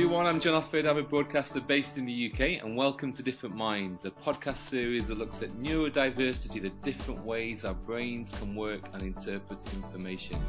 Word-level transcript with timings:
everyone, 0.00 0.26
I'm 0.26 0.38
John 0.38 0.62
Offord. 0.62 0.88
I'm 0.88 0.98
a 0.98 1.02
broadcaster 1.02 1.60
based 1.60 1.98
in 1.98 2.06
the 2.06 2.30
UK, 2.30 2.62
and 2.62 2.76
welcome 2.76 3.12
to 3.14 3.20
Different 3.20 3.56
Minds, 3.56 4.04
a 4.04 4.12
podcast 4.12 4.58
series 4.58 5.08
that 5.08 5.18
looks 5.18 5.42
at 5.42 5.50
neurodiversity, 5.54 6.62
the 6.62 6.70
different 6.84 7.24
ways 7.24 7.64
our 7.64 7.74
brains 7.74 8.32
can 8.38 8.54
work 8.54 8.80
and 8.92 9.02
interpret 9.02 9.60
information. 9.72 10.40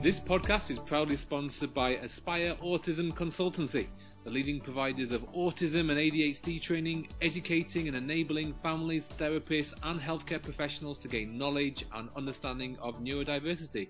This 0.00 0.20
podcast 0.20 0.70
is 0.70 0.78
proudly 0.78 1.16
sponsored 1.16 1.74
by 1.74 1.96
Aspire 1.96 2.54
Autism 2.62 3.12
Consultancy, 3.12 3.88
the 4.22 4.30
leading 4.30 4.60
providers 4.60 5.10
of 5.10 5.22
autism 5.32 5.90
and 5.90 5.98
ADHD 5.98 6.62
training, 6.62 7.08
educating 7.20 7.88
and 7.88 7.96
enabling 7.96 8.54
families, 8.62 9.08
therapists, 9.18 9.74
and 9.82 10.00
healthcare 10.00 10.40
professionals 10.40 10.96
to 10.98 11.08
gain 11.08 11.36
knowledge 11.36 11.84
and 11.92 12.08
understanding 12.14 12.76
of 12.80 13.00
neurodiversity. 13.00 13.88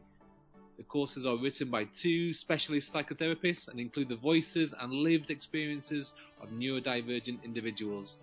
The 0.82 0.88
courses 0.88 1.24
are 1.26 1.36
written 1.36 1.70
by 1.70 1.84
two 1.84 2.32
specialist 2.32 2.92
psychotherapists 2.92 3.68
and 3.68 3.78
include 3.78 4.08
the 4.08 4.16
voices 4.16 4.74
and 4.80 4.92
lived 4.92 5.30
experiences 5.30 6.12
of 6.40 6.50
neurodivergent 6.50 7.44
individuals. 7.44 8.16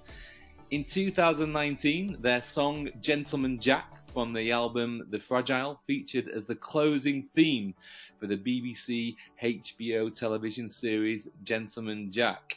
In 0.71 0.85
2019, 0.85 2.19
their 2.21 2.41
song 2.41 2.91
Gentleman 3.01 3.59
Jack 3.61 4.01
from 4.13 4.33
the 4.33 4.53
album 4.53 5.07
The 5.11 5.19
Fragile 5.19 5.81
featured 5.87 6.29
as 6.29 6.47
the 6.47 6.55
closing 6.55 7.23
theme 7.35 7.75
for 8.19 8.27
the 8.27 8.37
BBC 8.37 9.17
HBO 9.43 10.15
television 10.15 10.69
series 10.69 11.29
Gentleman 11.43 12.13
Jack. 12.13 12.57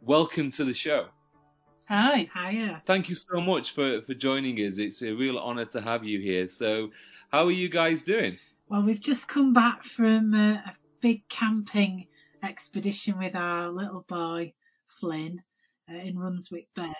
Welcome 0.00 0.50
to 0.52 0.64
the 0.64 0.74
show. 0.74 1.08
Hi. 1.88 2.30
Hiya. 2.32 2.82
Thank 2.86 3.10
you 3.10 3.14
so 3.14 3.40
much 3.40 3.74
for, 3.74 4.00
for 4.02 4.14
joining 4.14 4.56
us. 4.58 4.78
It's 4.78 5.02
a 5.02 5.12
real 5.12 5.38
honour 5.38 5.66
to 5.66 5.82
have 5.82 6.02
you 6.04 6.18
here. 6.18 6.48
So, 6.48 6.90
how 7.30 7.46
are 7.46 7.52
you 7.52 7.68
guys 7.68 8.02
doing? 8.02 8.38
Well, 8.68 8.82
we've 8.82 9.00
just 9.00 9.28
come 9.28 9.52
back 9.52 9.84
from 9.84 10.34
uh, 10.34 10.54
a 10.54 10.72
big 11.02 11.28
camping 11.28 12.06
expedition 12.42 13.18
with 13.18 13.34
our 13.36 13.68
little 13.68 14.04
boy, 14.08 14.54
Flynn, 14.98 15.42
uh, 15.90 15.96
in 15.96 16.16
Runswick 16.16 16.68
Bay. 16.74 16.92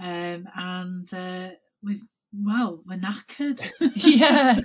Um, 0.00 0.48
and 0.54 1.12
uh, 1.12 1.48
we've, 1.82 2.02
well, 2.32 2.82
we're 2.86 3.00
knackered. 3.00 3.60
yeah. 3.96 4.60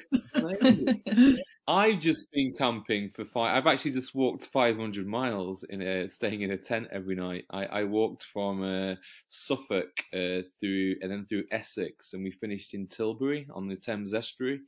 I've 1.67 1.99
just 1.99 2.31
been 2.31 2.53
camping 2.57 3.11
for 3.15 3.25
five. 3.25 3.55
I've 3.57 3.67
actually 3.67 3.91
just 3.91 4.15
walked 4.15 4.47
500 4.47 5.05
miles 5.05 5.63
in 5.63 5.81
a 5.81 6.09
staying 6.09 6.41
in 6.41 6.51
a 6.51 6.57
tent 6.57 6.87
every 6.91 7.15
night. 7.15 7.45
I, 7.51 7.65
I 7.65 7.83
walked 7.83 8.23
from 8.31 8.63
uh, 8.63 8.95
Suffolk 9.27 9.91
uh, 10.13 10.43
through 10.59 10.95
and 11.01 11.11
then 11.11 11.25
through 11.27 11.43
Essex, 11.51 12.13
and 12.13 12.23
we 12.23 12.31
finished 12.31 12.73
in 12.73 12.87
Tilbury 12.87 13.47
on 13.53 13.67
the 13.67 13.75
Thames 13.75 14.13
estuary. 14.13 14.61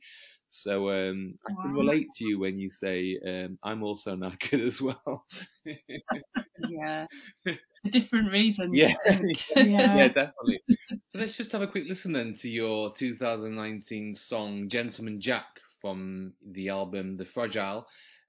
So 0.48 0.90
um, 0.90 1.38
I 1.46 1.52
can 1.62 1.72
relate 1.72 2.10
to 2.16 2.24
you 2.24 2.38
when 2.38 2.58
you 2.58 2.68
say 2.68 3.18
um, 3.26 3.58
I'm 3.62 3.82
also 3.82 4.16
knackered 4.16 4.60
as 4.66 4.80
well. 4.80 5.24
yeah. 6.58 7.06
For 7.82 7.90
different 7.90 8.30
reasons. 8.32 8.84
yeah, 9.54 9.88
yeah, 9.92 9.92
Yeah. 9.92 10.08
definitely. 10.08 10.60
So 11.08 11.18
let's 11.18 11.36
just 11.36 11.52
have 11.52 11.62
a 11.62 11.68
quick 11.68 11.84
listen 11.88 12.12
then 12.12 12.34
to 12.42 12.48
your 12.48 12.92
2019 12.94 14.14
song 14.14 14.68
"Gentleman 14.68 15.20
Jack" 15.20 15.46
from 15.80 16.32
the 16.52 16.68
album 16.68 17.16
The 17.16 17.24
Fragile, 17.24 17.86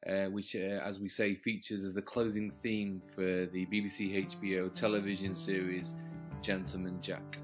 uh, 0.07 0.25
which, 0.25 0.55
uh, 0.55 0.79
as 0.83 0.99
we 0.99 1.09
say, 1.09 1.35
features 1.35 1.83
as 1.83 1.93
the 1.93 2.01
closing 2.01 2.51
theme 2.63 3.01
for 3.13 3.21
the 3.21 3.65
BBC 3.67 4.25
HBO 4.25 4.73
television 4.73 5.35
series 5.35 5.93
Gentleman 6.41 6.99
Jack. 7.01 7.40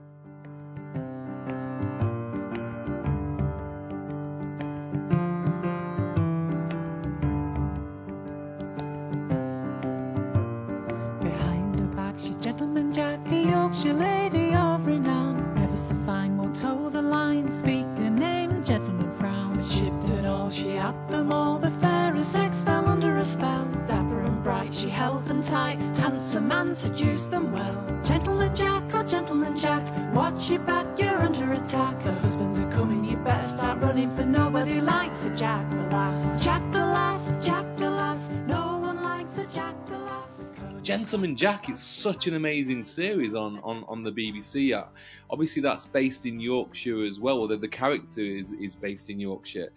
Gentleman 41.17 41.35
Jack 41.35 41.67
is 41.67 41.81
such 41.81 42.27
an 42.27 42.35
amazing 42.35 42.85
series 42.85 43.33
on, 43.33 43.57
on, 43.63 43.83
on 43.87 44.03
the 44.03 44.11
BBC. 44.11 44.71
Uh, 44.71 44.85
obviously, 45.31 45.63
that's 45.63 45.83
based 45.85 46.27
in 46.27 46.39
Yorkshire 46.39 47.03
as 47.07 47.19
well, 47.19 47.39
although 47.39 47.57
the 47.57 47.67
character 47.67 48.21
is, 48.21 48.51
is 48.51 48.75
based 48.75 49.09
in 49.09 49.19
Yorkshire. 49.19 49.69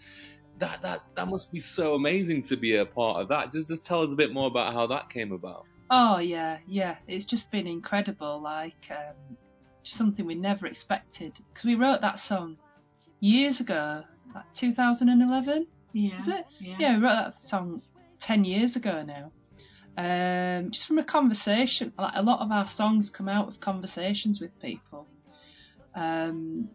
That, 0.58 0.82
that 0.82 1.00
that 1.16 1.28
must 1.28 1.50
be 1.50 1.58
so 1.58 1.94
amazing 1.94 2.42
to 2.42 2.58
be 2.58 2.76
a 2.76 2.84
part 2.84 3.22
of 3.22 3.28
that. 3.28 3.52
Just 3.52 3.68
just 3.68 3.86
tell 3.86 4.02
us 4.02 4.12
a 4.12 4.16
bit 4.16 4.34
more 4.34 4.48
about 4.48 4.74
how 4.74 4.86
that 4.88 5.08
came 5.08 5.32
about. 5.32 5.64
Oh 5.90 6.18
yeah, 6.18 6.58
yeah. 6.66 6.98
It's 7.08 7.24
just 7.24 7.50
been 7.50 7.66
incredible. 7.66 8.38
Like 8.42 8.90
um, 8.90 9.38
just 9.82 9.96
something 9.96 10.26
we 10.26 10.34
never 10.34 10.66
expected 10.66 11.32
because 11.48 11.64
we 11.64 11.74
wrote 11.74 12.02
that 12.02 12.18
song 12.18 12.58
years 13.20 13.60
ago, 13.60 14.02
like 14.34 14.44
2011. 14.56 15.66
Yeah. 15.94 16.18
Is 16.18 16.28
it? 16.28 16.44
Yeah. 16.60 16.76
Yeah, 16.78 16.96
we 16.98 17.02
wrote 17.02 17.32
that 17.32 17.40
song 17.40 17.80
ten 18.18 18.44
years 18.44 18.76
ago 18.76 19.02
now. 19.02 19.32
Um, 19.96 20.70
just 20.70 20.86
from 20.86 20.98
a 20.98 21.04
conversation. 21.04 21.92
Like 21.98 22.14
a 22.16 22.22
lot 22.22 22.40
of 22.40 22.50
our 22.50 22.66
songs 22.66 23.10
come 23.10 23.28
out 23.28 23.48
of 23.48 23.60
conversations 23.60 24.40
with 24.40 24.50
people. 24.60 25.08
Um, 25.94 26.70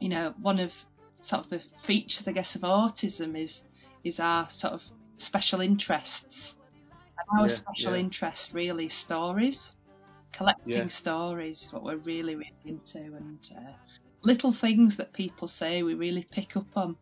you 0.00 0.08
know, 0.08 0.34
one 0.40 0.60
of 0.60 0.72
sort 1.20 1.44
of 1.44 1.50
the 1.50 1.62
features, 1.86 2.28
I 2.28 2.32
guess, 2.32 2.54
of 2.54 2.62
autism 2.62 3.40
is 3.40 3.62
is 4.04 4.20
our 4.20 4.48
sort 4.50 4.74
of 4.74 4.82
special 5.16 5.60
interests. 5.60 6.54
And 7.18 7.40
our 7.40 7.48
Yeah, 7.48 7.54
special 7.54 7.94
yeah. 7.94 8.00
interest 8.00 8.52
really 8.52 8.86
is 8.86 8.94
stories. 8.94 9.74
Collecting 10.32 10.72
Yeah. 10.72 10.86
stories 10.88 11.62
is 11.62 11.72
what 11.72 11.82
we're 11.82 11.96
really, 11.96 12.34
really 12.34 12.46
into, 12.64 12.98
and 12.98 13.40
uh, 13.56 13.72
little 14.22 14.52
things 14.52 14.96
that 14.98 15.12
people 15.14 15.48
say 15.48 15.82
we 15.82 15.94
really 15.94 16.26
pick 16.30 16.56
up 16.56 16.76
on. 16.76 16.96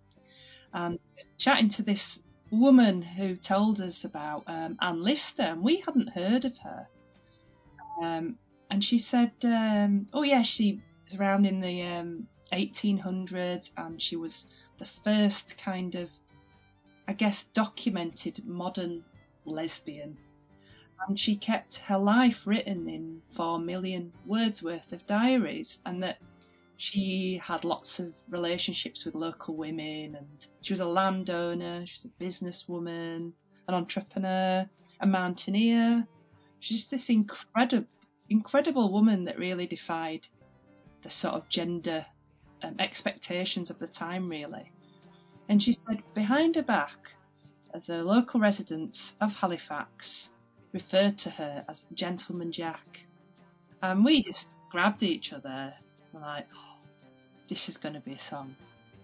And 0.72 0.98
chatting 1.38 1.70
to 1.70 1.82
this 1.82 2.18
woman 2.50 3.02
who 3.02 3.36
told 3.36 3.80
us 3.80 4.04
about 4.04 4.44
um, 4.46 4.76
Anne 4.80 5.02
Lister, 5.02 5.42
and 5.42 5.62
we 5.62 5.80
hadn't 5.80 6.10
heard 6.10 6.44
of 6.44 6.56
her. 6.58 6.86
Um, 8.00 8.38
and 8.70 8.82
she 8.84 8.98
said, 8.98 9.32
um, 9.42 10.06
"Oh 10.12 10.22
yeah, 10.22 10.42
she 10.42 10.80
was 11.04 11.18
around 11.18 11.46
in 11.46 11.60
the 11.60 11.82
um, 11.82 12.28
1800s, 12.52 13.70
and 13.76 14.00
she 14.00 14.16
was 14.16 14.46
the 14.78 14.88
first 15.04 15.54
kind 15.56 15.94
of, 15.94 16.10
I 17.08 17.12
guess, 17.12 17.44
documented 17.54 18.44
modern 18.44 19.04
lesbian." 19.44 20.16
And 21.06 21.18
she 21.18 21.36
kept 21.36 21.76
her 21.76 21.98
life 21.98 22.46
written 22.46 22.88
in 22.88 23.22
four 23.36 23.58
million 23.58 24.12
words 24.24 24.62
worth 24.62 24.92
of 24.92 25.06
diaries, 25.06 25.78
and 25.84 26.02
that 26.02 26.18
she 26.76 27.40
had 27.42 27.64
lots 27.64 27.98
of 27.98 28.12
relationships 28.28 29.04
with 29.04 29.14
local 29.14 29.56
women, 29.56 30.14
and 30.16 30.46
she 30.60 30.72
was 30.72 30.80
a 30.80 30.86
landowner, 30.86 31.84
she 31.86 31.94
was 31.94 32.04
a 32.06 32.22
businesswoman, 32.22 33.32
an 33.68 33.74
entrepreneur, 33.74 34.68
a 35.00 35.06
mountaineer. 35.06 36.06
She's 36.60 36.78
just 36.78 36.90
this 36.90 37.08
incredible, 37.08 37.88
incredible 38.28 38.92
woman 38.92 39.24
that 39.24 39.38
really 39.38 39.66
defied 39.66 40.26
the 41.02 41.10
sort 41.10 41.34
of 41.34 41.48
gender 41.48 42.04
um, 42.62 42.76
expectations 42.78 43.70
of 43.70 43.78
the 43.78 43.86
time, 43.86 44.28
really. 44.28 44.72
And 45.48 45.62
she 45.62 45.72
said, 45.72 46.02
behind 46.14 46.56
her 46.56 46.62
back, 46.62 46.98
the 47.86 48.02
local 48.02 48.40
residents 48.40 49.14
of 49.20 49.32
Halifax 49.32 50.30
referred 50.72 51.18
to 51.18 51.30
her 51.30 51.64
as 51.68 51.84
Gentleman 51.94 52.52
Jack. 52.52 53.06
And 53.82 54.04
we 54.04 54.22
just 54.22 54.54
grabbed 54.70 55.02
each 55.02 55.32
other, 55.32 55.74
like, 56.20 56.46
oh, 56.54 56.78
this 57.48 57.68
is 57.68 57.76
going 57.76 57.94
to 57.94 58.00
be 58.00 58.12
a 58.12 58.18
song. 58.18 58.54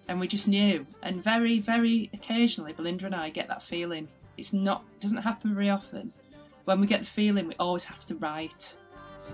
And 0.09 0.19
we 0.19 0.29
just 0.29 0.49
knew. 0.49 0.87
And 1.03 1.23
very, 1.23 1.61
very 1.61 2.11
occasionally, 2.13 2.73
Belinda 2.73 3.07
and 3.07 3.15
I 3.15 3.31
get 3.31 3.49
that 3.49 3.63
feeling. 3.63 4.09
It's 4.37 4.53
not, 4.53 4.85
doesn't 5.01 5.19
happen 5.19 5.55
very 5.55 5.71
often. 5.71 6.13
When 6.65 6.81
we 6.81 6.87
get 6.87 7.01
the 7.01 7.07
feeling, 7.07 7.49
we 7.49 7.55
always 7.59 7.85
have 7.85 8.05
to 8.07 8.17
write. 8.17 8.77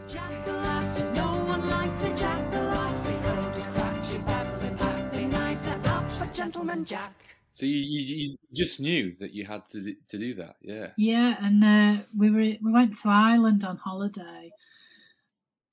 Jack 0.06 0.44
the 0.44 0.52
Last, 0.52 1.14
no 1.14 1.44
one 1.44 1.68
likes 1.68 2.02
a 2.02 2.14
Jack 2.16 2.50
the 2.50 2.60
Last. 2.60 3.08
His 3.08 3.20
coat 3.22 3.56
is 3.56 3.66
cracked, 3.74 4.12
your 4.12 4.22
bags 4.22 4.62
are 4.62 4.76
packed, 4.76 5.12
be 5.12 5.24
nicer 5.26 5.88
up 5.88 6.18
for 6.18 6.34
Gentleman 6.34 6.84
Jack. 6.84 7.14
So 7.54 7.66
you, 7.66 7.76
you, 7.76 8.00
you 8.30 8.36
just 8.54 8.78
knew 8.78 9.14
that 9.18 9.32
you 9.32 9.44
had 9.44 9.66
to 9.72 9.94
to 10.10 10.18
do 10.18 10.34
that, 10.34 10.56
yeah. 10.60 10.88
Yeah, 10.96 11.34
and 11.40 11.64
uh, 11.64 12.02
we 12.16 12.30
were 12.30 12.56
we 12.62 12.72
went 12.72 12.92
to 13.02 13.08
Ireland 13.08 13.64
on 13.64 13.76
holiday, 13.78 14.52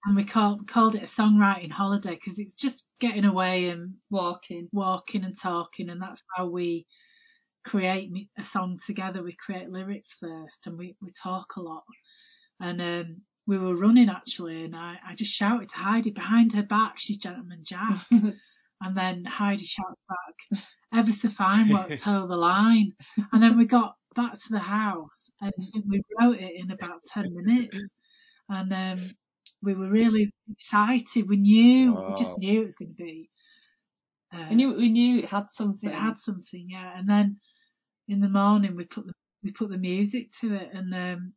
and 0.06 0.16
we 0.16 0.24
called 0.24 0.68
called 0.68 0.96
it 0.96 1.04
a 1.04 1.22
songwriting 1.22 1.72
holiday 1.72 2.16
because 2.16 2.38
it's 2.38 2.54
just 2.54 2.84
getting 3.00 3.26
away 3.26 3.70
and 3.70 3.96
Walking. 4.10 4.70
walking 4.72 5.24
and 5.24 5.36
talking, 5.40 5.90
and 5.90 6.02
that's 6.02 6.22
how 6.36 6.48
we 6.48 6.86
create 7.66 8.12
a 8.38 8.44
song 8.44 8.80
together. 8.86 9.24
We 9.24 9.34
create 9.34 9.70
lyrics 9.70 10.16
first, 10.20 10.68
and 10.68 10.78
we 10.78 10.96
we 11.02 11.10
talk 11.22 11.56
a 11.56 11.62
lot. 11.62 11.84
And 12.60 12.82
um, 12.82 13.22
we 13.48 13.58
were 13.58 13.76
running 13.76 14.10
actually, 14.10 14.64
and 14.64 14.76
I, 14.76 14.98
I 15.08 15.16
just 15.16 15.32
shouted 15.32 15.70
to 15.70 15.78
Heidi 15.78 16.12
behind 16.12 16.54
her 16.54 16.64
back, 16.64 16.96
"She's 16.98 17.18
Gentleman 17.18 17.64
Jack." 17.66 18.06
and 18.12 18.96
then 18.96 19.26
Heidi 19.26 19.66
shouted 19.66 19.98
back, 20.08 20.62
"Ever 20.94 21.12
so 21.12 21.30
fine, 21.30 21.70
won't 21.70 22.00
toe 22.04 22.28
the 22.28 22.36
line." 22.36 22.94
And 23.34 23.42
then 23.42 23.58
we 23.58 23.66
got 23.66 23.96
back 24.16 24.34
to 24.34 24.50
the 24.52 24.60
house, 24.60 25.32
and 25.42 25.52
we 25.90 26.02
wrote 26.20 26.38
it 26.38 26.54
in 26.56 26.70
about 26.70 27.04
ten 27.12 27.34
minutes, 27.34 27.94
and 28.50 28.72
um, 28.72 29.16
we 29.66 29.74
were 29.74 29.90
really 29.90 30.32
excited. 30.52 31.28
We 31.28 31.38
knew, 31.38 31.94
we 32.10 32.16
just 32.16 32.38
knew 32.38 32.62
it 32.62 32.66
was 32.66 32.76
going 32.76 32.96
to 32.96 33.04
be. 33.04 33.30
Uh, 34.34 34.46
We 34.50 34.56
knew, 34.56 34.74
we 34.76 34.90
knew 34.90 35.20
it 35.20 35.26
had 35.26 35.50
something. 35.52 35.90
it 35.90 35.96
had 35.96 36.18
something, 36.18 36.68
yeah. 36.70 36.98
And 36.98 37.10
then 37.10 37.40
in 38.08 38.20
the 38.22 38.30
morning 38.30 38.76
we 38.76 38.86
put 38.86 39.06
the 39.06 39.14
we 39.44 39.52
put 39.52 39.70
the 39.70 39.78
music 39.78 40.30
to 40.42 40.56
it, 40.56 40.70
and 40.74 40.94
um, 40.94 41.34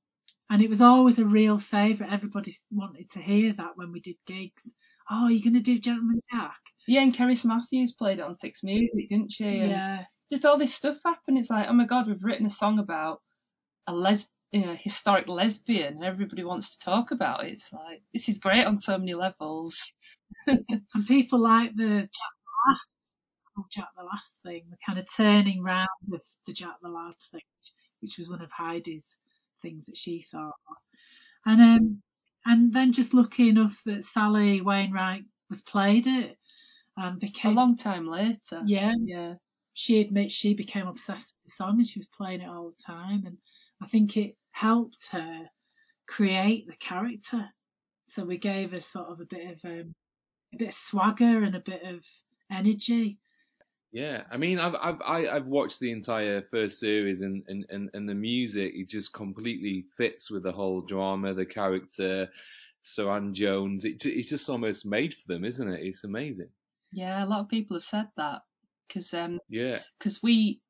and 0.51 0.63
it 0.63 0.69
was 0.71 0.81
always 0.81 1.19
a 1.19 1.25
real 1.27 1.59
favourite. 1.59 2.13
Everybody 2.13 2.55
wanted 2.71 3.09
to 3.11 3.19
hear 3.21 3.53
that 3.53 3.77
when 3.77 3.93
we 3.93 4.01
did 4.01 4.17
gigs. 4.27 4.73
Oh, 5.11 5.29
you're 5.29 5.45
gonna 5.45 5.63
do 5.63 5.79
Gentleman 5.79 6.21
Jack? 6.33 6.57
Yeah, 6.87 7.03
and 7.03 7.15
Cerys 7.15 7.45
Matthews 7.45 7.93
played 7.93 8.19
it 8.19 8.23
on 8.25 8.39
Six 8.39 8.63
Music, 8.63 9.09
didn't 9.09 9.33
she? 9.33 9.45
And 9.61 9.71
Yeah, 9.71 10.05
just 10.31 10.45
all 10.47 10.59
this 10.59 10.75
stuff 10.75 10.97
happened. 11.05 11.39
It's 11.39 11.51
like, 11.51 11.67
oh 11.69 11.73
my 11.75 11.85
god, 11.87 12.07
we've 12.07 12.25
written 12.25 12.47
a 12.47 12.51
song 12.51 12.79
about 12.79 13.21
a 13.87 13.95
les, 13.95 14.27
you 14.53 14.65
know, 14.65 14.77
historic 14.79 15.29
lesbian, 15.29 15.95
and 15.97 16.05
everybody 16.05 16.45
wants 16.45 16.71
to 16.77 16.85
talk 16.85 17.11
about 17.11 17.45
it. 17.45 17.53
It's 17.53 17.71
like 17.73 18.03
this 18.12 18.29
is 18.29 18.39
great 18.39 18.67
on 18.67 18.81
so 18.81 18.97
many 18.99 19.15
levels. 19.15 19.77
and 20.47 21.06
people 21.06 21.39
like 21.41 21.75
the 21.77 22.00
Jack 22.00 22.35
the 22.45 22.71
Last, 22.73 22.97
oh, 23.59 23.65
Jack 23.71 23.89
the 23.97 24.05
Last 24.05 24.43
thing, 24.43 24.65
the 24.71 24.77
kind 24.85 24.99
of 24.99 25.06
turning 25.17 25.62
round 25.62 25.89
of 26.12 26.21
the 26.47 26.53
Jack 26.53 26.77
the 26.83 26.89
Last 26.89 27.31
thing, 27.31 27.43
which 28.00 28.17
was 28.19 28.29
one 28.29 28.43
of 28.43 28.50
Heidi's 28.50 29.17
things 29.62 29.87
that 29.87 29.97
she 29.97 30.25
thought. 30.31 30.55
And 31.47 31.61
um, 31.61 32.03
and 32.47 32.73
then 32.73 32.93
just 32.93 33.15
lucky 33.15 33.49
enough 33.50 33.77
that 33.85 34.03
Sally 34.05 34.61
Wainwright 34.61 35.25
was 35.50 35.61
played 35.62 36.06
it 36.06 36.37
and 36.97 37.21
became 37.21 37.53
A 37.53 37.61
long 37.61 37.77
time 37.77 38.06
later. 38.09 38.62
yeah 38.67 38.93
Yeah. 39.05 39.35
she 39.75 40.00
admits 40.00 40.33
she 40.35 40.55
became 40.55 40.87
obsessed 40.87 41.35
with 41.37 41.45
the 41.47 41.50
song 41.56 41.79
and 41.79 41.87
she 41.87 41.99
was 41.99 42.09
playing 42.17 42.41
it 42.41 42.49
all 42.49 42.71
the 42.71 42.83
time 42.85 43.25
and 43.27 43.39
I 43.81 43.87
think 43.87 44.17
it 44.17 44.37
helped 44.51 45.09
her 45.13 45.49
create 46.07 46.67
the 46.67 46.77
character. 46.77 47.49
So 48.05 48.25
we 48.25 48.39
gave 48.39 48.73
her 48.73 48.81
sort 48.81 49.09
of 49.09 49.21
a 49.21 49.27
bit 49.27 49.51
of 49.51 49.65
um, 49.65 49.95
a 50.55 50.57
bit 50.57 50.69
of 50.69 50.75
swagger 50.75 51.43
and 51.45 51.55
a 51.55 51.61
bit 51.61 51.83
of 51.83 52.05
energy. 52.51 53.19
Yeah, 53.91 54.25
I 54.31 54.37
mean, 54.37 54.59
I've 54.59 54.75
I've 54.75 55.01
I- 55.03 55.29
I've 55.29 55.47
watched 55.47 55.81
the 55.81 55.93
entire 55.93 56.43
first 56.43 56.79
series, 56.79 57.23
and, 57.23 57.43
and, 57.49 57.65
and, 57.71 57.91
and 57.95 58.09
the 58.09 58.15
music 58.15 58.75
it 58.75 58.89
just 58.89 59.13
completely 59.15 59.87
fits 59.97 60.31
with 60.31 60.43
the 60.43 60.53
whole 60.53 60.83
drama, 60.83 61.33
the 61.35 61.47
character, 61.47 62.29
Suranne 62.83 63.33
Jones. 63.35 63.85
It 63.85 64.05
it's 64.05 64.29
just 64.29 64.49
almost 64.49 64.85
made 64.85 65.15
for 65.15 65.33
them, 65.33 65.45
isn't 65.45 65.69
it? 65.69 65.81
It's 65.87 66.05
amazing. 66.05 66.51
Yeah, 66.93 67.25
a 67.25 67.27
lot 67.27 67.41
of 67.41 67.49
people 67.49 67.77
have 67.77 67.85
said 67.85 68.09
that 68.17 68.43
because 68.87 69.13
um, 69.15 69.41
Yeah, 69.49 69.81
cause 70.01 70.21
we, 70.23 70.61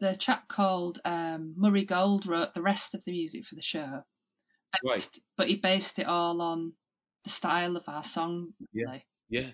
the 0.00 0.16
chap 0.16 0.48
called 0.48 1.00
um, 1.04 1.54
Murray 1.56 1.84
Gold 1.84 2.26
wrote 2.26 2.54
the 2.54 2.62
rest 2.62 2.94
of 2.94 3.02
the 3.04 3.12
music 3.12 3.44
for 3.44 3.54
the 3.54 3.62
show. 3.62 4.02
Right. 4.84 5.08
But 5.36 5.48
he 5.48 5.56
based 5.56 5.98
it 5.98 6.06
all 6.06 6.40
on 6.42 6.72
the 7.24 7.30
style 7.30 7.76
of 7.76 7.84
our 7.88 8.02
song. 8.02 8.52
Yeah. 8.72 8.98
yeah, 9.28 9.50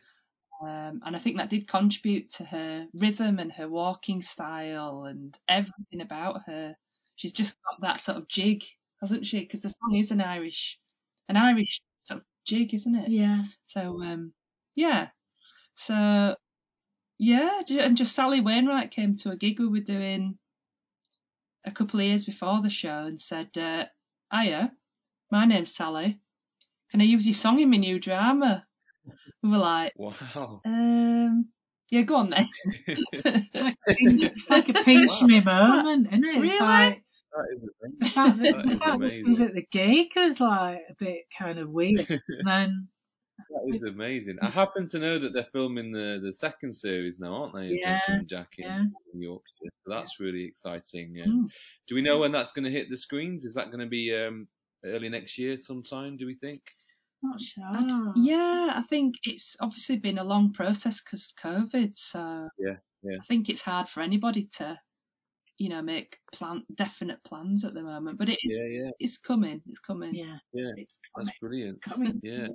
Um, 0.62 1.00
and 1.04 1.14
I 1.16 1.18
think 1.18 1.36
that 1.36 1.50
did 1.50 1.68
contribute 1.68 2.30
to 2.34 2.44
her 2.44 2.86
rhythm 2.92 3.38
and 3.38 3.52
her 3.52 3.68
walking 3.68 4.22
style 4.22 5.04
and 5.04 5.36
everything 5.48 6.00
about 6.00 6.42
her. 6.46 6.74
She's 7.16 7.32
just 7.32 7.54
got 7.64 7.80
that 7.82 8.02
sort 8.02 8.18
of 8.18 8.28
jig, 8.28 8.62
hasn't 9.00 9.26
she? 9.26 9.40
Because 9.40 9.60
the 9.60 9.70
song 9.70 9.94
is 9.94 10.10
an 10.10 10.20
Irish, 10.20 10.78
an 11.28 11.36
Irish 11.36 11.80
sort 12.02 12.20
of 12.20 12.26
jig, 12.46 12.74
isn't 12.74 12.94
it? 12.94 13.10
Yeah. 13.10 13.44
So 13.64 14.02
um, 14.02 14.32
yeah, 14.74 15.08
so 15.74 16.36
yeah, 17.22 17.60
and 17.68 17.96
just 17.96 18.16
Sally 18.16 18.40
Wainwright 18.40 18.90
came 18.90 19.16
to 19.18 19.30
a 19.30 19.36
gig 19.36 19.60
we 19.60 19.68
were 19.68 19.80
doing 19.80 20.38
a 21.64 21.70
couple 21.70 22.00
of 22.00 22.06
years 22.06 22.24
before 22.24 22.60
the 22.62 22.70
show 22.70 23.04
and 23.06 23.20
said, 23.20 23.56
uh, 23.56 23.84
"Hiya, 24.32 24.72
my 25.30 25.44
name's 25.46 25.74
Sally. 25.74 26.20
Can 26.90 27.00
I 27.00 27.04
use 27.04 27.24
your 27.26 27.34
song 27.34 27.60
in 27.60 27.70
my 27.70 27.76
new 27.76 28.00
drama?" 28.00 28.66
We 29.42 29.50
were 29.50 29.58
like, 29.58 29.94
wow. 29.96 30.60
um, 30.64 31.48
yeah, 31.90 32.02
go 32.02 32.16
on 32.16 32.30
then. 32.30 32.48
It's 33.14 33.60
like 33.60 33.76
a 33.88 33.94
pinch, 33.94 34.22
it's 34.24 34.50
like 34.50 34.68
a 34.68 34.72
pinch 34.84 35.22
Wow. 35.22 35.26
me 35.28 35.40
moment, 35.40 36.06
isn't 36.08 36.24
it? 36.24 36.36
It's 36.36 36.42
Really? 36.42 36.58
like 36.60 37.02
That 37.32 37.46
is 37.56 37.68
the 38.00 38.06
amazing. 38.06 38.08
fact 38.14 38.38
that, 38.38 38.50
That 38.52 38.64
the 38.64 38.70
is 38.72 38.78
fact 38.78 39.00
that 39.00 39.12
she 39.12 39.22
was 39.30 39.40
at 39.40 39.54
the 39.54 39.66
gig 39.70 40.08
was 40.16 40.40
like 40.40 40.80
a 40.90 40.94
bit 40.98 41.24
kind 41.38 41.58
of 41.58 41.70
weird. 41.70 42.08
And 42.38 42.46
then 42.48 42.88
That 43.38 43.74
is 43.74 43.82
amazing. 43.82 44.38
I 44.42 44.48
happen 44.50 44.88
to 44.90 44.98
know 44.98 45.18
that 45.18 45.32
they're 45.32 45.46
filming 45.52 45.90
the, 45.92 46.20
the 46.22 46.32
second 46.32 46.74
series 46.74 47.18
now, 47.18 47.34
aren't 47.42 47.54
they? 47.54 47.66
of 47.66 47.72
Yeah, 47.72 48.00
Gentleman 48.06 48.28
Jack 48.28 48.48
in, 48.58 48.64
yeah. 48.66 48.84
in 49.14 49.22
Yorkshire. 49.22 49.70
So 49.84 49.90
that's 49.90 50.20
really 50.20 50.44
exciting. 50.44 51.16
Uh, 51.22 51.28
Mm. 51.28 51.46
Do 51.88 51.94
we 51.94 52.02
know 52.02 52.18
when 52.18 52.32
that's 52.32 52.52
going 52.52 52.64
to 52.64 52.70
hit 52.70 52.88
the 52.90 52.96
screens? 52.96 53.44
Is 53.44 53.54
that 53.54 53.66
going 53.70 53.80
to 53.80 53.86
be 53.86 54.14
um, 54.14 54.46
early 54.84 55.08
next 55.08 55.38
year 55.38 55.56
sometime, 55.60 56.16
do 56.16 56.26
we 56.26 56.34
think? 56.36 56.62
not 57.24 57.38
sure. 57.40 57.64
I'd- 57.64 58.20
yeah, 58.20 58.72
I 58.74 58.82
think 58.88 59.14
it's 59.22 59.54
obviously 59.60 59.96
been 59.96 60.18
a 60.18 60.24
long 60.24 60.52
process 60.52 61.00
because 61.00 61.24
of 61.24 61.42
COVID. 61.52 61.90
So 61.94 62.48
Yeah, 62.58 62.76
yeah. 63.02 63.16
I 63.20 63.24
think 63.26 63.48
it's 63.48 63.60
hard 63.60 63.88
for 63.88 64.00
anybody 64.02 64.48
to, 64.58 64.76
you 65.58 65.68
know, 65.68 65.82
make 65.82 66.18
plan 66.32 66.64
definite 66.74 67.22
plans 67.24 67.64
at 67.64 67.74
the 67.74 67.82
moment. 67.82 68.18
But 68.18 68.28
it 68.28 68.38
is, 68.42 68.52
Yeah, 68.56 68.64
yeah, 68.84 68.90
it's 68.98 69.18
coming. 69.18 69.62
It's 69.68 69.78
coming. 69.78 70.14
Yeah, 70.14 70.38
yeah. 70.52 70.72
it's 70.76 70.98
That's 71.16 71.30
brilliant. 71.40 71.80
coming 71.82 72.14
Yeah. 72.24 72.48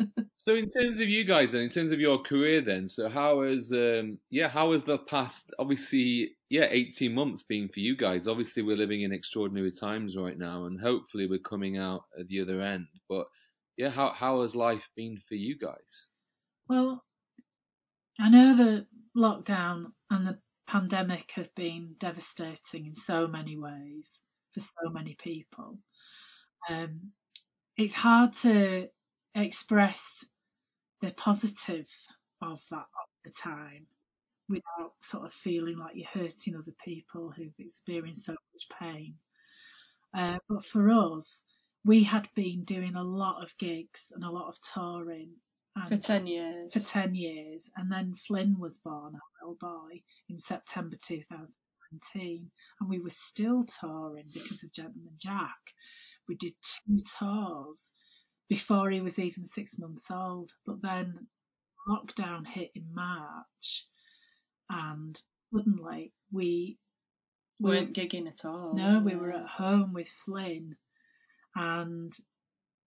So 0.42 0.54
in 0.54 0.70
terms 0.70 1.00
of 1.00 1.08
you 1.08 1.24
guys 1.24 1.52
then, 1.52 1.60
in 1.60 1.68
terms 1.68 1.92
of 1.92 2.00
your 2.00 2.22
career 2.22 2.62
then, 2.62 2.88
so 2.88 3.10
how 3.10 3.42
has 3.42 3.70
um 3.72 4.18
yeah, 4.30 4.48
how 4.48 4.72
has 4.72 4.82
the 4.84 4.96
past 4.96 5.52
obviously 5.58 6.30
yeah, 6.48 6.66
eighteen 6.70 7.14
months 7.14 7.42
been 7.42 7.68
for 7.68 7.80
you 7.80 7.94
guys? 7.94 8.26
Obviously 8.26 8.62
we're 8.62 8.76
living 8.78 9.02
in 9.02 9.12
extraordinary 9.12 9.70
times 9.70 10.16
right 10.16 10.38
now 10.38 10.64
and 10.64 10.80
hopefully 10.80 11.26
we're 11.26 11.40
coming 11.40 11.76
out 11.76 12.04
at 12.18 12.26
the 12.28 12.40
other 12.40 12.62
end. 12.62 12.86
But 13.06 13.26
yeah, 13.76 13.90
how 13.90 14.10
how 14.12 14.40
has 14.40 14.54
life 14.54 14.82
been 14.96 15.20
for 15.28 15.34
you 15.34 15.58
guys? 15.58 16.06
Well, 16.68 17.04
I 18.18 18.30
know 18.30 18.56
the 18.56 18.86
lockdown 19.16 19.92
and 20.08 20.26
the 20.26 20.38
pandemic 20.66 21.32
have 21.32 21.54
been 21.54 21.96
devastating 21.98 22.86
in 22.86 22.94
so 22.94 23.26
many 23.26 23.58
ways 23.58 24.20
for 24.52 24.60
so 24.60 24.90
many 24.90 25.16
people. 25.22 25.78
Um, 26.68 27.12
it's 27.76 27.94
hard 27.94 28.32
to 28.42 28.88
express 29.34 30.24
the 31.00 31.12
positives 31.12 31.96
of 32.42 32.60
that 32.70 32.78
of 32.78 33.08
the 33.24 33.30
time 33.30 33.86
without 34.48 34.92
sort 35.00 35.24
of 35.24 35.32
feeling 35.32 35.78
like 35.78 35.94
you're 35.94 36.08
hurting 36.12 36.56
other 36.56 36.74
people 36.84 37.30
who've 37.30 37.52
experienced 37.58 38.24
so 38.24 38.32
much 38.32 38.78
pain. 38.80 39.14
Uh, 40.12 40.38
but 40.48 40.64
for 40.64 40.90
us, 40.90 41.44
we 41.84 42.02
had 42.02 42.28
been 42.34 42.64
doing 42.64 42.96
a 42.96 43.02
lot 43.02 43.42
of 43.42 43.56
gigs 43.58 44.12
and 44.14 44.24
a 44.24 44.30
lot 44.30 44.48
of 44.48 44.56
touring. 44.74 45.30
For 45.88 45.96
ten 45.96 46.26
years. 46.26 46.72
for 46.72 46.80
10 46.80 47.14
years. 47.14 47.70
And 47.76 47.90
then 47.90 48.14
Flynn 48.26 48.58
was 48.58 48.76
born, 48.78 49.14
our 49.14 49.20
little 49.40 49.56
boy, 49.60 50.02
in 50.28 50.36
September 50.36 50.96
2019. 51.06 52.50
And 52.80 52.90
we 52.90 52.98
were 52.98 53.10
still 53.10 53.64
touring 53.80 54.26
because 54.34 54.62
of 54.64 54.72
Gentleman 54.72 55.14
Jack. 55.16 55.58
We 56.28 56.34
did 56.34 56.54
two 56.62 56.98
tours 57.18 57.92
before 58.50 58.90
he 58.90 59.00
was 59.02 59.18
even 59.20 59.44
six 59.44 59.78
months 59.78 60.10
old. 60.12 60.52
But 60.66 60.82
then 60.82 61.28
lockdown 61.88 62.46
hit 62.46 62.72
in 62.76 62.94
March, 62.94 63.86
and 64.70 65.20
suddenly 65.54 66.12
we 66.32 66.78
We 67.60 67.70
weren't 67.70 67.96
gigging 67.96 68.28
at 68.28 68.44
all. 68.44 68.72
no, 68.74 69.00
we 69.00 69.16
were 69.16 69.32
at 69.32 69.48
home 69.48 69.92
with 69.94 70.08
Flynn, 70.26 70.76
and 71.56 72.12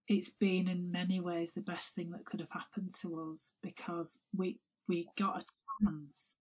it's 0.08 0.32
been 0.40 0.68
in 0.70 0.92
many 0.92 1.20
ways 1.22 1.54
the 1.56 1.62
best 1.62 1.96
thing 1.96 2.12
that 2.12 2.26
could 2.26 2.42
have 2.42 2.52
happened 2.52 2.94
to 3.02 3.32
us 3.32 3.54
because 3.64 4.18
we 4.38 4.60
we 4.90 5.10
got 5.18 5.44
a 5.44 5.46
chance 5.86 6.36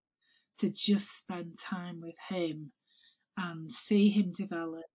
to 0.58 0.70
just 0.70 1.08
spend 1.16 1.58
time 1.58 2.00
with 2.00 2.16
him 2.28 2.72
and 3.38 3.70
see 3.70 4.10
him 4.10 4.32
develop, 4.32 4.86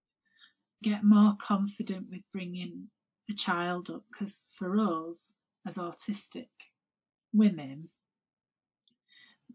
get 0.84 1.04
more 1.04 1.36
confident 1.42 2.08
with 2.12 2.22
bringing 2.34 2.90
a 3.30 3.34
child 3.34 3.90
up. 3.90 4.04
Because 4.12 4.48
for 4.58 4.78
us, 4.80 5.34
as 5.68 5.76
autistic 5.76 6.50
women, 7.34 7.90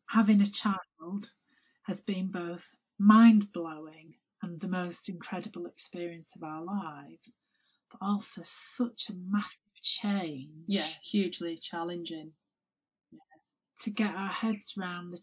having 0.08 0.40
a 0.40 0.46
child 0.46 1.32
has 1.84 2.00
been 2.00 2.30
both 2.30 2.64
mind 2.98 3.52
blowing 3.52 4.14
and 4.42 4.60
the 4.60 4.68
most 4.68 5.08
incredible 5.08 5.66
experience 5.66 6.32
of 6.36 6.42
our 6.42 6.62
lives, 6.64 7.34
but 7.90 7.98
also 8.04 8.42
such 8.44 9.08
a 9.10 9.14
massive 9.14 9.74
change. 9.82 10.64
Yeah, 10.66 10.88
hugely 11.04 11.58
challenging. 11.58 12.32
to 13.80 13.90
get 13.90 14.14
our 14.14 14.28
heads 14.30 14.74
round 14.76 15.12
the 15.12 15.18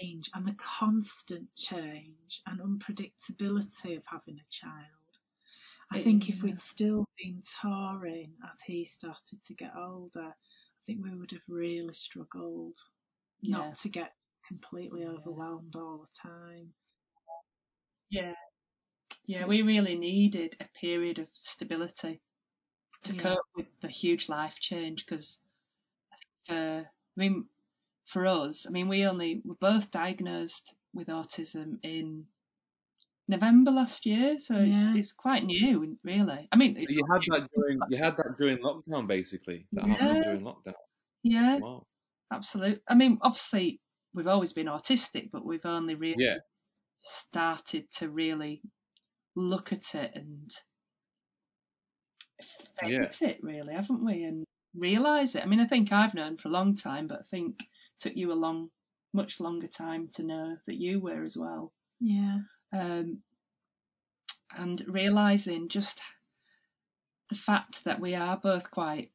change 0.00 0.30
and 0.34 0.46
the 0.46 0.54
constant 0.54 1.48
change 1.56 2.42
and 2.46 2.60
unpredictability 2.60 3.96
of 3.96 4.04
having 4.06 4.38
a 4.38 4.48
child. 4.50 5.01
I 5.92 6.02
think 6.02 6.28
if 6.28 6.42
we'd 6.42 6.58
still 6.58 7.06
been 7.16 7.40
touring 7.60 8.36
as 8.44 8.60
he 8.62 8.84
started 8.84 9.42
to 9.44 9.54
get 9.54 9.76
older, 9.76 10.34
I 10.34 10.82
think 10.84 11.04
we 11.04 11.14
would 11.14 11.30
have 11.30 11.48
really 11.48 11.92
struggled 11.92 12.76
Yeah. 13.42 13.74
not 13.74 13.76
to 13.76 13.88
get 13.88 14.16
completely 14.48 15.04
overwhelmed 15.06 15.76
all 15.76 15.98
the 15.98 16.10
time. 16.12 16.74
Yeah. 18.10 18.34
Yeah, 19.26 19.40
So 19.40 19.48
we 19.48 19.62
really 19.62 19.96
needed 19.96 20.56
a 20.60 20.68
period 20.80 21.18
of 21.18 21.28
stability 21.34 22.22
to 23.04 23.12
Yeah. 23.12 23.14
cope 23.14 23.46
with 23.56 23.68
the 23.80 23.88
huge 23.88 24.28
life 24.28 24.56
change 24.60 25.06
because 25.06 25.40
for 26.46 26.54
I 26.88 27.20
mean 27.20 27.48
for 28.06 28.26
us, 28.26 28.66
I 28.66 28.70
mean 28.70 28.88
we 28.88 29.04
only 29.06 29.42
were 29.44 29.56
both 29.56 29.90
diagnosed 29.90 30.74
with 30.94 31.08
autism 31.08 31.78
in 31.82 32.28
November 33.32 33.70
last 33.72 34.06
year, 34.06 34.38
so 34.38 34.54
Yeah. 34.56 34.68
it's 34.68 34.96
it's 34.98 35.12
quite 35.12 35.44
new 35.44 35.98
really. 36.04 36.48
I 36.52 36.56
mean, 36.56 36.76
So 36.84 36.92
you 36.92 37.04
had 37.12 37.22
that 37.28 37.48
during 37.54 37.78
you 37.90 37.96
had 37.98 38.16
that 38.16 38.34
during 38.38 38.58
lockdown, 38.58 39.06
basically. 39.06 39.66
That 39.74 39.88
happened 39.88 40.10
Yeah. 40.10 40.22
during 40.22 40.42
lockdown. 40.42 40.74
yeah, 41.22 41.60
Wow. 41.60 41.86
absolutely. 42.32 42.82
I 42.88 42.94
mean, 42.94 43.18
obviously 43.22 43.80
we've 44.14 44.26
always 44.28 44.52
been 44.52 44.66
autistic, 44.68 45.30
but 45.32 45.44
we've 45.44 45.66
only 45.66 45.94
really 45.96 46.16
Yeah. 46.16 46.38
started 46.98 47.90
to 47.98 48.10
really 48.10 48.62
look 49.36 49.72
at 49.72 49.94
it 49.94 50.12
and 50.16 50.50
Yeah. 52.82 53.08
face 53.08 53.22
it 53.22 53.42
really, 53.42 53.74
haven't 53.74 54.04
we? 54.04 54.24
And 54.24 54.44
realise 54.74 55.34
it. 55.34 55.42
I 55.42 55.46
mean, 55.46 55.60
I 55.60 55.66
think 55.66 55.92
I've 55.92 56.14
known 56.14 56.38
for 56.38 56.48
a 56.48 56.52
long 56.52 56.76
time, 56.76 57.06
but 57.08 57.20
I 57.20 57.24
think 57.30 57.60
it 57.60 57.68
took 57.98 58.16
you 58.16 58.32
a 58.32 58.34
long, 58.34 58.70
much 59.12 59.40
longer 59.40 59.68
time 59.68 60.08
to 60.14 60.22
know 60.22 60.56
that 60.66 60.76
you 60.76 61.00
were 61.00 61.22
as 61.22 61.36
well. 61.36 61.72
Yeah. 62.00 62.40
Um, 62.72 63.22
and 64.56 64.82
realising 64.86 65.68
just 65.68 66.00
the 67.30 67.36
fact 67.36 67.84
that 67.84 68.00
we 68.00 68.14
are 68.14 68.36
both 68.36 68.70
quite 68.70 69.10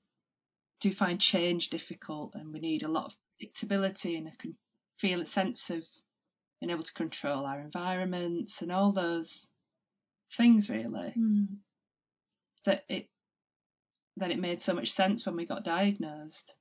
do 0.82 0.94
find 0.94 1.20
change 1.20 1.70
difficult, 1.70 2.34
and 2.36 2.54
we 2.54 2.60
need 2.60 2.84
a 2.84 2.88
lot 2.88 3.06
of 3.06 3.14
predictability 3.42 4.18
and 4.18 4.28
a 4.28 4.32
con- 4.42 4.58
feel 5.00 5.22
a 5.22 5.26
sense 5.26 5.70
of 5.70 5.84
being 6.60 6.72
able 6.72 6.84
to 6.84 6.94
control 6.94 7.46
our 7.46 7.60
environments 7.60 8.62
and 8.62 8.72
all 8.72 8.92
those 8.92 9.50
things 10.36 10.70
really 10.70 11.14
Mm. 11.18 11.60
that 12.66 12.84
it 12.90 13.10
that 14.18 14.32
it 14.32 14.40
made 14.40 14.60
so 14.60 14.74
much 14.74 14.90
sense 14.90 15.26
when 15.26 15.36
we 15.36 15.46
got 15.46 15.64
diagnosed. 15.64 16.54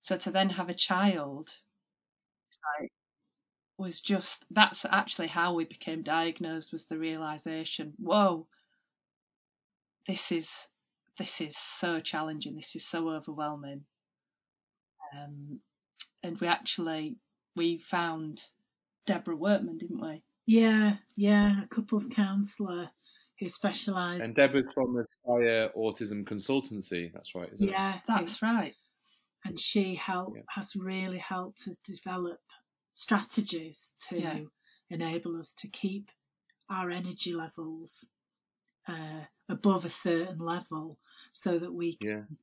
So 0.00 0.16
to 0.16 0.30
then 0.30 0.48
have 0.50 0.70
a 0.70 0.74
child 0.74 1.48
it's 2.48 2.58
like, 2.80 2.92
was 3.78 4.00
just 4.00 4.44
that's 4.50 4.84
actually 4.84 5.28
how 5.28 5.54
we 5.54 5.64
became 5.64 6.02
diagnosed 6.02 6.72
was 6.72 6.86
the 6.86 6.98
realization, 6.98 7.92
whoa, 7.98 8.46
this 10.06 10.30
is 10.32 10.48
this 11.18 11.40
is 11.40 11.56
so 11.78 12.00
challenging, 12.00 12.56
this 12.56 12.74
is 12.74 12.88
so 12.88 13.10
overwhelming. 13.10 13.84
Um, 15.14 15.60
and 16.22 16.38
we 16.40 16.46
actually 16.46 17.16
we 17.54 17.82
found 17.90 18.40
Deborah 19.06 19.36
Workman, 19.36 19.78
didn't 19.78 20.00
we? 20.00 20.22
Yeah, 20.46 20.96
yeah, 21.16 21.64
a 21.64 21.68
couples 21.68 22.06
counsellor 22.14 22.90
who 23.40 23.48
specialised. 23.48 24.24
And 24.24 24.34
Deborah's 24.34 24.68
from 24.74 24.94
the 24.94 25.02
Aspire 25.02 25.70
Autism 25.76 26.24
Consultancy. 26.24 27.12
That's 27.12 27.34
right, 27.34 27.48
isn't 27.52 27.68
it? 27.68 27.72
Yeah, 27.72 27.98
That's 28.08 28.40
right. 28.42 28.74
and 29.44 29.58
she 29.60 29.94
help 29.94 30.34
Yeah. 30.34 30.42
has 30.50 30.74
really 30.76 31.18
helped 31.18 31.68
us 31.68 31.76
develop 31.84 32.40
strategies 32.96 33.92
to 34.08 34.16
Yeah. 34.16 34.38
enable 34.90 35.38
us 35.38 35.52
to 35.58 35.68
keep 35.68 36.10
our 36.70 36.90
energy 36.90 37.32
levels 37.32 38.04
uh, 38.88 39.22
above 39.48 39.84
a 39.84 39.90
certain 39.90 40.38
level 40.38 40.98
so 41.30 41.58
that 41.58 41.72
we 41.72 41.98
Yeah. 42.00 42.22
can 42.22 42.38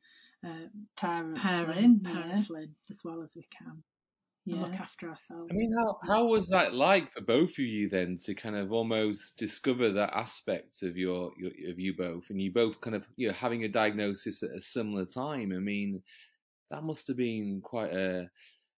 uh, 0.45 0.67
Tara 0.95 1.33
parent, 1.35 1.75
Flynn, 1.75 1.99
parent 2.01 2.29
yeah. 2.37 2.43
Flynn 2.43 2.75
as 2.89 3.01
well 3.03 3.21
as 3.21 3.33
we 3.35 3.47
can 3.57 3.83
and 4.47 4.61
look 4.61 4.73
after 4.79 5.09
ourselves. 5.09 5.51
I 5.51 5.55
mean, 5.55 5.73
how 5.77 5.99
how 6.05 6.25
was 6.25 6.49
that 6.49 6.73
like 6.73 7.11
for 7.13 7.21
both 7.21 7.51
of 7.51 7.59
you 7.59 7.89
then 7.89 8.17
to 8.25 8.35
kind 8.35 8.55
of 8.55 8.71
almost 8.71 9.37
discover 9.37 9.91
that 9.93 10.13
aspect 10.13 10.83
of 10.83 10.97
your, 10.97 11.31
your 11.37 11.71
of 11.71 11.79
you 11.79 11.95
both, 11.97 12.23
and 12.29 12.41
you 12.41 12.51
both 12.51 12.79
kind 12.81 12.95
of 12.95 13.03
you 13.15 13.27
know 13.29 13.33
having 13.33 13.63
a 13.63 13.69
diagnosis 13.69 14.43
at 14.43 14.49
a 14.55 14.61
similar 14.61 15.05
time? 15.05 15.51
I 15.51 15.59
mean, 15.59 16.03
that 16.71 16.83
must 16.83 17.07
have 17.07 17.17
been 17.17 17.61
quite 17.63 17.93
a 17.93 18.29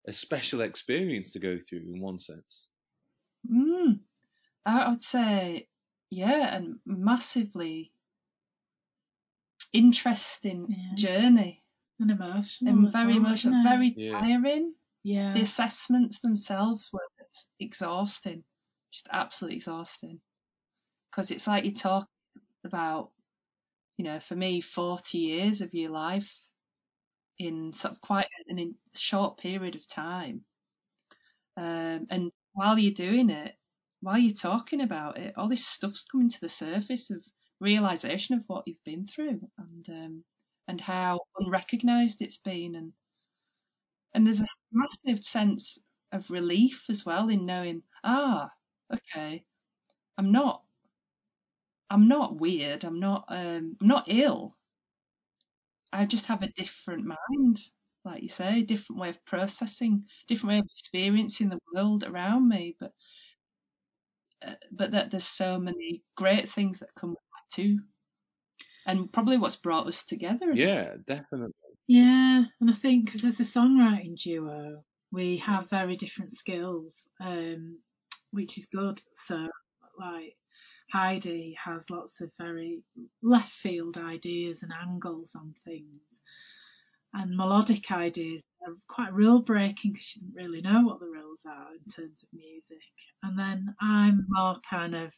a 0.07 0.13
special 0.13 0.61
experience 0.61 1.33
to 1.33 1.39
go 1.39 1.59
through 1.59 1.81
in 1.81 2.01
one 2.01 2.19
sense. 2.19 2.69
Mm, 3.51 4.01
I 4.67 4.89
would 4.91 5.03
say, 5.03 5.69
yeah, 6.11 6.57
and 6.57 6.81
massively 6.87 7.93
interesting 9.73 10.69
Yeah. 10.71 10.95
journey 10.95 11.63
and 11.99 12.11
emotional. 12.11 12.75
and 12.83 12.93
very 12.93 13.07
well, 13.07 13.17
emotional, 13.19 13.63
very 13.63 13.91
Yeah. 13.97 14.21
tiring. 14.21 14.75
yeah. 15.03 15.35
The 15.35 15.43
assessments 15.43 16.21
themselves 16.21 16.91
were 16.93 17.09
exhausting, 17.61 18.45
just 18.91 19.09
absolutely 19.11 19.57
exhausting. 19.57 20.21
Because 21.11 21.31
it's 21.31 21.47
like 21.47 21.65
you 21.65 21.75
talk 21.75 22.09
about, 22.65 23.13
you 23.99 24.05
know, 24.05 24.21
for 24.21 24.37
me, 24.37 24.61
40 24.61 25.19
years 25.19 25.61
of 25.61 25.75
your 25.75 25.91
life 25.91 26.33
in 27.39 27.73
sort 27.73 27.93
of 27.95 28.01
quite 28.01 28.29
an 28.49 28.59
in 28.59 28.75
short 28.95 29.39
period 29.39 29.75
of 29.77 29.87
time. 29.89 30.45
Um, 31.57 32.07
and 32.11 32.33
while 32.53 32.79
you're 32.79 32.95
doing 32.95 33.31
it, 33.31 33.55
while 34.01 34.19
you're 34.19 34.35
talking 34.35 34.81
about 34.81 35.19
it, 35.19 35.35
all 35.37 35.49
this 35.49 35.67
stuff's 35.67 36.05
coming 36.05 36.31
to 36.31 36.41
the 36.41 36.49
surface 36.49 37.11
of 37.11 37.25
realization 37.61 38.37
of 38.37 38.45
what 38.47 38.67
you've 38.67 38.85
been 38.85 39.07
through 39.07 39.41
and 39.59 39.89
um, 39.89 40.25
and 40.69 40.81
how 40.81 41.21
unrecognised 41.39 42.21
it's 42.21 42.39
been, 42.39 42.75
and 42.75 42.93
and 44.15 44.27
there's 44.27 44.41
a 44.41 44.47
massive 44.73 45.25
sense 45.25 45.79
of 46.13 46.31
relief 46.31 46.85
as 46.89 47.05
well 47.05 47.29
in 47.29 47.45
knowing, 47.47 47.83
ah, 48.05 48.51
okay, 48.93 49.45
I'm 50.19 50.33
not, 50.33 50.63
I'm 51.91 52.09
not 52.09 52.39
weird, 52.39 52.85
I'm 52.85 53.01
not, 53.01 53.25
um, 53.29 53.77
I'm 53.81 53.89
not 53.89 54.05
ill. 54.09 54.57
I 55.95 56.07
just 56.07 56.25
have 56.27 56.43
a 56.43 56.53
different 56.57 57.05
mind, 57.07 57.61
like 58.05 58.23
you 58.23 58.29
say, 58.29 58.61
a 58.61 58.65
different 58.65 59.01
way 59.01 59.11
of 59.11 59.25
processing, 59.25 60.05
different 60.29 60.49
way 60.55 60.59
of 60.59 60.67
experiencing 60.67 61.49
the 61.49 61.61
world 61.73 62.03
around 62.03 62.49
me, 62.49 62.77
but 62.81 62.93
uh, 64.47 64.55
but 64.73 64.91
that 64.91 65.11
there's 65.11 65.27
so 65.27 65.59
many 65.59 66.03
great 66.17 66.49
things 66.51 66.81
that 66.81 66.89
come 66.99 67.11
with 67.11 67.19
that 67.19 67.55
too, 67.63 67.79
and 68.87 69.13
probably 69.13 69.39
what's 69.39 69.57
brought 69.57 69.87
us 69.87 70.03
together. 70.07 70.51
As 70.51 70.59
Yeah, 70.59 70.95
definitely. 71.07 71.55
Yeah, 71.87 72.45
and 72.61 72.71
I 72.71 72.75
think 72.75 73.07
because 73.07 73.25
as 73.25 73.41
a 73.41 73.45
songwriting 73.45 74.17
duo, 74.21 74.83
we 75.13 75.37
have 75.39 75.71
very 75.71 75.97
different 75.97 76.33
skills, 76.33 77.07
um, 77.21 77.79
which 78.33 78.59
is 78.59 78.67
good. 78.67 79.01
So, 79.27 79.47
like, 79.99 80.37
Heidi 80.95 81.57
has 81.63 81.91
lots 81.91 82.21
of 82.21 82.31
very 82.39 82.81
left 83.21 83.51
field 83.51 83.97
ideas 83.99 84.63
and 84.63 84.73
angles 84.73 85.33
on 85.35 85.53
things, 85.65 86.21
and 87.13 87.37
melodic 87.37 87.91
ideas 87.91 88.45
are 88.65 88.75
quite 88.89 89.13
rule 89.13 89.43
breaking 89.43 89.93
because 89.93 90.07
she 90.07 90.21
didn't 90.21 90.37
really 90.37 90.61
know 90.61 90.83
what 90.83 91.01
the 91.01 91.07
rules 91.07 91.43
are 91.47 91.73
in 91.73 91.93
terms 91.93 92.23
of 92.23 92.29
music. 92.33 92.79
And 93.25 93.37
then 93.37 93.75
I'm 93.81 94.25
more 94.29 94.57
kind 94.71 94.95
of, 94.95 95.13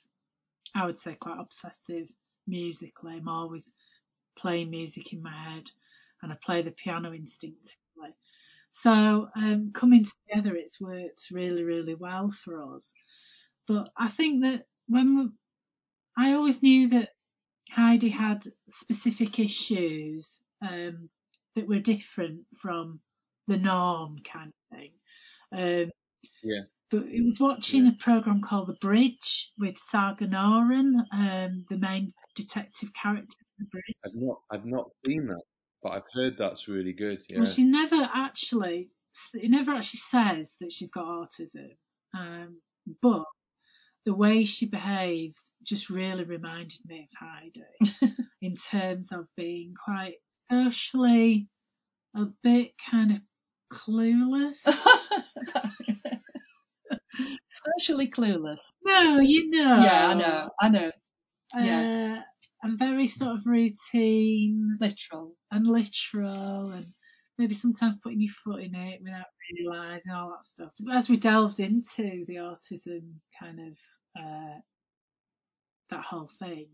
I 0.75 0.87
would 0.87 0.99
say, 0.99 1.15
quite 1.15 1.39
obsessive 1.39 2.09
musically. 2.47 3.17
I'm 3.17 3.29
always 3.29 3.71
playing 4.39 4.71
music 4.71 5.13
in 5.13 5.23
my 5.23 5.33
head 5.33 5.65
and 6.23 6.33
I 6.33 6.37
play 6.43 6.63
the 6.63 6.71
piano 6.71 7.13
instinctively. 7.13 8.15
So 8.71 9.29
um, 9.37 9.73
coming 9.75 10.07
together, 10.29 10.55
it's 10.57 10.81
worked 10.81 11.29
really, 11.31 11.65
really 11.65 11.95
well 11.95 12.31
for 12.45 12.75
us. 12.75 12.93
But 13.69 13.91
I 13.97 14.09
think 14.09 14.43
that 14.43 14.65
when 14.89 15.17
we, 15.19 15.29
I 16.17 16.33
always 16.33 16.63
knew 16.63 16.89
that 16.91 17.11
Heidi 17.71 18.09
had 18.09 18.43
specific 18.69 19.39
issues 19.39 20.39
um, 20.63 21.11
that 21.55 21.69
were 21.69 21.81
different 21.81 22.47
from 22.61 23.01
the 23.47 23.57
norm 23.57 24.19
kind 24.21 24.49
of 24.49 24.79
thing. 24.79 24.93
Um, 25.53 25.91
Yeah. 26.43 26.63
But 26.91 27.07
it 27.07 27.25
was 27.25 27.39
watching 27.41 27.87
a 27.87 28.03
program 28.03 28.41
called 28.41 28.69
The 28.69 28.77
Bridge 28.81 29.51
with 29.59 29.77
Saga 29.77 30.25
um, 30.25 31.65
the 31.69 31.79
main 31.79 32.13
detective 32.37 32.91
character 32.95 33.35
of 33.41 33.47
The 33.59 33.65
Bridge. 33.67 33.97
I've 34.05 34.15
not 34.15 34.41
I've 34.51 34.65
not 34.65 34.93
seen 35.05 35.27
that, 35.27 35.43
but 35.83 35.93
I've 35.93 36.07
heard 36.13 36.35
that's 36.39 36.69
really 36.69 36.93
good. 36.93 37.23
Yeah. 37.29 37.41
Well, 37.41 37.53
she 37.53 37.65
never 37.65 38.09
actually, 38.15 38.91
it 39.35 39.51
never 39.51 39.73
actually 39.73 40.01
says 40.11 40.55
that 40.61 40.71
she's 40.71 40.93
got 40.93 41.07
autism, 41.07 41.71
um, 42.15 42.61
but 43.03 43.25
the 44.07 44.15
way 44.15 44.45
she 44.45 44.67
behaves 44.67 45.39
just 45.65 45.91
really 45.91 46.25
reminded 46.25 46.79
me 46.87 47.09
of 47.11 47.29
Heidi 47.29 47.65
in 48.41 48.55
terms 48.71 49.11
of 49.13 49.27
being 49.37 49.75
quite 49.85 50.15
socially 50.49 51.49
a 52.15 52.27
bit 52.43 52.73
kind 52.91 53.11
of 53.13 53.19
clueless. 53.71 54.59
Socially 57.79 58.09
clueless. 58.09 58.61
no, 58.85 59.19
you 59.21 59.51
know. 59.51 59.83
Yeah, 59.83 60.07
I 60.07 60.15
know. 60.15 60.51
I 60.63 60.69
know. 60.69 60.93
yeah. 61.59 62.19
Uh, 62.19 62.23
and 62.63 62.79
very 62.79 63.07
sort 63.09 63.33
of 63.33 63.41
routine 63.45 64.79
Literal. 64.81 65.37
and 65.51 65.67
literal 65.67 66.71
and 66.71 66.85
maybe 67.39 67.55
sometimes 67.55 67.97
putting 68.03 68.21
your 68.21 68.33
foot 68.45 68.63
in 68.63 68.75
it 68.75 69.01
without 69.03 69.27
realising 69.53 70.13
all 70.13 70.31
that 70.31 70.45
stuff. 70.45 70.73
As 70.93 71.09
we 71.09 71.17
delved 71.17 71.61
into 71.61 72.25
the 72.27 72.37
autism 72.37 73.15
kind 73.39 73.61
of 73.61 73.79
uh, 74.19 74.59
that 75.91 76.05
whole 76.05 76.31
thing, 76.39 76.69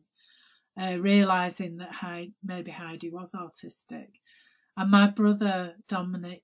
uh, 0.80 0.96
realising 0.98 1.78
that 1.78 1.92
Heidi, 1.92 2.34
maybe 2.44 2.70
Heidi 2.70 3.10
was 3.10 3.32
autistic. 3.34 4.08
And 4.76 4.90
my 4.90 5.08
brother 5.08 5.74
Dominic 5.88 6.42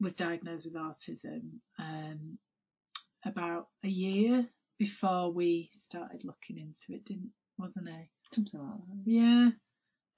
was 0.00 0.14
diagnosed 0.14 0.66
with 0.66 0.74
autism 0.74 1.58
um, 1.78 2.38
about 3.24 3.68
a 3.84 3.88
year 3.88 4.46
before 4.78 5.32
we 5.32 5.70
started 5.72 6.24
looking 6.24 6.58
into 6.58 6.98
it, 6.98 7.04
didn't 7.04 7.30
wasn't 7.58 7.88
he? 7.88 8.10
Something 8.32 8.60
like 8.60 8.78
that. 8.88 9.10
Yeah. 9.10 9.50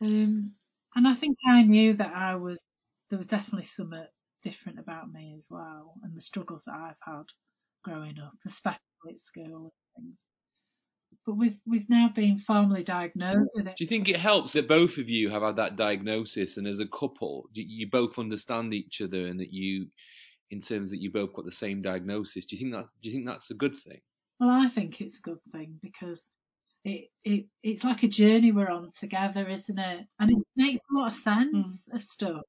Um, 0.00 0.52
and 0.94 1.06
I 1.06 1.14
think 1.14 1.36
I 1.46 1.62
knew 1.62 1.94
that 1.94 2.14
I 2.14 2.36
was, 2.36 2.62
there 3.10 3.18
was 3.18 3.28
definitely 3.28 3.62
something 3.62 4.06
different 4.42 4.78
about 4.78 5.12
me 5.12 5.34
as 5.36 5.46
well, 5.50 5.94
and 6.02 6.14
the 6.14 6.20
struggles 6.20 6.64
that 6.66 6.74
I've 6.74 6.98
had 7.04 7.24
growing 7.84 8.18
up, 8.18 8.34
especially 8.46 8.80
at 9.08 9.20
school 9.20 9.72
and 9.96 10.04
things. 10.04 10.24
But 11.24 11.36
we've 11.36 11.58
we've 11.66 11.88
now 11.88 12.10
been 12.14 12.38
formally 12.38 12.82
diagnosed 12.82 13.52
with 13.54 13.66
it. 13.66 13.76
Do 13.76 13.84
you 13.84 13.88
think 13.88 14.08
it 14.08 14.16
helps 14.16 14.52
that 14.52 14.68
both 14.68 14.98
of 14.98 15.08
you 15.08 15.30
have 15.30 15.42
had 15.42 15.56
that 15.56 15.76
diagnosis, 15.76 16.56
and 16.56 16.66
as 16.66 16.80
a 16.80 16.86
couple, 16.86 17.48
you, 17.52 17.64
you 17.66 17.90
both 17.90 18.18
understand 18.18 18.74
each 18.74 19.00
other, 19.00 19.26
and 19.26 19.40
that 19.40 19.52
you, 19.52 19.88
in 20.50 20.62
terms 20.62 20.90
that 20.90 21.00
you 21.00 21.10
both 21.10 21.32
got 21.32 21.44
the 21.44 21.52
same 21.52 21.82
diagnosis? 21.82 22.44
Do 22.44 22.56
you 22.56 22.60
think 22.60 22.74
that's 22.74 22.90
Do 23.02 23.08
you 23.08 23.14
think 23.14 23.26
that's 23.26 23.50
a 23.50 23.54
good 23.54 23.76
thing? 23.84 24.00
Well, 24.38 24.50
I 24.50 24.68
think 24.68 25.00
it's 25.00 25.18
a 25.18 25.22
good 25.22 25.42
thing 25.50 25.78
because 25.82 26.28
it, 26.84 27.10
it 27.24 27.46
it's 27.62 27.84
like 27.84 28.02
a 28.02 28.08
journey 28.08 28.52
we're 28.52 28.70
on 28.70 28.90
together, 28.98 29.48
isn't 29.48 29.78
it? 29.78 30.06
And 30.20 30.30
it 30.30 30.48
makes 30.56 30.80
a 30.90 30.94
lot 30.96 31.08
of 31.08 31.14
hmm. 31.14 31.22
sense 31.22 31.88
of 31.92 32.00
stuff. 32.00 32.42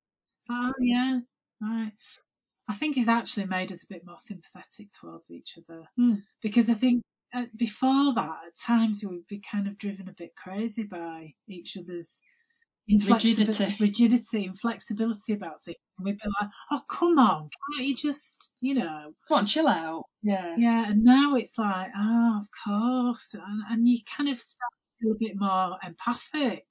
Oh 0.49 0.73
yeah, 0.79 1.19
right. 1.61 1.91
I 2.69 2.75
think 2.75 2.97
it's 2.97 3.09
actually 3.09 3.45
made 3.45 3.71
us 3.71 3.83
a 3.83 3.87
bit 3.93 4.05
more 4.05 4.17
sympathetic 4.19 4.89
towards 4.99 5.31
each 5.31 5.57
other 5.57 5.83
Mm. 5.99 6.21
because 6.41 6.69
I 6.69 6.73
think 6.73 7.01
uh, 7.33 7.45
before 7.57 8.13
that, 8.15 8.37
at 8.47 8.55
times 8.65 9.01
we 9.03 9.15
would 9.15 9.27
be 9.27 9.41
kind 9.51 9.67
of 9.67 9.77
driven 9.77 10.07
a 10.09 10.13
bit 10.13 10.35
crazy 10.35 10.83
by 10.83 11.33
each 11.47 11.77
other's 11.77 12.21
inflexibi- 12.89 13.39
Rigidity. 13.47 13.75
rigidity 13.79 14.45
and 14.45 14.57
flexibility 14.59 15.33
about 15.33 15.63
things. 15.63 15.77
And 15.97 16.05
we'd 16.05 16.17
be 16.17 16.29
like, 16.39 16.49
oh, 16.71 16.81
come 16.89 17.19
on, 17.19 17.49
can't 17.77 17.87
you 17.87 17.95
just, 17.95 18.49
you 18.61 18.75
know, 18.75 19.13
Come 19.27 19.39
on, 19.39 19.45
chill 19.47 19.67
out. 19.67 20.05
Yeah. 20.23 20.55
yeah, 20.57 20.89
and 20.89 21.03
now 21.03 21.35
it's 21.35 21.57
like, 21.57 21.89
oh, 21.97 22.39
of 22.41 22.47
course, 22.65 23.33
and, 23.33 23.63
and 23.69 23.87
you 23.87 23.99
kind 24.15 24.29
of 24.29 24.37
start 24.37 24.71
to 24.99 25.05
feel 25.05 25.11
a 25.13 25.17
bit 25.19 25.35
more 25.39 25.77
empathic 25.83 26.65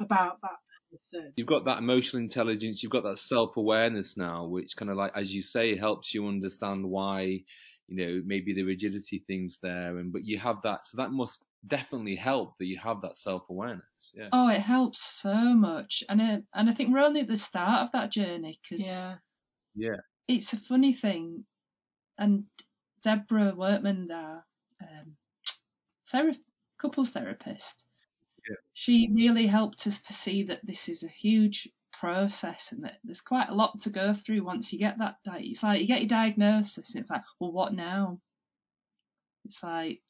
about 0.00 0.40
that 0.42 0.58
person. 0.94 1.32
You've 1.36 1.46
got 1.46 1.64
that 1.64 1.78
emotional 1.78 2.22
intelligence, 2.22 2.82
you've 2.82 2.92
got 2.92 3.04
that 3.04 3.18
self 3.18 3.56
awareness 3.56 4.16
now, 4.16 4.46
which 4.46 4.76
kind 4.76 4.90
of 4.90 4.96
like, 4.96 5.12
as 5.14 5.30
you 5.32 5.42
say, 5.42 5.76
helps 5.76 6.14
you 6.14 6.26
understand 6.28 6.84
why, 6.88 7.22
you 7.88 7.96
know, 7.96 8.22
maybe 8.24 8.54
the 8.54 8.62
rigidity 8.62 9.24
thing's 9.26 9.58
there, 9.62 9.98
and 9.98 10.12
but 10.12 10.24
you 10.24 10.38
have 10.38 10.62
that, 10.62 10.80
so 10.86 10.96
that 10.98 11.10
must 11.10 11.44
definitely 11.66 12.16
help 12.16 12.54
that 12.58 12.66
you 12.66 12.78
have 12.78 13.00
that 13.02 13.16
self 13.16 13.42
awareness. 13.50 14.12
Yeah. 14.14 14.28
Oh, 14.32 14.48
it 14.48 14.60
helps 14.60 15.00
so 15.22 15.34
much, 15.34 16.02
and 16.08 16.20
it, 16.20 16.44
and 16.54 16.70
I 16.70 16.74
think 16.74 16.92
we're 16.92 17.00
only 17.04 17.20
at 17.20 17.28
the 17.28 17.36
start 17.36 17.82
of 17.84 17.92
that 17.92 18.10
journey 18.10 18.58
because 18.62 18.84
Yeah, 18.84 19.16
Yeah. 19.74 19.96
it's 20.28 20.52
a 20.52 20.56
funny 20.56 20.92
thing, 20.92 21.44
and 22.18 22.44
Deborah 23.02 23.54
Workman, 23.56 24.10
our 24.10 24.44
um, 24.80 25.16
thera- 26.12 26.38
couples 26.80 27.10
therapist, 27.10 27.84
Yeah. 28.48 28.56
she 28.74 29.10
really 29.14 29.46
helped 29.46 29.86
us 29.86 30.00
to 30.02 30.12
see 30.12 30.44
that 30.44 30.60
this 30.64 30.88
is 30.88 31.02
a 31.02 31.08
huge 31.08 31.68
process 31.92 32.72
and 32.72 32.84
that 32.84 32.98
there's 33.04 33.20
quite 33.20 33.48
a 33.48 33.54
lot 33.54 33.80
to 33.80 33.90
go 33.90 34.14
through 34.14 34.44
once 34.44 34.72
you 34.72 34.78
get 34.78 34.98
that. 34.98 35.16
Di- 35.24 35.40
it's 35.50 35.62
like 35.62 35.80
you 35.80 35.86
get 35.86 36.00
your 36.00 36.08
diagnosis, 36.08 36.94
and 36.94 37.00
it's 37.02 37.10
like, 37.10 37.22
well, 37.40 37.52
what 37.52 37.72
now? 37.74 38.20
It's 39.44 39.62
like 39.62 40.02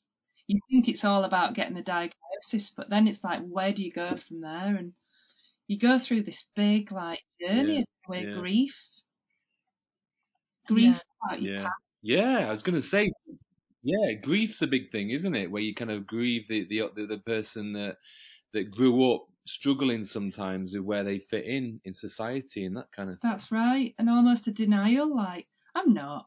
you 0.46 0.60
think 0.70 0.88
it's 0.88 1.04
all 1.04 1.24
about 1.24 1.54
getting 1.54 1.74
the 1.74 1.82
diagnosis, 1.82 2.70
but 2.76 2.90
then 2.90 3.08
it's 3.08 3.24
like, 3.24 3.42
where 3.46 3.72
do 3.72 3.82
you 3.82 3.92
go 3.92 4.16
from 4.16 4.40
there? 4.40 4.76
And 4.76 4.94
you 5.68 5.78
go 5.78 5.98
through 5.98 6.24
this 6.24 6.44
big 6.56 6.92
like 6.92 7.20
journey 7.40 7.74
Yeah, 7.76 7.80
of 7.80 7.86
where 8.06 8.28
yeah. 8.28 8.34
grief, 8.40 8.74
grief 10.66 10.96
Yeah. 10.96 11.00
about 11.24 11.42
your 11.42 11.54
Yeah. 11.54 11.62
past. 11.64 11.74
Yeah, 12.02 12.38
I 12.48 12.50
was 12.50 12.62
gonna 12.62 12.82
say, 12.82 13.10
yeah, 13.84 14.12
grief's 14.14 14.62
a 14.62 14.66
big 14.66 14.90
thing, 14.90 15.10
isn't 15.10 15.34
it? 15.34 15.50
Where 15.50 15.62
you 15.62 15.74
kind 15.74 15.90
of 15.90 16.06
grieve 16.06 16.48
the 16.48 16.66
the 16.68 16.90
the, 16.96 17.06
the 17.06 17.18
person 17.18 17.72
that 17.74 17.98
that 18.52 18.70
grew 18.70 19.12
up 19.14 19.26
struggling 19.46 20.02
sometimes 20.04 20.72
with 20.74 20.82
where 20.84 21.04
they 21.04 21.18
fit 21.18 21.44
in 21.44 21.80
in 21.84 21.92
society 21.92 22.64
and 22.64 22.76
that 22.78 22.90
kind 22.96 23.10
of 23.10 23.20
thing. 23.20 23.30
That's 23.30 23.52
right, 23.52 23.94
and 23.98 24.08
almost 24.08 24.46
a 24.48 24.52
denial, 24.52 25.14
like 25.14 25.46
I'm 25.74 25.92
not, 25.92 26.26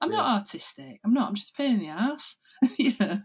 I'm 0.00 0.10
not 0.10 0.44
autistic, 0.46 0.98
I'm 1.04 1.14
not, 1.14 1.28
I'm 1.28 1.34
just 1.34 1.50
a 1.50 1.56
pain 1.56 1.74
in 1.74 1.80
the 1.80 1.88
ass, 1.88 2.36
you 2.78 2.92
know. 3.00 3.18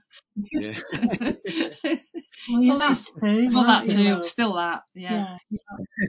Yeah. 0.52 0.80
well, 0.94 2.62
yeah, 2.62 2.70
Well, 2.70 2.80
that 2.80 2.92
it's- 2.92 3.20
too. 3.20 3.50
well, 3.54 3.64
that 3.66 3.88
too, 3.88 4.24
still 4.24 4.54
that, 4.56 4.84
yeah. 4.94 5.38
Yeah, 5.50 5.58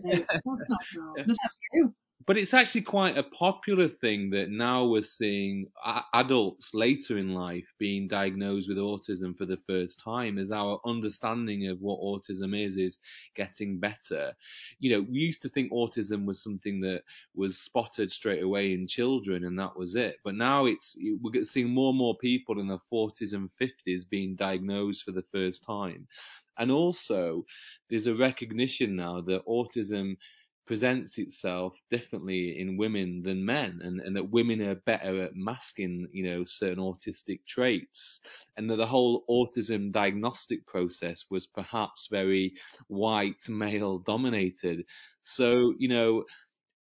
yeah, 0.04 0.18
that's 0.28 0.44
not 0.68 0.80
wrong. 0.96 1.14
No, 1.16 1.34
that's 1.42 1.58
true. 1.72 1.94
But 2.26 2.36
it's 2.36 2.54
actually 2.54 2.82
quite 2.82 3.16
a 3.16 3.22
popular 3.22 3.88
thing 3.88 4.30
that 4.30 4.50
now 4.50 4.84
we're 4.84 5.02
seeing 5.02 5.68
adults 6.12 6.74
later 6.74 7.18
in 7.18 7.34
life 7.34 7.72
being 7.78 8.08
diagnosed 8.08 8.68
with 8.68 8.78
autism 8.78 9.36
for 9.38 9.46
the 9.46 9.56
first 9.56 10.00
time 10.00 10.36
as 10.36 10.50
our 10.50 10.80
understanding 10.84 11.68
of 11.68 11.80
what 11.80 12.00
autism 12.00 12.60
is 12.60 12.76
is 12.76 12.98
getting 13.36 13.78
better. 13.78 14.34
You 14.80 14.90
know, 14.90 15.06
we 15.08 15.18
used 15.20 15.42
to 15.42 15.48
think 15.48 15.70
autism 15.70 16.24
was 16.24 16.42
something 16.42 16.80
that 16.80 17.02
was 17.36 17.58
spotted 17.58 18.10
straight 18.10 18.42
away 18.42 18.72
in 18.72 18.88
children 18.88 19.44
and 19.44 19.56
that 19.60 19.76
was 19.76 19.94
it. 19.94 20.16
But 20.24 20.34
now 20.34 20.66
it's 20.66 20.98
we're 21.22 21.44
seeing 21.44 21.70
more 21.70 21.90
and 21.90 21.98
more 21.98 22.18
people 22.18 22.58
in 22.58 22.66
their 22.66 22.82
40s 22.92 23.34
and 23.34 23.50
50s 23.50 24.08
being 24.08 24.34
diagnosed 24.34 25.04
for 25.04 25.12
the 25.12 25.22
first 25.30 25.62
time. 25.64 26.08
And 26.58 26.72
also 26.72 27.44
there's 27.88 28.06
a 28.08 28.16
recognition 28.16 28.96
now 28.96 29.20
that 29.20 29.46
autism 29.46 30.16
presents 30.66 31.18
itself 31.18 31.74
differently 31.90 32.58
in 32.58 32.76
women 32.76 33.22
than 33.22 33.44
men 33.44 33.80
and, 33.82 34.00
and 34.00 34.16
that 34.16 34.30
women 34.30 34.60
are 34.62 34.74
better 34.74 35.22
at 35.22 35.36
masking, 35.36 36.08
you 36.12 36.24
know, 36.24 36.42
certain 36.44 36.82
autistic 36.82 37.40
traits 37.46 38.20
and 38.56 38.68
that 38.70 38.76
the 38.76 38.86
whole 38.86 39.24
autism 39.30 39.92
diagnostic 39.92 40.66
process 40.66 41.24
was 41.30 41.46
perhaps 41.46 42.08
very 42.10 42.54
white 42.88 43.48
male 43.48 43.98
dominated. 43.98 44.84
So, 45.22 45.74
you 45.78 45.88
know, 45.88 46.24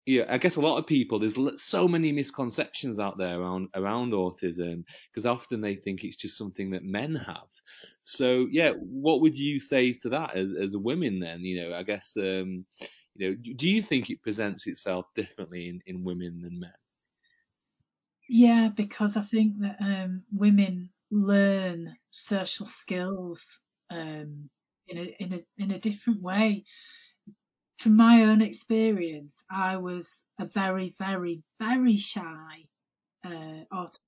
yeah, 0.06 0.26
I 0.30 0.38
guess 0.38 0.58
a 0.58 0.62
lot 0.62 0.80
of 0.80 0.88
people, 0.88 1.20
there's 1.20 1.38
so 1.62 1.88
many 1.88 2.12
misconceptions 2.12 3.00
out 3.00 3.18
there 3.18 3.40
around, 3.40 3.70
around 3.74 4.12
autism 4.12 4.84
because 5.12 5.26
often 5.26 5.62
they 5.62 5.76
think 5.76 6.04
it's 6.04 6.18
just 6.18 6.38
something 6.38 6.72
that 6.72 6.84
men 6.84 7.16
have. 7.16 7.48
So 8.02 8.48
yeah, 8.52 8.72
what 8.72 9.22
would 9.22 9.36
you 9.36 9.60
say 9.60 9.94
to 10.02 10.10
that 10.10 10.36
as, 10.36 10.48
as 10.62 10.78
women 10.78 11.20
then? 11.20 11.42
You 11.42 11.62
know, 11.64 11.76
I 11.76 11.84
guess, 11.84 12.14
um, 12.18 12.66
you 13.16 13.30
know, 13.30 13.38
do 13.56 13.68
you 13.70 13.82
think 13.82 14.10
it 14.10 14.22
presents 14.22 14.68
itself 14.68 15.14
differently 15.14 15.70
in, 15.70 15.82
in 15.86 16.04
women 16.04 16.42
than 16.42 16.60
men? 16.60 16.72
Yeah, 18.30 18.70
because 18.76 19.18
I 19.18 19.22
think 19.22 19.60
that 19.60 19.78
um, 19.80 20.24
women 20.32 20.90
learn 21.12 21.96
social 22.10 22.66
skills 22.66 23.44
um, 23.92 24.50
in 24.88 24.98
a 24.98 25.16
in 25.20 25.34
a 25.34 25.64
in 25.64 25.72
a 25.72 25.80
different 25.80 26.22
way 26.22 26.64
from 27.84 27.98
my 27.98 28.24
own 28.24 28.42
experience, 28.42 29.44
I 29.52 29.76
was 29.78 30.22
a 30.40 30.46
very, 30.46 30.94
very, 30.98 31.44
very 31.60 31.98
shy 31.98 32.64
uh, 33.26 33.66
autistic 33.74 34.00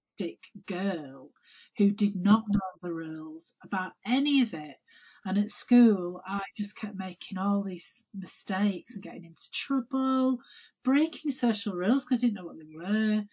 girl 0.67 1.31
who 1.77 1.91
did 1.91 2.15
not 2.15 2.43
know 2.47 2.59
the 2.81 2.93
rules 2.93 3.53
about 3.63 3.93
any 4.05 4.41
of 4.41 4.53
it. 4.53 4.77
And 5.25 5.37
at 5.37 5.49
school, 5.49 6.21
I 6.25 6.41
just 6.55 6.75
kept 6.75 6.95
making 6.95 7.37
all 7.37 7.63
these 7.63 8.05
mistakes 8.13 8.93
and 8.93 9.03
getting 9.03 9.25
into 9.25 9.51
trouble, 9.53 10.39
breaking 10.83 11.31
social 11.31 11.73
rules 11.73 12.05
because 12.05 12.23
I 12.23 12.27
didn't 12.27 12.35
know 12.35 12.45
what 12.45 12.57
they 12.57 12.75
were. 12.75 13.23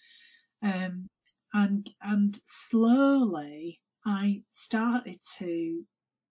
Um, 0.63 1.09
and 1.53 1.91
and 2.01 2.41
slowly, 2.47 3.81
I 4.07 4.43
started 4.51 5.19
to 5.39 5.85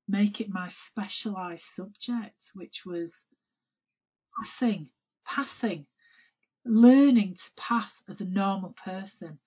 make 0.08 0.42
it 0.42 0.50
my 0.50 0.68
specialised 0.68 1.66
subject, 1.76 2.52
which 2.54 2.84
was 2.86 3.26
passing, 4.36 4.90
passing, 5.26 5.86
learning 6.66 7.36
to 7.36 7.52
pass 7.56 8.02
as 8.10 8.22
a 8.22 8.26
normal 8.26 8.74
person. 8.74 9.40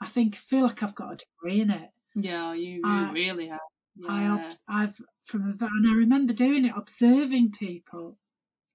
I 0.00 0.08
think 0.08 0.36
feel 0.36 0.62
like 0.62 0.82
I've 0.82 0.94
got 0.94 1.14
a 1.14 1.16
degree 1.16 1.60
in 1.60 1.70
it. 1.70 1.90
Yeah, 2.14 2.52
you, 2.54 2.70
you 2.70 2.82
I- 2.84 3.12
really 3.12 3.48
have. 3.48 3.60
I 4.08 4.24
Yeah. 4.24 4.34
ob- 4.34 4.58
I've 4.68 5.00
from 5.24 5.42
and 5.58 5.88
I 5.88 5.94
remember 5.94 6.32
doing 6.34 6.66
it, 6.66 6.74
observing 6.76 7.52
people, 7.52 8.18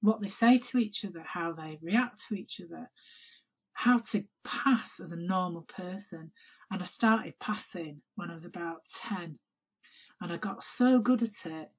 what 0.02 0.20
they 0.20 0.28
say 0.28 0.58
to 0.58 0.78
each 0.80 1.06
other, 1.06 1.22
how 1.22 1.54
they 1.54 1.78
react 1.82 2.28
to 2.28 2.36
each 2.36 2.60
other, 2.60 2.90
how 3.74 3.98
to 4.00 4.26
pass 4.44 5.00
as 5.00 5.12
a 5.12 5.16
normal 5.16 5.62
person. 5.64 6.32
And 6.72 6.82
I 6.82 6.86
started 6.86 7.38
passing 7.40 8.02
when 8.16 8.30
I 8.30 8.34
was 8.34 8.46
about 8.46 8.84
ten, 8.96 9.38
and 10.22 10.32
I 10.34 10.38
got 10.38 10.64
so 10.64 11.00
good 11.00 11.22
at 11.22 11.46
it 11.46 11.72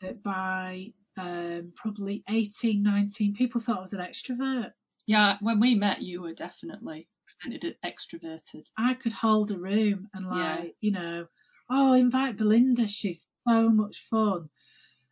that 0.00 0.22
by 0.22 0.92
um, 1.18 1.72
probably 1.76 2.22
18, 2.28 2.82
19, 2.82 3.34
people 3.34 3.60
thought 3.60 3.78
I 3.78 3.80
was 3.80 3.92
an 3.92 4.00
extrovert. 4.00 4.72
yeah, 5.06 5.36
when 5.40 5.60
we 5.60 5.74
met, 5.74 6.02
you 6.02 6.22
were 6.22 6.34
definitely 6.34 7.08
as 7.52 7.74
extroverted. 7.84 8.68
I 8.76 8.94
could 8.94 9.12
hold 9.12 9.50
a 9.50 9.58
room 9.58 10.08
and 10.14 10.24
Yeah. 10.24 10.56
like, 10.58 10.76
you 10.80 10.92
know, 10.92 11.26
oh, 11.70 11.92
invite 11.94 12.36
Belinda, 12.36 12.86
she's 12.86 13.26
so 13.48 13.68
much 13.68 14.06
fun, 14.10 14.48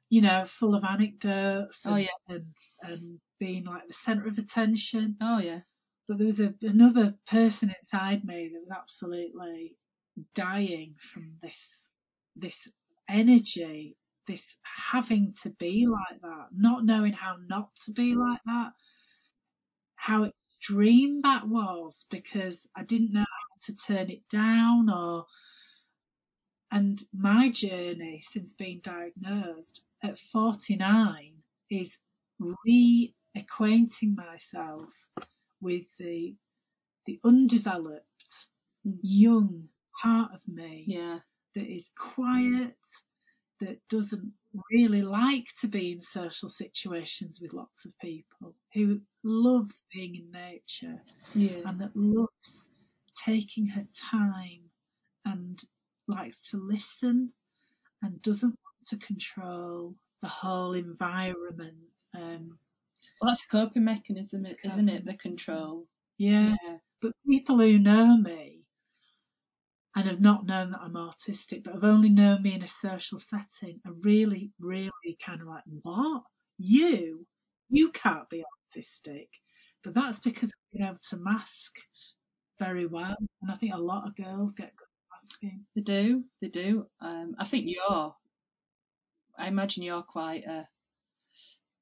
you 0.08 0.20
know, 0.22 0.44
full 0.46 0.74
of 0.74 0.84
anecdotes 0.84 1.80
oh, 1.84 1.94
and, 1.94 1.94
Oh, 1.94 1.96
yeah. 2.28 2.34
and, 2.36 2.54
and 2.82 3.20
being 3.38 3.64
like 3.64 3.86
the 3.86 3.94
centre 3.94 4.26
of 4.26 4.38
attention. 4.38 5.16
Oh, 5.20 5.38
yeah. 5.38 5.60
But 6.06 6.18
there 6.18 6.26
was 6.26 6.40
a, 6.40 6.54
another 6.62 7.14
person 7.26 7.70
inside 7.70 8.24
me 8.24 8.50
that 8.52 8.60
was 8.60 8.70
absolutely 8.70 9.76
dying 10.34 10.96
from 11.12 11.38
this, 11.42 11.88
this 12.36 12.68
energy, 13.08 13.96
this 14.26 14.42
having 14.90 15.32
to 15.42 15.50
be 15.50 15.86
like 15.86 16.20
that, 16.20 16.48
not 16.52 16.84
knowing 16.84 17.12
how 17.12 17.36
not 17.48 17.70
to 17.86 17.92
be 17.92 18.14
like 18.14 18.40
that, 18.44 18.72
how 19.96 20.30
extreme 20.64 21.20
that 21.20 21.46
was 21.46 22.06
because 22.10 22.66
I 22.76 22.84
didn't 22.84 23.12
know 23.12 23.20
how 23.20 23.56
to 23.66 23.76
turn 23.76 24.10
it 24.10 24.22
down 24.30 24.88
or 24.88 25.26
and 26.70 27.02
my 27.12 27.50
journey 27.50 28.22
since 28.32 28.52
being 28.54 28.80
diagnosed 28.82 29.82
at 30.02 30.18
49 30.32 31.32
is 31.70 31.96
reacquainting 32.40 34.16
myself 34.16 34.88
with 35.60 35.84
the 35.98 36.34
the 37.06 37.20
undeveloped 37.24 38.48
mm. 38.86 38.98
young 39.02 39.68
part 40.02 40.32
of 40.34 40.48
me 40.48 40.84
Yeah. 40.88 41.20
that 41.54 41.66
is 41.66 41.90
quiet, 41.96 42.76
that 43.60 43.78
doesn't 43.88 44.32
really 44.70 45.02
like 45.02 45.46
to 45.60 45.68
be 45.68 45.92
in 45.92 46.00
social 46.00 46.48
situations 46.48 47.38
with 47.40 47.52
lots 47.52 47.84
of 47.84 47.92
people, 48.00 48.54
who 48.72 49.00
loves 49.22 49.82
being 49.92 50.14
in 50.16 50.30
nature 50.30 51.00
Yeah. 51.34 51.62
and 51.64 51.80
that 51.80 51.94
loves 51.96 52.68
taking 53.24 53.66
her 53.68 53.82
time 54.10 54.70
and 55.24 55.62
likes 56.08 56.50
to 56.50 56.56
listen 56.58 57.32
and 58.02 58.20
doesn't 58.22 58.50
want 58.64 58.86
to 58.88 58.96
control 58.98 59.94
the 60.20 60.28
whole 60.28 60.74
environment. 60.74 61.78
Um, 62.14 62.58
Well, 63.20 63.30
that's 63.30 63.44
a 63.44 63.48
coping 63.48 63.84
mechanism, 63.84 64.44
isn't 64.44 64.88
it? 64.88 65.04
The 65.04 65.14
control. 65.16 65.86
yeah, 66.18 66.54
but 67.00 67.12
people 67.28 67.58
who 67.58 67.78
know 67.78 68.16
me 68.16 68.53
and 69.96 70.08
have 70.08 70.20
not 70.20 70.46
known 70.46 70.72
that 70.72 70.80
I'm 70.80 70.94
autistic, 70.94 71.62
but 71.64 71.74
have 71.74 71.84
only 71.84 72.08
known 72.08 72.42
me 72.42 72.54
in 72.54 72.62
a 72.62 72.68
social 72.68 73.18
setting, 73.18 73.80
are 73.86 73.92
really, 73.92 74.50
really 74.58 74.90
kind 75.24 75.40
of 75.40 75.46
like, 75.46 75.62
what? 75.82 76.22
You? 76.58 77.26
You 77.70 77.90
can't 77.92 78.28
be 78.28 78.42
autistic. 78.42 79.28
But 79.84 79.94
that's 79.94 80.18
because 80.18 80.50
I've 80.50 80.78
been 80.78 80.86
able 80.86 80.98
to 81.10 81.16
mask 81.16 81.72
very 82.58 82.86
well. 82.86 83.16
And 83.42 83.50
I 83.50 83.54
think 83.54 83.74
a 83.74 83.78
lot 83.78 84.06
of 84.06 84.16
girls 84.16 84.54
get 84.54 84.74
good 84.76 84.84
at 84.84 85.22
masking. 85.22 85.64
They 85.74 85.82
do. 85.82 86.24
They 86.40 86.48
do. 86.48 86.86
Um, 87.00 87.34
I 87.38 87.46
think 87.46 87.66
you're. 87.68 88.14
I 89.38 89.48
imagine 89.48 89.82
you're 89.82 90.02
quite 90.02 90.44
uh, 90.48 90.64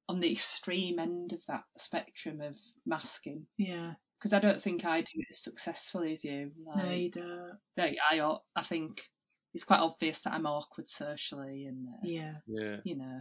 on 0.09 0.21
the 0.21 0.33
extreme 0.33 0.99
end 0.99 1.33
of 1.33 1.41
that 1.49 1.65
spectrum 1.77 2.41
of 2.41 2.57
masking. 2.85 3.47
Yeah. 3.57 3.93
Because 4.23 4.35
I 4.35 4.39
don't 4.39 4.63
think 4.63 4.85
I 4.85 5.01
do 5.01 5.09
it 5.17 5.27
as 5.31 5.43
successfully 5.43 6.13
as 6.13 6.23
you. 6.23 6.53
Like, 6.65 6.85
No, 6.85 6.91
you 6.93 7.11
don't. 7.11 7.59
like, 7.77 7.97
I, 8.09 8.37
I 8.55 8.63
think 8.63 9.03
it's 9.53 9.65
quite 9.65 9.81
obvious 9.81 10.21
that 10.23 10.33
I'm 10.33 10.47
awkward 10.47 10.89
socially, 10.89 11.67
and 11.67 11.89
uh, 11.89 11.97
Yeah. 12.05 12.35
Yeah. 12.47 12.77
you 12.85 12.95
know, 12.99 13.21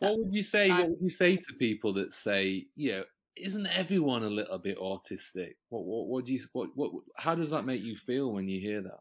What 0.00 0.18
would 0.18 0.34
you 0.34 0.42
say? 0.42 0.70
I- 0.70 0.80
What 0.80 0.90
would 0.90 1.00
you 1.00 1.08
say 1.08 1.36
to 1.38 1.52
people 1.58 1.94
that 1.94 2.12
say, 2.12 2.66
you 2.76 2.92
know, 2.92 3.04
isn't 3.38 3.66
everyone 3.66 4.22
a 4.22 4.28
little 4.28 4.58
bit 4.58 4.76
autistic? 4.78 5.54
What 5.70 5.86
what 5.86 6.08
what 6.08 6.24
do 6.26 6.34
you 6.34 6.40
what 6.52 6.76
what 6.76 6.92
how 7.16 7.34
does 7.34 7.50
that 7.50 7.64
make 7.64 7.82
you 7.82 7.96
feel 7.96 8.30
when 8.30 8.46
you 8.46 8.60
hear 8.60 8.82
that? 8.82 9.00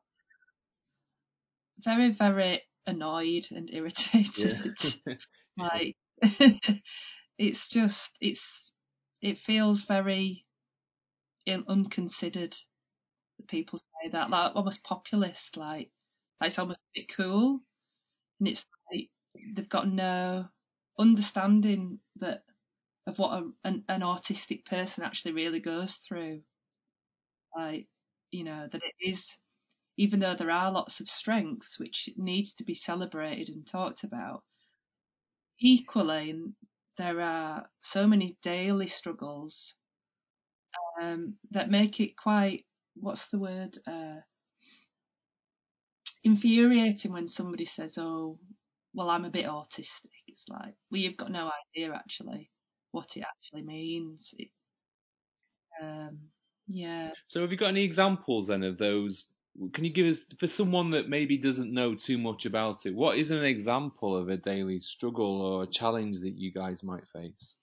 very, 1.83 2.11
very 2.11 2.61
annoyed 2.87 3.47
and 3.51 3.69
irritated. 3.73 4.75
Yeah. 5.05 5.13
like 5.57 5.95
it's 7.37 7.69
just 7.69 8.11
it's 8.21 8.71
it 9.21 9.37
feels 9.37 9.83
very 9.85 10.45
in, 11.45 11.65
unconsidered. 11.67 12.55
That 13.37 13.47
people 13.47 13.79
say 13.79 14.09
that 14.11 14.29
like 14.29 14.55
almost 14.55 14.83
populist 14.83 15.57
like, 15.57 15.91
like 16.41 16.49
it's 16.49 16.59
almost 16.59 16.79
a 16.79 17.01
bit 17.01 17.15
cool. 17.15 17.61
And 18.39 18.49
it's 18.49 18.65
like 18.91 19.09
they've 19.55 19.69
got 19.69 19.89
no 19.89 20.47
understanding 20.99 21.99
that 22.17 22.43
of 23.07 23.19
what 23.19 23.33
a, 23.43 23.51
an, 23.65 23.85
an 23.89 24.01
autistic 24.01 24.65
person 24.65 25.03
actually 25.03 25.33
really 25.33 25.59
goes 25.61 25.95
through. 26.07 26.43
Like 27.55 27.87
you 28.31 28.43
know 28.43 28.67
that 28.71 28.83
it 28.83 28.93
is 28.99 29.25
even 29.97 30.19
though 30.19 30.35
there 30.35 30.51
are 30.51 30.71
lots 30.71 30.99
of 30.99 31.09
strengths 31.09 31.79
which 31.79 32.09
needs 32.17 32.53
to 32.55 32.63
be 32.63 32.75
celebrated 32.75 33.49
and 33.49 33.65
talked 33.67 34.03
about 34.03 34.43
equally 35.59 36.43
there 36.97 37.19
are 37.21 37.67
so 37.81 38.05
many 38.05 38.37
daily 38.43 38.87
struggles 38.87 39.73
um, 41.01 41.35
that 41.51 41.69
make 41.69 41.99
it 41.99 42.17
quite 42.17 42.65
what's 42.95 43.27
the 43.29 43.39
word 43.39 43.77
uh, 43.87 44.17
infuriating 46.23 47.11
when 47.11 47.27
somebody 47.27 47.65
says 47.65 47.97
oh 47.97 48.39
well 48.93 49.09
i'm 49.09 49.25
a 49.25 49.29
bit 49.29 49.45
autistic 49.45 50.11
it's 50.27 50.45
like 50.47 50.75
well 50.91 51.01
you've 51.01 51.17
got 51.17 51.31
no 51.31 51.49
idea 51.75 51.93
actually 51.93 52.49
what 52.91 53.17
it 53.17 53.23
actually 53.23 53.63
means 53.63 54.33
it, 54.37 54.49
um, 55.81 56.19
yeah 56.67 57.11
So 57.27 57.41
have 57.41 57.51
you 57.51 57.57
got 57.57 57.69
any 57.69 57.83
examples 57.83 58.47
then 58.47 58.63
of 58.63 58.77
those? 58.77 59.25
Can 59.73 59.85
you 59.85 59.93
give 59.93 60.07
us 60.07 60.21
for 60.39 60.47
someone 60.47 60.91
that 60.91 61.09
maybe 61.09 61.37
doesn't 61.37 61.73
know 61.73 61.95
too 61.95 62.17
much 62.17 62.45
about 62.45 62.85
it? 62.85 62.95
What 62.95 63.17
is 63.17 63.31
an 63.31 63.43
example 63.43 64.15
of 64.17 64.29
a 64.29 64.37
daily 64.37 64.79
struggle 64.79 65.41
or 65.41 65.63
a 65.63 65.67
challenge 65.67 66.21
that 66.21 66.37
you 66.37 66.51
guys 66.51 66.83
might 66.83 67.07
face? 67.09 67.55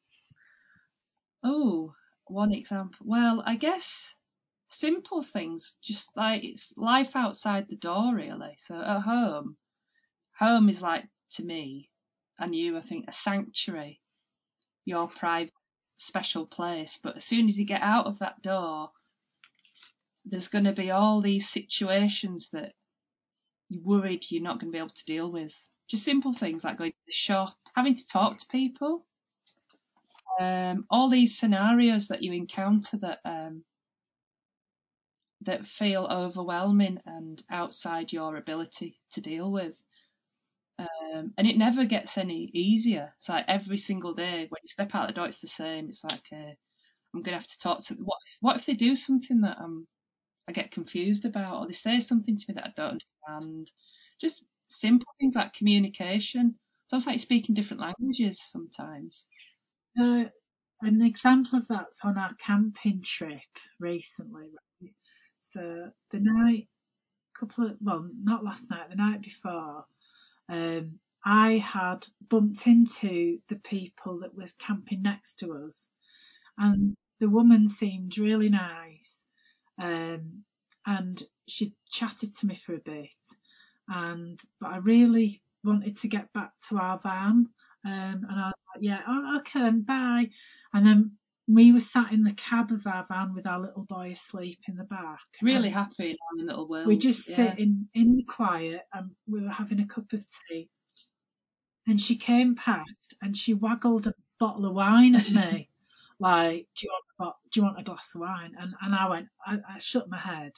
Oh, 1.44 1.94
one 2.30 2.52
example. 2.52 2.98
Well, 3.04 3.42
I 3.44 3.56
guess 3.56 4.14
simple 4.68 5.22
things, 5.22 5.76
just 5.82 6.10
like 6.16 6.44
it's 6.44 6.72
life 6.76 7.14
outside 7.14 7.68
the 7.68 7.76
door, 7.76 8.14
really. 8.14 8.56
So 8.58 8.80
at 8.80 9.00
home, 9.00 9.56
home 10.38 10.68
is 10.68 10.80
like 10.80 11.04
to 11.32 11.44
me 11.44 11.90
and 12.38 12.54
you, 12.54 12.76
I 12.78 12.82
think, 12.82 13.06
a 13.08 13.12
sanctuary, 13.12 14.00
your 14.84 15.08
private, 15.08 15.52
special 15.98 16.46
place. 16.46 16.98
But 17.02 17.16
as 17.16 17.24
soon 17.24 17.48
as 17.48 17.58
you 17.58 17.66
get 17.66 17.82
out 17.82 18.06
of 18.06 18.20
that 18.20 18.40
door, 18.42 18.90
there's 20.24 20.48
going 20.48 20.64
to 20.64 20.72
be 20.72 20.90
all 20.90 21.20
these 21.20 21.48
situations 21.48 22.48
that 22.52 22.72
you're 23.68 23.82
worried 23.82 24.24
you're 24.28 24.42
not 24.42 24.60
going 24.60 24.72
to 24.72 24.76
be 24.76 24.78
able 24.78 24.90
to 24.90 25.04
deal 25.04 25.30
with. 25.30 25.54
Just 25.88 26.04
simple 26.04 26.32
things 26.32 26.64
like 26.64 26.78
going 26.78 26.92
to 26.92 26.98
the 27.06 27.12
shop, 27.12 27.56
having 27.74 27.96
to 27.96 28.06
talk 28.06 28.38
to 28.38 28.46
people 28.46 29.06
um, 30.38 30.86
all 30.90 31.08
these 31.10 31.38
scenarios 31.38 32.08
that 32.08 32.22
you 32.22 32.32
encounter 32.32 32.96
that 32.98 33.20
um, 33.24 33.64
that 35.42 35.66
feel 35.66 36.06
overwhelming 36.10 36.98
and 37.06 37.42
outside 37.50 38.12
your 38.12 38.36
ability 38.36 38.98
to 39.12 39.20
deal 39.20 39.50
with. 39.50 39.78
Um, 40.78 41.34
and 41.36 41.46
it 41.46 41.58
never 41.58 41.84
gets 41.84 42.16
any 42.16 42.50
easier. 42.54 43.12
It's 43.18 43.28
like 43.28 43.44
every 43.48 43.76
single 43.76 44.14
day 44.14 44.46
when 44.48 44.60
you 44.62 44.68
step 44.68 44.94
out 44.94 45.08
the 45.08 45.12
door, 45.14 45.26
it's 45.26 45.40
the 45.40 45.46
same. 45.48 45.88
It's 45.88 46.02
like 46.04 46.26
uh, 46.32 46.54
I'm 47.14 47.22
gonna 47.22 47.38
have 47.38 47.48
to 47.48 47.58
talk 47.62 47.84
to. 47.86 47.94
What 47.96 48.18
if, 48.26 48.36
what 48.40 48.56
if 48.58 48.66
they 48.66 48.74
do 48.74 48.94
something 48.96 49.42
that 49.42 49.58
I'm 49.60 49.86
I 50.48 50.52
get 50.52 50.72
confused 50.72 51.24
about, 51.26 51.60
or 51.60 51.66
they 51.68 51.74
say 51.74 52.00
something 52.00 52.38
to 52.38 52.44
me 52.48 52.54
that 52.54 52.66
I 52.66 52.72
don't 52.76 53.02
understand? 53.28 53.72
Just 54.20 54.44
simple 54.68 55.08
things 55.20 55.34
like 55.36 55.54
communication. 55.54 56.56
It's 56.86 56.92
almost 56.94 57.08
like 57.08 57.20
speaking 57.20 57.54
different 57.54 57.82
languages 57.82 58.40
sometimes. 58.50 59.26
Uh, 59.98 60.24
an 60.82 61.02
example 61.02 61.58
of 61.58 61.68
that's 61.68 62.00
on 62.04 62.16
our 62.16 62.34
camping 62.34 63.02
trip 63.04 63.40
recently. 63.78 64.48
So 65.38 65.90
the 66.10 66.20
night, 66.20 66.68
couple 67.38 67.66
of 67.66 67.76
well, 67.80 68.08
not 68.22 68.44
last 68.44 68.70
night, 68.70 68.88
the 68.88 68.96
night 68.96 69.22
before, 69.22 69.84
um, 70.48 70.98
I 71.24 71.58
had 71.58 72.06
bumped 72.28 72.66
into 72.66 73.38
the 73.48 73.56
people 73.56 74.20
that 74.20 74.34
was 74.34 74.52
camping 74.54 75.02
next 75.02 75.36
to 75.40 75.52
us, 75.54 75.88
and 76.56 76.94
the 77.18 77.28
woman 77.28 77.68
seemed 77.68 78.16
really 78.16 78.48
nice, 78.48 79.24
um, 79.78 80.44
and 80.86 81.22
she 81.48 81.74
chatted 81.90 82.34
to 82.36 82.46
me 82.46 82.54
for 82.54 82.74
a 82.74 82.78
bit, 82.78 83.14
and 83.88 84.40
but 84.60 84.70
I 84.70 84.76
really 84.78 85.42
wanted 85.64 85.96
to 85.98 86.08
get 86.08 86.32
back 86.32 86.52
to 86.68 86.78
our 86.78 86.98
van, 87.00 87.48
um, 87.84 88.26
and 88.28 88.40
I 88.40 88.52
like, 88.74 88.82
yeah, 88.82 89.00
oh, 89.06 89.38
okay, 89.38 89.60
then 89.60 89.82
bye, 89.82 90.28
and 90.72 90.86
then 90.86 91.12
we 91.52 91.72
were 91.72 91.80
sat 91.80 92.12
in 92.12 92.22
the 92.22 92.34
cab 92.34 92.70
of 92.70 92.86
our 92.86 93.04
van 93.08 93.34
with 93.34 93.46
our 93.46 93.58
little 93.58 93.84
boy 93.84 94.12
asleep 94.12 94.60
in 94.68 94.76
the 94.76 94.84
back. 94.84 95.18
Really 95.42 95.68
and 95.68 95.74
happy 95.74 96.16
in 96.38 96.46
little 96.46 96.68
world. 96.68 96.86
we 96.86 96.96
just 96.96 97.28
yeah. 97.28 97.36
sit 97.36 97.58
in, 97.58 97.88
in 97.94 98.16
the 98.16 98.22
quiet 98.22 98.82
and 98.92 99.10
we 99.26 99.42
were 99.42 99.50
having 99.50 99.80
a 99.80 99.86
cup 99.86 100.12
of 100.12 100.24
tea. 100.48 100.68
And 101.86 102.00
she 102.00 102.16
came 102.16 102.54
past 102.54 103.16
and 103.20 103.36
she 103.36 103.54
waggled 103.54 104.06
a 104.06 104.14
bottle 104.38 104.66
of 104.66 104.74
wine 104.74 105.16
at 105.16 105.28
me. 105.30 105.68
like, 106.20 106.68
do 106.76 106.86
you 106.86 106.92
want 106.92 107.34
a, 107.34 107.50
do 107.50 107.60
you 107.60 107.64
want 107.64 107.80
a 107.80 107.82
glass 107.82 108.06
of 108.14 108.20
wine? 108.20 108.52
And, 108.58 108.74
and 108.80 108.94
I 108.94 109.08
went, 109.08 109.26
I, 109.44 109.54
I 109.54 109.78
shook 109.80 110.08
my 110.08 110.18
head. 110.18 110.52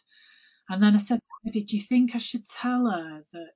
And 0.69 0.83
then 0.83 0.95
I 0.95 0.99
said, 0.99 1.21
did 1.51 1.73
you 1.73 1.83
think 1.89 2.15
I 2.15 2.19
should 2.19 2.47
tell 2.47 2.91
her 2.91 3.25
that 3.33 3.51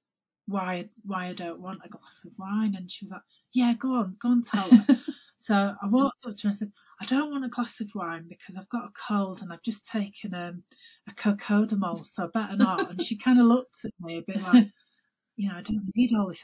why, 0.46 0.88
why 1.04 1.28
I 1.28 1.34
don't 1.34 1.60
want 1.60 1.80
a 1.84 1.88
glass 1.88 2.24
of 2.24 2.32
wine? 2.38 2.74
And 2.76 2.90
she 2.90 3.04
was 3.04 3.10
like, 3.12 3.22
yeah, 3.52 3.74
go 3.74 3.94
on, 3.94 4.16
go 4.20 4.32
and 4.32 4.44
tell 4.44 4.70
her. 4.70 4.86
So 5.38 5.54
I 5.54 5.86
walked 5.86 6.24
up 6.26 6.34
to 6.34 6.42
her 6.42 6.48
and 6.48 6.58
said, 6.58 6.72
I 7.00 7.04
don't 7.06 7.30
want 7.30 7.44
a 7.44 7.48
glass 7.48 7.80
of 7.80 7.88
wine 7.94 8.26
because 8.28 8.56
I've 8.56 8.68
got 8.68 8.88
a 8.88 8.92
cold 9.06 9.42
and 9.42 9.52
I've 9.52 9.62
just 9.62 9.86
taken 9.86 10.34
um, 10.34 10.64
a 11.08 11.12
cocodamol, 11.12 12.04
so 12.04 12.28
better 12.34 12.56
not. 12.56 12.90
And 12.90 13.00
she 13.00 13.16
kind 13.16 13.38
of 13.38 13.46
looked 13.46 13.84
at 13.84 13.92
me 14.00 14.18
a 14.18 14.22
bit 14.26 14.42
like, 14.42 14.66
you 15.36 15.48
know, 15.48 15.56
I 15.56 15.62
don't 15.62 15.84
need 15.94 16.10
all 16.16 16.28
this 16.28 16.42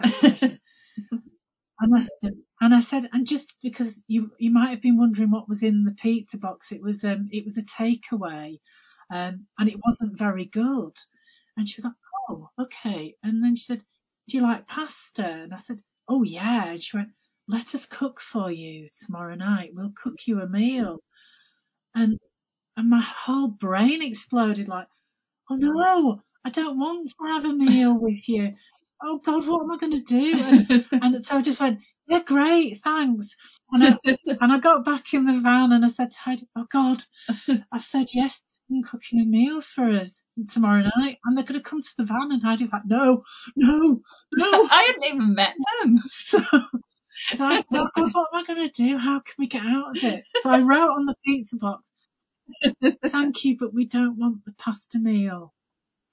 and 1.81 1.97
I 1.97 2.01
said, 2.01 2.33
and 2.61 2.75
I 2.75 2.81
said, 2.81 3.09
and 3.13 3.27
just 3.27 3.55
because 3.63 4.03
you 4.07 4.31
you 4.39 4.51
might 4.53 4.71
have 4.71 4.83
been 4.83 4.99
wondering 4.99 5.31
what 5.31 5.49
was 5.49 5.63
in 5.63 5.85
the 5.85 5.93
pizza 5.93 6.39
box, 6.39 6.71
it 6.71 6.81
was 6.83 7.03
um 7.05 7.29
it 7.33 7.45
was 7.45 7.59
a 7.59 7.63
takeaway, 7.63 8.61
um 9.13 9.47
and 9.59 9.69
it 9.69 9.81
wasn't 9.85 10.19
very 10.19 10.45
good. 10.47 10.93
And 11.57 11.69
she 11.69 11.75
was 11.79 11.85
like, 11.85 11.95
oh, 12.31 12.51
okay. 12.61 13.17
And 13.23 13.43
then 13.43 13.57
she 13.57 13.65
said, 13.65 13.83
do 14.29 14.37
you 14.37 14.43
like 14.43 14.67
pasta? 14.67 15.27
And 15.27 15.55
I 15.55 15.59
said, 15.59 15.81
oh 16.09 16.23
yeah. 16.23 16.71
And 16.71 16.83
she 16.83 16.97
went, 16.97 17.09
let 17.49 17.75
us 17.75 17.87
cook 17.87 18.21
for 18.21 18.51
you 18.51 18.87
tomorrow 19.05 19.35
night. 19.35 19.71
We'll 19.75 19.93
cook 20.01 20.17
you 20.27 20.41
a 20.41 20.49
meal. 20.49 20.99
And 21.95 22.19
and 22.77 22.89
my 22.89 23.03
whole 23.03 23.49
brain 23.49 24.03
exploded 24.03 24.69
like, 24.69 24.87
oh 25.51 25.57
no, 25.57 26.23
I 26.45 26.51
don't 26.51 26.79
want 26.79 27.09
to 27.09 27.27
have 27.29 27.45
a 27.45 27.53
meal 27.53 27.99
with 27.99 28.29
you. 28.29 28.55
Oh 29.03 29.19
God, 29.19 29.47
what 29.47 29.63
am 29.63 29.71
I 29.73 29.77
going 29.79 29.93
to 29.93 30.01
do? 30.01 30.35
And, 30.41 30.87
and 30.93 31.25
so 31.25 31.37
I 31.37 31.43
just 31.43 31.61
went, 31.61 31.81
yeah, 32.13 32.23
great, 32.27 32.79
thanks. 32.85 33.29
And 33.73 33.85
I, 33.85 33.97
and 34.41 34.53
I 34.53 34.59
got 34.61 34.85
back 34.85 35.15
in 35.15 35.27
the 35.27 35.41
van 35.43 35.73
and 35.73 35.85
I 35.85 35.89
said 35.89 36.13
to 36.13 36.19
Heidi, 36.19 36.47
oh 36.57 36.67
God, 36.73 36.99
I've 37.73 37.83
said 37.83 38.07
yes 38.15 38.39
to 38.71 38.83
cooking 38.91 39.21
a 39.21 39.25
meal 39.27 39.63
for 39.75 39.91
us 39.91 40.23
tomorrow 40.53 40.83
night. 40.97 41.19
And 41.25 41.37
they're 41.37 41.45
going 41.45 41.61
to 41.63 41.69
come 41.69 41.83
to 41.83 41.91
the 41.99 42.05
van. 42.05 42.31
And 42.33 42.43
Heidi's 42.43 42.73
like, 42.73 42.83
no, 42.87 43.25
no, 43.57 44.01
no. 44.37 44.69
I 44.71 44.85
hadn't 44.89 45.05
even 45.15 45.35
met 45.35 45.55
them. 45.83 45.99
So, 46.11 46.39
so 47.37 47.45
I 47.45 47.57
said, 47.57 47.67
oh 47.75 47.89
God, 47.97 48.11
what 48.13 48.29
am 48.35 48.41
I 48.41 48.45
going 48.45 48.69
to 48.69 48.75
do? 48.75 48.99
How 48.99 49.21
can 49.21 49.35
we 49.39 49.47
get 49.49 49.63
out 49.65 49.97
of 49.97 50.05
it? 50.05 50.25
So 50.43 50.51
I 50.51 50.61
wrote 50.61 50.91
on 50.93 51.07
the 51.07 51.15
pizza 51.25 51.57
box, 51.57 51.91
thank 53.13 53.45
you, 53.45 53.57
but 53.59 53.75
we 53.75 53.87
don't 53.87 54.19
want 54.19 54.45
the 54.47 54.53
pasta 54.59 54.99
meal. 54.99 55.53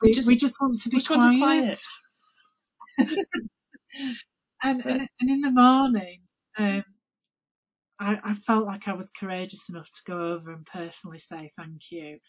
We, 0.02 0.10
We 0.10 0.16
just- 0.16 0.28
we 0.28 0.36
just 0.38 0.56
want 0.62 0.82
to 0.82 0.90
be 0.90 0.98
We 0.98 1.02
just 1.02 1.10
want 1.12 1.40
quiet. 1.40 1.80
quiet. 2.98 3.10
And, 4.64 4.82
So- 4.82 4.90
and 4.90 5.08
and 5.20 5.30
in 5.30 5.42
the 5.42 5.52
morning, 5.52 6.22
um, 6.58 6.84
I, 8.00 8.18
I 8.24 8.34
felt 8.34 8.66
like 8.66 8.88
I 8.88 8.94
was 8.94 9.10
courageous 9.18 9.68
enough 9.70 9.88
to 9.88 10.12
go 10.12 10.34
over 10.34 10.52
and 10.54 10.66
personally 10.66 11.20
say 11.20 11.50
thank 11.58 11.92
you 11.92 12.20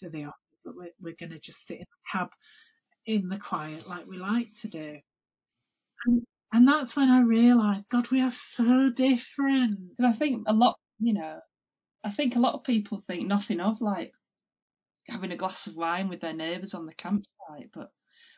to 0.00 0.10
the 0.10 0.24
office, 0.24 0.40
but 0.64 0.74
we're, 0.76 0.90
we're 1.00 1.16
going 1.18 1.30
to 1.30 1.38
just 1.38 1.66
sit 1.66 1.78
in 1.78 1.86
the 1.88 2.10
cab 2.18 2.28
in 3.06 3.28
the 3.28 3.38
quiet 3.38 3.88
like 3.88 4.06
we 4.06 4.16
like 4.18 4.48
to 4.62 4.68
do. 4.68 4.98
And, 6.06 6.22
and 6.52 6.68
that's 6.68 6.96
when 6.96 7.10
I 7.10 7.20
realised, 7.22 7.88
God, 7.90 8.10
we 8.10 8.20
are 8.20 8.30
so 8.32 8.90
different. 8.90 9.72
Because 9.96 10.14
I 10.14 10.18
think 10.18 10.44
a 10.48 10.52
lot, 10.52 10.76
you 10.98 11.14
know, 11.14 11.40
I 12.04 12.12
think 12.12 12.36
a 12.36 12.40
lot 12.40 12.54
of 12.54 12.64
people 12.64 13.02
think 13.06 13.26
nothing 13.26 13.60
of 13.60 13.80
like 13.80 14.12
having 15.08 15.32
a 15.32 15.36
glass 15.36 15.66
of 15.66 15.76
wine 15.76 16.08
with 16.08 16.20
their 16.20 16.34
neighbours 16.34 16.74
on 16.74 16.86
the 16.86 16.94
campsite, 16.94 17.70
but 17.74 17.90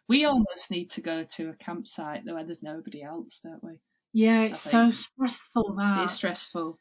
we 0.08 0.24
almost 0.24 0.70
need 0.70 0.90
to 0.92 1.00
go 1.00 1.24
to 1.36 1.50
a 1.50 1.54
campsite 1.54 2.22
where 2.24 2.44
there's 2.44 2.62
nobody 2.62 3.02
else, 3.02 3.40
don't 3.42 3.62
we? 3.62 3.78
Yeah, 4.12 4.42
it's 4.42 4.62
so 4.62 4.90
stressful 4.90 5.74
that. 5.76 6.04
It's 6.04 6.14
stressful. 6.14 6.78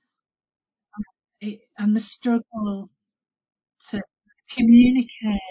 it, 1.41 1.59
and 1.77 1.95
the 1.95 1.99
struggle 1.99 2.89
to 3.89 4.01
communicate 4.55 5.41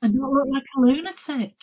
and 0.00 0.14
not 0.14 0.30
look 0.30 0.48
like 0.52 0.64
a 0.76 0.80
lunatic. 0.80 1.54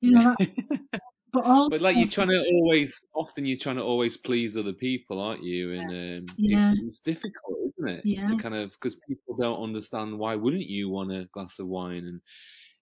You 0.00 0.12
know, 0.12 0.36
that, 0.38 0.48
but 1.32 1.44
also, 1.44 1.76
But 1.76 1.82
like 1.82 1.96
you're 1.96 2.08
trying 2.08 2.28
to 2.28 2.44
always, 2.52 2.94
often 3.14 3.44
you're 3.44 3.58
trying 3.58 3.76
to 3.76 3.82
always 3.82 4.16
please 4.16 4.56
other 4.56 4.72
people, 4.72 5.20
aren't 5.20 5.42
you? 5.42 5.72
And 5.72 5.90
um, 5.90 6.34
Yeah. 6.38 6.72
it's, 6.72 6.82
it's 6.82 6.98
difficult, 7.00 7.58
isn't 7.78 7.88
it? 7.88 8.04
Yeah. 8.04 8.26
To 8.26 8.36
kind 8.36 8.54
of 8.54 8.72
because 8.72 8.96
people 9.08 9.36
don't 9.36 9.62
understand 9.62 10.18
why 10.18 10.36
wouldn't 10.36 10.66
you 10.66 10.88
want 10.88 11.12
a 11.12 11.28
glass 11.32 11.58
of 11.58 11.66
wine, 11.66 12.04
and 12.04 12.20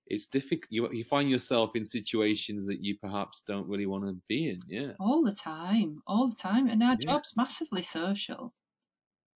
it's 0.07 0.27
difficult. 0.27 0.69
You 0.71 0.91
you 0.93 1.05
find 1.05 1.31
yourself 1.31 1.77
in 1.77 1.85
situations 1.85 2.67
that 2.67 2.83
you 2.83 2.99
perhaps 2.99 3.43
don't 3.47 3.69
really 3.69 3.87
want 3.87 4.05
to 4.07 4.21
be 4.29 4.51
in. 4.51 4.61
Yeah. 4.67 4.93
All 4.99 5.23
the 5.25 5.33
time, 5.35 6.03
all 6.07 6.29
the 6.29 6.37
time. 6.37 6.69
And 6.69 6.83
our 6.83 6.97
Yeah. 6.99 7.09
job's 7.09 7.35
massively 7.37 7.83
social. 7.83 8.55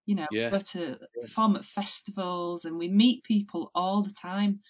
You 0.06 0.16
know, 0.16 0.28
Yeah. 0.32 0.52
we 0.52 0.60
go 0.60 0.64
to 0.74 1.00
perform 1.22 1.56
at 1.58 1.66
festivals 1.66 2.66
and 2.66 2.78
we 2.78 2.90
meet 2.90 3.24
people 3.26 3.72
all 3.76 4.04
the 4.04 4.14
time. 4.14 4.62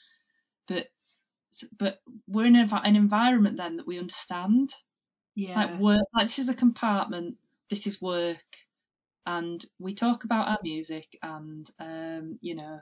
But 0.67 0.89
but 1.79 2.01
we're 2.27 2.45
in 2.47 2.55
an 2.55 2.95
environment 2.95 3.57
then 3.57 3.77
that 3.77 3.87
we 3.87 3.99
understand. 3.99 4.73
yeah, 5.35 5.55
like 5.55 5.79
work 5.81 6.05
like 6.15 6.27
this 6.27 6.39
is 6.39 6.49
a 6.49 6.55
compartment 6.55 7.37
this 7.69 7.87
is 7.87 8.01
work 8.01 8.43
and 9.25 9.65
we 9.79 9.95
talk 9.95 10.23
about 10.25 10.47
our 10.49 10.59
music 10.63 11.07
and 11.23 11.69
um 11.79 12.39
you 12.41 12.55
know 12.55 12.79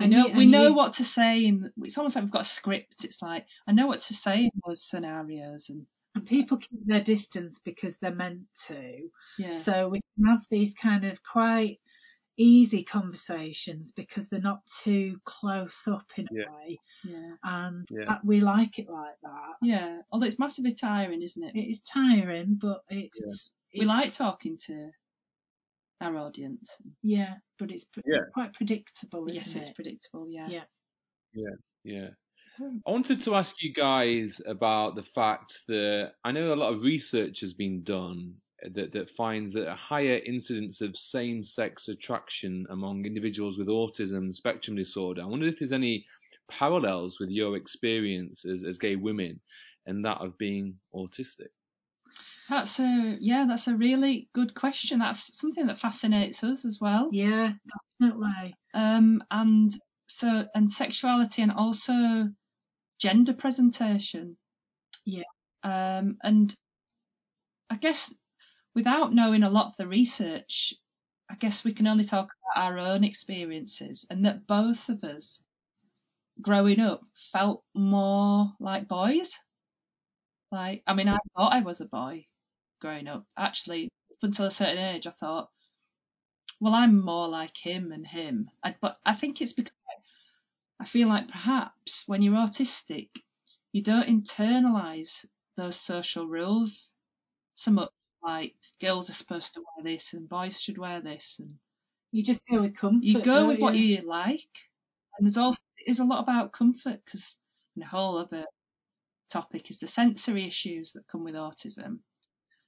we 0.00 0.04
And 0.06 0.12
know 0.12 0.26
you- 0.26 0.36
we 0.36 0.46
know 0.46 0.68
you- 0.68 0.74
what 0.74 0.94
to 0.94 1.04
say 1.04 1.44
in 1.44 1.70
it's 1.78 1.96
almost 1.98 2.14
like 2.16 2.24
we've 2.24 2.32
got 2.32 2.42
a 2.42 2.56
script. 2.60 3.04
It's 3.04 3.22
like 3.22 3.46
i 3.66 3.72
know 3.72 3.86
what 3.86 4.00
to 4.00 4.14
say 4.14 4.44
in 4.44 4.50
those 4.66 4.82
scenarios 4.88 5.68
and 5.70 5.86
and 6.16 6.24
people 6.26 6.58
keep 6.58 6.86
their 6.86 7.02
distance 7.02 7.58
because 7.64 7.96
they're 7.96 8.14
meant 8.14 8.42
to. 8.68 9.08
yeah. 9.38 9.50
So 9.52 9.88
we 9.88 10.00
can 10.14 10.26
have 10.26 10.42
these 10.48 10.72
kind 10.74 11.04
of 11.04 11.20
quite 11.24 11.80
easy 12.36 12.82
conversations 12.84 13.92
because 13.96 14.28
they're 14.28 14.40
not 14.40 14.60
too 14.84 15.18
close 15.24 15.82
up 15.88 16.06
in 16.16 16.26
a 16.30 16.34
way, 16.52 16.78
yeah. 17.04 17.32
And 17.42 17.86
Yeah. 17.90 18.04
that, 18.06 18.24
we 18.24 18.40
like 18.40 18.78
it 18.78 18.88
like 18.88 19.16
that. 19.22 19.54
yeah. 19.62 20.02
Although 20.12 20.26
it's 20.26 20.38
massively 20.38 20.72
tiring 20.74 21.22
isn't 21.22 21.42
it? 21.42 21.54
It 21.56 21.68
is 21.70 21.82
tiring, 21.82 22.56
but 22.60 22.82
it's 22.88 23.52
we 23.72 23.80
it's- 23.80 23.88
like 23.88 24.14
talking 24.14 24.56
to 24.66 24.90
our 26.04 26.16
audience 26.16 26.68
yeah, 27.02 27.34
but 27.58 27.70
it's, 27.70 27.84
pre- 27.84 28.02
Yeah. 28.06 28.18
it's 28.22 28.32
quite 28.32 28.52
predictable, 28.54 29.26
isn't 29.28 29.36
yes 29.36 29.54
it? 29.54 29.58
it's 29.62 29.70
predictable 29.70 30.28
yeah 30.28 30.48
Yeah. 30.48 31.50
Yeah. 31.84 32.08
I 32.86 32.90
wanted 32.90 33.22
to 33.24 33.34
ask 33.34 33.56
you 33.60 33.72
guys 33.74 34.40
about 34.46 34.94
the 34.94 35.02
fact 35.02 35.58
that 35.66 36.12
I 36.24 36.30
know 36.30 36.52
a 36.52 36.56
lot 36.62 36.72
of 36.72 36.82
research 36.82 37.40
has 37.40 37.52
been 37.52 37.82
done 37.82 38.34
that, 38.74 38.92
that 38.92 39.10
finds 39.10 39.52
that 39.54 39.68
a 39.70 39.74
higher 39.74 40.20
incidence 40.24 40.80
of 40.80 40.96
same 40.96 41.42
sex 41.42 41.88
attraction 41.88 42.66
among 42.70 43.04
individuals 43.04 43.58
with 43.58 43.66
autism 43.66 44.32
spectrum 44.32 44.76
disorder. 44.76 45.22
I 45.22 45.26
wonder 45.26 45.48
if 45.48 45.58
there's 45.58 45.72
any 45.72 46.06
parallels 46.48 47.18
with 47.18 47.30
your 47.30 47.56
experience 47.56 48.44
as, 48.44 48.64
as 48.64 48.78
gay 48.78 48.96
women 48.96 49.40
and 49.86 50.04
that 50.04 50.20
of 50.20 50.38
being 50.38 50.76
autistic. 50.94 51.50
That's 52.48 52.78
a 52.78 53.16
yeah 53.20 53.46
that's 53.48 53.68
a 53.68 53.74
really 53.74 54.28
good 54.34 54.54
question 54.54 54.98
that's 54.98 55.30
something 55.38 55.66
that 55.66 55.78
fascinates 55.78 56.42
us 56.44 56.64
as 56.64 56.78
well 56.80 57.08
Yeah, 57.12 57.52
definitely. 58.00 58.54
um, 58.74 59.22
and 59.30 59.74
so 60.08 60.46
and 60.54 60.70
sexuality 60.70 61.42
and 61.42 61.52
also 61.52 62.28
gender 63.00 63.34
presentation. 63.34 64.36
Yeah. 65.04 65.24
Um, 65.62 66.18
and 66.22 66.54
I 67.70 67.76
guess 67.76 68.12
without 68.74 69.12
knowing 69.12 69.42
a 69.42 69.50
lot 69.50 69.68
of 69.68 69.76
the 69.76 69.86
research, 69.86 70.74
I 71.30 71.34
guess 71.36 71.64
we 71.64 71.74
can 71.74 71.86
only 71.86 72.04
talk 72.04 72.30
about 72.54 72.62
our 72.64 72.78
own 72.78 73.04
experiences 73.04 74.06
and 74.10 74.24
that 74.24 74.46
both 74.46 74.88
of 74.88 75.02
us 75.04 75.42
growing 76.40 76.80
up 76.80 77.02
felt 77.32 77.64
more 77.74 78.52
like 78.60 78.88
boys. 78.88 79.32
Like, 80.52 80.82
I 80.86 80.94
mean, 80.94 81.08
I 81.08 81.18
thought 81.36 81.52
I 81.52 81.60
was 81.62 81.80
a 81.80 81.86
boy 81.86 82.26
growing 82.84 83.08
up. 83.08 83.24
Actually, 83.38 83.88
up 84.12 84.18
until 84.22 84.44
a 84.44 84.50
certain 84.50 84.76
age, 84.78 85.06
I 85.06 85.10
thought, 85.10 85.48
well, 86.60 86.74
I'm 86.74 87.02
more 87.02 87.28
like 87.28 87.56
him 87.56 87.92
and 87.92 88.06
him. 88.06 88.50
I, 88.62 88.74
but 88.80 88.98
I 89.06 89.14
think 89.14 89.40
it's 89.40 89.54
because 89.54 89.72
I 90.78 90.84
feel 90.86 91.08
like 91.08 91.28
perhaps 91.28 92.04
when 92.06 92.20
you're 92.20 92.34
autistic, 92.34 93.08
you 93.72 93.82
don't 93.82 94.06
internalize 94.08 95.24
those 95.56 95.80
social 95.80 96.26
rules 96.26 96.90
so 97.54 97.70
much. 97.70 97.90
Like 98.22 98.54
girls 98.80 99.10
are 99.10 99.14
supposed 99.14 99.54
to 99.54 99.60
wear 99.60 99.84
this 99.92 100.14
and 100.14 100.28
boys 100.28 100.58
should 100.60 100.78
wear 100.78 101.00
this, 101.00 101.36
and 101.38 101.54
You 102.10 102.22
just 102.22 102.42
go 102.50 102.60
with 102.62 102.76
comfort. 102.76 103.02
you 103.04 103.22
go 103.22 103.46
with 103.46 103.60
what 103.60 103.74
you 103.74 104.00
like. 104.00 104.40
And 105.18 105.26
there's 105.26 105.36
also 105.36 105.58
is 105.86 105.98
a 105.98 106.04
lot 106.04 106.22
about 106.22 106.52
comfort 106.52 107.00
because 107.04 107.36
the 107.76 107.84
whole 107.84 108.16
other 108.16 108.44
topic 109.30 109.70
is 109.70 109.78
the 109.78 109.86
sensory 109.86 110.46
issues 110.46 110.92
that 110.92 111.06
come 111.06 111.24
with 111.24 111.34
autism. 111.34 111.98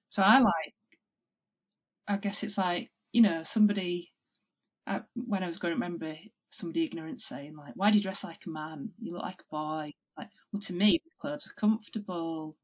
So 0.08 0.22
I 0.22 0.38
like, 0.40 0.74
I 2.08 2.16
guess 2.16 2.42
it's 2.42 2.58
like 2.58 2.90
you 3.12 3.22
know 3.22 3.42
somebody 3.44 4.12
uh, 4.86 5.00
when 5.14 5.42
I 5.44 5.46
was 5.48 5.58
going 5.58 5.72
to 5.72 5.76
remember 5.76 6.16
somebody 6.50 6.84
ignorant 6.84 7.20
saying 7.20 7.56
like, 7.56 7.74
"Why 7.76 7.90
do 7.90 7.98
you 7.98 8.02
dress 8.02 8.24
like 8.24 8.46
a 8.46 8.50
man? 8.50 8.92
You 9.00 9.12
look 9.14 9.22
like 9.22 9.40
a 9.42 9.54
boy." 9.54 9.92
Like, 10.18 10.30
well, 10.52 10.62
to 10.62 10.72
me, 10.74 11.00
these 11.04 11.14
clothes 11.20 11.48
are 11.48 11.60
comfortable, 11.60 12.56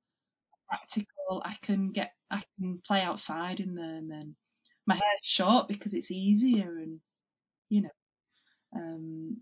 practical. 0.69 1.43
I 1.45 1.57
can 1.63 1.93
get, 1.93 2.15
I 2.31 2.43
can 2.59 2.81
play 2.87 3.03
outside 3.03 3.61
in 3.61 3.75
them, 3.77 4.11
and 4.13 4.37
my 4.87 4.95
hair's 4.97 5.23
short 5.25 5.69
because 5.69 5.95
it's 5.95 6.11
easier, 6.13 6.79
and 6.79 7.01
you 7.71 7.83
know, 7.83 7.91
um, 8.77 9.37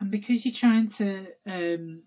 And 0.00 0.10
because 0.10 0.44
you're 0.44 0.54
trying 0.54 0.88
to 0.98 1.26
um, 1.46 2.02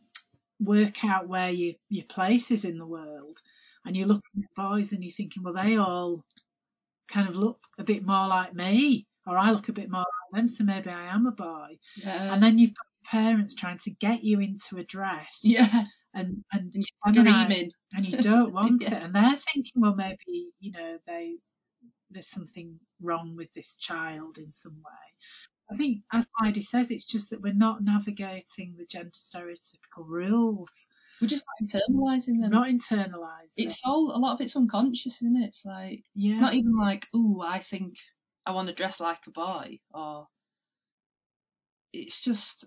work 0.60 1.04
out 1.06 1.28
where 1.30 1.52
your 1.52 1.76
your 1.90 2.06
place 2.06 2.52
is 2.52 2.66
in 2.66 2.78
the 2.78 2.86
world, 2.88 3.40
and 3.86 3.96
you're 3.96 4.08
looking 4.08 4.44
at 4.44 4.56
boys 4.56 4.92
and 4.94 5.04
you're 5.04 5.14
thinking, 5.14 5.44
well, 5.44 5.54
they 5.54 5.78
all 5.78 6.24
kind 7.12 7.28
of 7.28 7.36
look 7.36 7.60
a 7.78 7.84
bit 7.84 8.06
more 8.06 8.28
like 8.28 8.54
me, 8.54 9.06
or 9.28 9.38
I 9.38 9.52
look 9.52 9.70
a 9.70 9.74
bit 9.74 9.90
more 9.90 10.02
like 10.34 10.40
them, 10.42 10.48
so 10.48 10.64
maybe 10.64 10.90
I 10.90 11.14
am 11.14 11.26
a 11.28 11.32
boy. 11.32 11.78
yeah, 11.96 12.34
and 12.34 12.42
then 12.42 12.58
you've 12.58 12.72
got 12.72 13.10
parents 13.12 13.56
trying 13.56 13.80
to 13.80 13.92
get 13.92 14.24
you 14.24 14.40
into 14.40 14.78
a 14.78 14.84
dress, 14.84 15.28
yeah, 15.44 15.86
and 16.14 16.44
and 16.54 16.74
and 16.74 16.76
you're 16.76 16.86
screaming. 17.26 17.72
and 17.94 18.06
you 18.06 18.18
don't 18.18 18.54
want 18.60 18.82
Yeah. 18.82 18.98
it, 18.98 19.04
and 19.04 19.16
they're 19.16 19.36
thinking, 19.54 19.82
well, 19.82 19.96
maybe 19.96 20.52
you 20.60 20.72
know 20.72 20.98
they 21.08 21.36
there's 22.10 22.30
something 22.30 22.78
wrong 23.02 23.36
with 23.38 23.52
this 23.54 23.76
child 23.80 24.38
in 24.38 24.52
some 24.52 24.76
way. 24.76 25.08
I 25.72 25.76
think, 25.76 26.00
as 26.12 26.28
Heidi 26.40 26.62
says, 26.64 26.92
it's 26.92 27.06
just 27.06 27.30
that 27.30 27.42
we're 27.42 27.54
not 27.54 27.82
navigating 27.84 28.76
the 28.78 28.86
gender 28.86 29.12
stereotypical 29.12 30.06
rules. 30.06 30.70
We're 31.22 31.28
just 31.30 31.46
not 31.62 31.70
internalising 31.70 32.42
them. 32.42 32.52
not 32.52 32.68
internalised. 32.68 33.54
it's 33.56 33.82
all 33.86 34.12
a 34.16 34.20
lot 34.20 34.34
of 34.34 34.42
it's 34.42 34.56
unconscious, 34.56 35.16
isn't 35.22 35.42
it? 35.42 35.48
It's 35.48 35.64
like 35.66 36.04
yeah. 36.14 36.32
it's 36.32 36.42
not 36.42 36.56
even 36.56 36.76
like, 36.78 37.06
oh, 37.14 37.42
I 37.42 37.62
think 37.64 37.96
I 38.46 38.52
want 38.52 38.68
to 38.68 38.74
dress 38.74 39.00
like 39.00 39.20
a 39.28 39.32
boy, 39.32 39.80
or 39.94 40.28
it's 41.94 42.22
just 42.22 42.66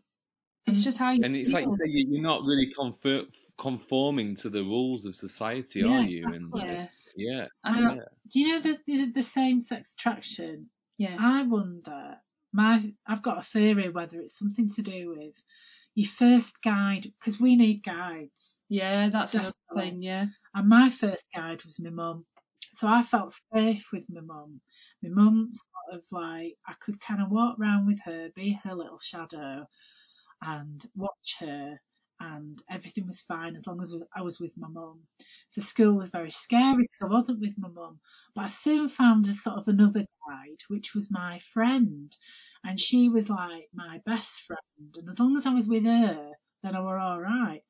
it's 0.67 0.83
just 0.83 0.97
how 0.97 1.11
you 1.12 1.23
And 1.25 1.37
it's 1.37 1.51
like 1.51 1.64
you 1.64 1.71
feel. 1.71 1.77
say, 1.77 1.90
you- 1.90 2.07
you're 2.09 2.23
not 2.23 2.43
really 2.45 2.73
confer- 2.75 3.27
conforming 3.59 4.35
to 4.37 4.49
the 4.49 4.62
rules 4.62 5.05
of 5.05 5.14
society, 5.14 5.81
Yeah, 5.81 5.99
are 5.99 6.03
you? 6.03 6.25
And 6.33 6.51
yeah, 6.57 6.88
yeah, 7.17 7.47
I 7.62 7.81
know, 7.81 7.95
yeah. 7.97 8.03
Do 8.33 8.40
you 8.40 8.49
know 8.49 8.61
the 8.62 8.79
the, 8.87 9.11
the 9.12 9.23
same 9.23 9.61
sex 9.61 9.93
attraction? 9.93 10.71
yes, 10.97 11.19
I 11.21 11.43
wonder. 11.43 12.17
My 12.55 12.81
I've 13.07 13.23
got 13.23 13.38
a 13.38 13.43
theory 13.43 13.90
whether 13.90 14.21
it's 14.21 14.38
something 14.38 14.71
to 14.77 14.83
do 14.83 15.11
with 15.19 15.35
your 15.95 16.09
first 16.19 16.55
guide 16.62 17.12
because 17.19 17.40
we 17.40 17.57
need 17.57 17.85
guides. 17.85 18.62
yeah, 18.69 19.09
that's 19.11 19.35
another 19.35 19.55
thing, 19.75 20.03
yeah, 20.03 20.27
And 20.55 20.69
my 20.69 20.88
first 20.90 21.27
guide 21.35 21.64
was 21.64 21.79
my 21.81 21.90
mum. 21.90 22.25
So 22.73 22.88
I 22.88 23.03
felt 23.03 23.35
safe 23.53 23.85
with 23.93 24.07
my 24.09 24.21
mum. 24.21 24.61
My 25.03 25.11
mum 25.11 25.51
sort 25.53 25.99
of 25.99 26.05
like, 26.11 26.57
I 26.67 26.75
could 26.81 27.01
kind 27.01 27.23
of 27.23 27.31
walk 27.31 27.59
around 27.61 27.87
with 27.87 28.01
her, 28.05 28.31
be 28.35 28.59
her 28.64 28.75
little 28.75 28.99
shadow, 28.99 29.67
and 30.43 30.85
watch 30.97 31.37
her, 31.40 31.81
and 32.33 32.63
everything 32.71 33.07
was 33.07 33.21
fine 33.21 33.55
as 33.57 33.67
long 33.67 33.81
as 33.81 33.93
I 34.17 34.23
was 34.23 34.39
with 34.41 34.57
my 34.57 34.69
mum. 34.69 35.01
So 35.49 35.61
school 35.61 35.97
was 35.97 36.09
very 36.11 36.31
scary 36.31 36.83
because 36.83 37.03
I 37.03 37.13
wasn't 37.13 37.41
with 37.41 37.55
my 37.59 37.69
mum. 37.69 37.99
But 38.35 38.43
I 38.43 38.47
soon 38.49 38.89
found 38.89 39.27
a 39.27 39.35
sort 39.35 39.59
of 39.59 39.69
another 39.69 40.05
guide, 40.29 40.61
which 40.69 40.95
was 40.95 41.11
my 41.11 41.41
friend. 41.53 42.15
And 42.65 42.81
she 42.81 43.09
was 43.09 43.29
like 43.29 43.69
my 43.75 44.01
best 44.07 44.33
friend. 44.47 44.97
And 44.97 45.09
as 45.09 45.19
long 45.19 45.37
as 45.37 45.47
I 45.47 45.53
was 45.55 45.69
with 45.69 45.85
her, 45.85 46.33
then 46.63 46.75
I 46.75 46.81
were 46.81 46.99
all 46.99 47.21
right. 47.21 47.63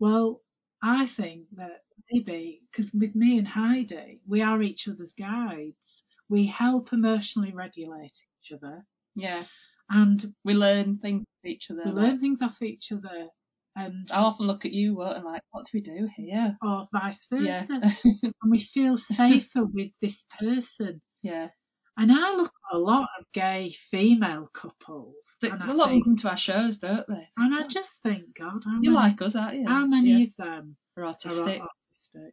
Well, 0.00 0.40
I 0.82 1.06
think 1.06 1.46
that 1.56 1.82
maybe 2.12 2.62
because 2.70 2.92
with 2.92 3.14
me 3.14 3.38
and 3.38 3.48
Heidi, 3.48 4.20
we 4.26 4.42
are 4.42 4.60
each 4.62 4.88
other's 4.88 5.14
guides. 5.14 6.02
We 6.28 6.46
help 6.46 6.92
emotionally 6.92 7.52
regulate 7.52 8.12
each 8.40 8.52
other, 8.52 8.84
yeah. 9.14 9.44
and 9.88 10.34
We 10.44 10.54
learn 10.54 10.98
things 10.98 11.24
from 11.40 11.50
each 11.50 11.70
other. 11.70 11.82
we 11.84 11.90
learn 11.92 12.18
things 12.18 12.42
off 12.42 12.60
each 12.62 12.92
other, 12.92 13.28
and 13.76 14.06
I'll 14.12 14.26
often 14.26 14.46
look 14.46 14.64
at 14.64 14.72
you 14.72 14.94
Wot, 14.96 15.16
and 15.16 15.24
like, 15.24 15.42
what 15.50 15.64
do 15.66 15.70
we 15.74 15.80
do 15.80 16.08
here? 16.16 16.56
or 16.62 16.84
vice 16.92 17.26
versa. 17.30 17.44
Yeah, 17.44 17.66
versa, 17.66 17.96
and 18.22 18.50
we 18.50 18.60
feel 18.60 18.96
safer 18.96 19.64
with 19.64 19.90
this 20.00 20.24
person. 20.38 21.00
yeah. 21.22 21.48
And 21.96 22.10
I 22.10 22.32
look 22.32 22.50
at 22.72 22.76
a 22.76 22.78
lot 22.78 23.08
of 23.20 23.24
gay 23.32 23.72
female 23.90 24.50
couples, 24.52 25.14
But 25.40 25.52
and 25.52 25.62
a 25.62 25.66
I 25.66 25.72
lot 25.74 25.84
of 25.88 25.90
them 25.92 26.02
come 26.02 26.16
to 26.16 26.28
our 26.30 26.36
shows, 26.36 26.78
don't 26.78 27.06
they? 27.08 27.28
and 27.36 27.54
I 27.54 27.68
just 27.68 27.90
think, 28.02 28.34
God, 28.36 28.62
how 28.64 28.80
You 28.82 28.90
many, 28.90 28.94
like 28.94 29.22
us, 29.22 29.36
aren't 29.36 29.58
you? 29.60 29.68
how 29.68 29.86
many 29.86 30.08
yeah. 30.10 30.24
of 30.24 30.36
them 30.36 30.76
are 30.96 31.04
are 31.04 31.14
autistic? 31.14 31.60
autistic. 31.60 32.30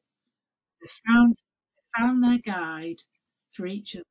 They 0.81 0.87
found 1.05 1.35
they 1.35 2.01
found 2.01 2.23
their 2.23 2.39
guide 2.39 3.01
for 3.53 3.67
each 3.67 3.95
other, 3.95 4.03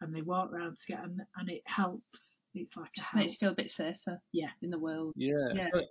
and 0.00 0.12
they 0.12 0.22
walk 0.22 0.50
around 0.52 0.76
together, 0.84 1.04
and, 1.04 1.20
and 1.36 1.50
it 1.50 1.62
helps. 1.66 2.38
It's 2.54 2.76
like 2.76 2.90
a 2.96 3.00
Just 3.00 3.08
help. 3.10 3.20
makes 3.20 3.32
you 3.34 3.38
feel 3.38 3.52
a 3.52 3.54
bit 3.54 3.70
safer. 3.70 4.18
Yeah. 4.32 4.48
In 4.60 4.70
the 4.70 4.78
world. 4.80 5.12
Yeah, 5.14 5.50
Yeah. 5.54 5.68
but 5.72 5.84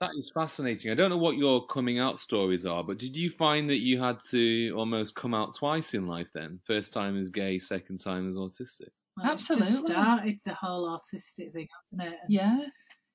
that 0.00 0.10
is 0.16 0.30
fascinating. 0.34 0.90
I 0.90 0.94
don't 0.94 1.10
know 1.10 1.16
what 1.16 1.36
your 1.36 1.66
coming 1.66 1.98
out 1.98 2.18
stories 2.18 2.66
are, 2.66 2.84
but 2.84 2.98
did 2.98 3.16
you 3.16 3.30
find 3.30 3.70
that 3.70 3.78
you 3.78 4.00
had 4.00 4.18
to 4.30 4.70
almost 4.76 5.14
come 5.14 5.34
out 5.34 5.54
twice 5.56 5.94
in 5.94 6.06
life 6.06 6.28
then? 6.34 6.60
First 6.66 6.92
time 6.92 7.18
as 7.18 7.30
gay, 7.30 7.58
second 7.58 7.98
time 7.98 8.28
as 8.28 8.36
autistic? 8.36 8.90
Well, 9.16 9.32
it's 9.32 9.50
Absolutely. 9.50 9.70
just 9.70 9.86
started 9.86 10.40
the 10.44 10.54
whole 10.54 10.86
autistic 10.88 11.52
thing, 11.52 11.68
hasn't 11.84 12.02
it? 12.12 12.18
And 12.22 12.30
Yeah. 12.30 12.58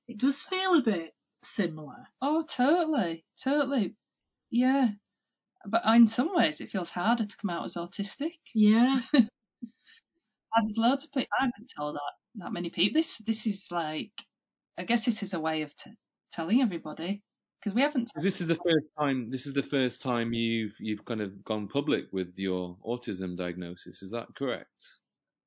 It 0.08 0.18
does 0.18 0.42
feel 0.42 0.74
a 0.76 0.82
bit 0.84 1.14
similar. 1.44 2.08
Oh, 2.22 2.44
totally, 2.44 3.24
totally. 3.44 3.96
Yeah. 4.50 4.90
But 5.66 5.84
in 5.86 6.08
some 6.08 6.36
ways, 6.36 6.60
it 6.60 6.70
feels 6.70 6.90
harder 6.90 7.26
to 7.26 7.38
come 7.38 7.52
out 7.52 7.66
as 7.66 7.76
autistic. 7.76 8.34
Yeah. 8.56 9.00
There's 9.14 10.78
loads 10.78 11.06
of 11.06 11.12
people. 11.12 11.30
I 11.40 11.46
haven't 11.46 11.72
told 11.78 11.96
that 11.96 12.02
that 12.36 12.52
many 12.52 12.70
people. 12.72 13.00
This 13.00 13.18
this 13.26 13.46
is 13.46 13.68
like, 13.72 14.12
I 14.78 14.84
guess 14.84 15.06
this 15.06 15.22
is 15.24 15.34
a 15.34 15.40
way 15.40 15.62
of 15.62 15.74
t- 15.76 15.92
telling 16.32 16.62
everybody 16.62 17.22
because 17.60 17.76
we 17.76 17.82
haven't. 17.82 18.10
This 18.16 18.42
is 18.42 18.48
the 18.48 18.56
first 18.66 18.92
time. 19.00 19.30
This 19.30 19.46
is 19.46 19.54
the 19.54 19.64
first 19.64 20.02
time 20.02 20.34
you've 20.34 20.74
you've 20.80 21.06
kind 21.06 21.22
of 21.22 21.44
gone 21.44 21.68
public 21.68 22.06
with 22.12 22.34
your 22.38 22.78
autism 22.86 23.38
diagnosis. 23.38 24.02
Is 24.02 24.12
that 24.12 24.28
correct? 24.36 24.70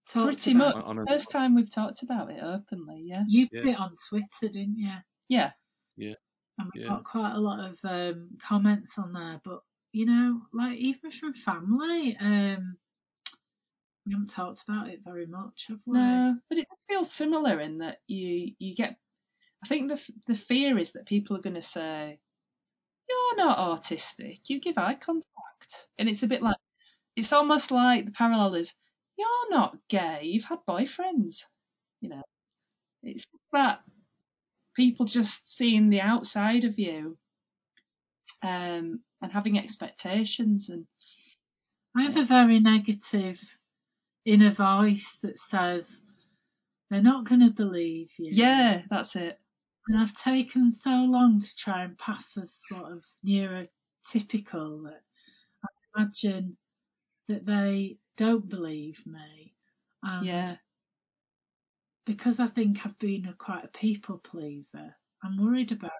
Talked 0.09 0.27
Pretty 0.43 0.55
much. 0.55 0.77
A- 0.77 1.05
First 1.09 1.31
time 1.31 1.55
we've 1.55 1.73
talked 1.75 2.03
about 2.03 2.31
it 2.31 2.43
openly. 2.43 3.03
Yeah. 3.07 3.25
You 3.27 3.49
put 3.49 3.65
Yeah. 3.65 3.73
it 3.73 3.79
on 3.81 3.95
Twitter, 4.09 4.53
didn't 4.53 4.77
you? 4.79 4.93
Yeah. 5.29 5.53
Yeah. 5.97 6.15
And 6.59 6.71
we 6.75 6.83
Yeah. 6.83 6.89
got 6.89 7.05
quite 7.05 7.33
a 7.35 7.41
lot 7.41 7.61
of 7.71 7.79
um, 7.85 8.37
comments 8.47 8.93
on 8.99 9.13
there, 9.13 9.41
but 9.45 9.61
you 9.93 10.07
know, 10.07 10.43
like 10.53 10.77
even 10.79 11.11
from 11.11 11.33
family, 11.35 12.17
um, 12.19 12.77
we 14.07 14.13
haven't 14.13 14.31
talked 14.31 14.63
about 14.69 14.89
it 14.91 15.01
very 15.05 15.27
much, 15.27 15.67
have 15.69 15.81
we? 15.87 15.99
No, 15.99 16.37
but 16.49 16.59
it 16.59 16.69
just 16.69 16.87
feels 16.87 17.11
similar 17.13 17.59
in 17.61 17.79
that 17.79 17.99
you 18.07 18.55
you 18.59 18.75
get. 18.77 18.99
I 19.65 19.67
think 19.67 19.91
the 19.91 20.01
the 20.27 20.37
fear 20.37 20.79
is 20.79 20.93
that 20.93 21.07
people 21.07 21.37
are 21.37 21.41
going 21.41 21.55
to 21.55 21.63
say, 21.63 22.19
"You're 23.09 23.37
not 23.37 23.59
autistic. 23.59 24.41
You 24.49 24.61
give 24.61 24.77
eye 24.77 24.95
contact," 24.95 25.89
and 25.99 26.07
it's 26.09 26.23
a 26.23 26.27
bit 26.27 26.43
like 26.43 26.59
it's 27.17 27.33
almost 27.33 27.71
like 27.71 28.05
the 28.05 28.11
parallel 28.11 28.57
is, 28.57 28.73
"You're 29.17 29.51
not 29.51 29.79
gay. 29.89 30.25
You've 30.25 30.45
had 30.45 30.59
boyfriends." 30.69 31.45
You 32.03 32.11
know, 32.11 32.23
it's 33.03 33.27
that 33.53 33.83
people 34.77 35.07
just 35.07 35.49
seeing 35.49 35.89
the 35.89 36.03
outside 36.03 36.65
of 36.65 36.79
you, 36.79 37.17
um, 38.43 39.01
and 39.23 39.33
having 39.33 39.59
expectations 39.59 40.69
and 40.69 40.87
I 41.97 42.03
have 42.03 42.17
a 42.17 42.25
very 42.27 42.61
negative 42.61 43.39
inner 44.27 44.51
voice 44.51 45.19
that 45.23 45.39
says 45.39 46.03
they're 46.91 47.01
not 47.03 47.27
going 47.27 47.41
to 47.41 47.51
believe 47.51 48.11
you. 48.19 48.33
yeah, 48.35 48.83
that's 48.91 49.17
it. 49.17 49.39
And 49.87 49.99
I've 49.99 50.15
taken 50.17 50.71
so 50.73 50.91
long 50.91 51.41
to 51.41 51.57
try 51.57 51.85
and 51.85 51.99
pass 51.99 52.37
as 52.39 52.55
sort 52.69 52.93
of 52.93 53.05
neurotypical 53.27 54.85
that 54.85 55.03
I 55.65 55.69
imagine 55.97 56.59
that 57.29 57.47
they 57.47 58.01
don't 58.17 58.49
believe 58.49 59.07
me. 59.07 59.57
And 60.03 60.47
Yeah. 60.47 60.59
because 62.07 62.39
I 62.41 62.47
think 62.49 62.85
I've 62.85 62.99
been 62.99 63.27
a 63.27 63.35
quite 63.35 63.65
a 63.65 63.69
people 63.69 64.19
pleaser, 64.19 64.95
I'm 65.23 65.37
worried 65.39 65.73
about 65.73 65.93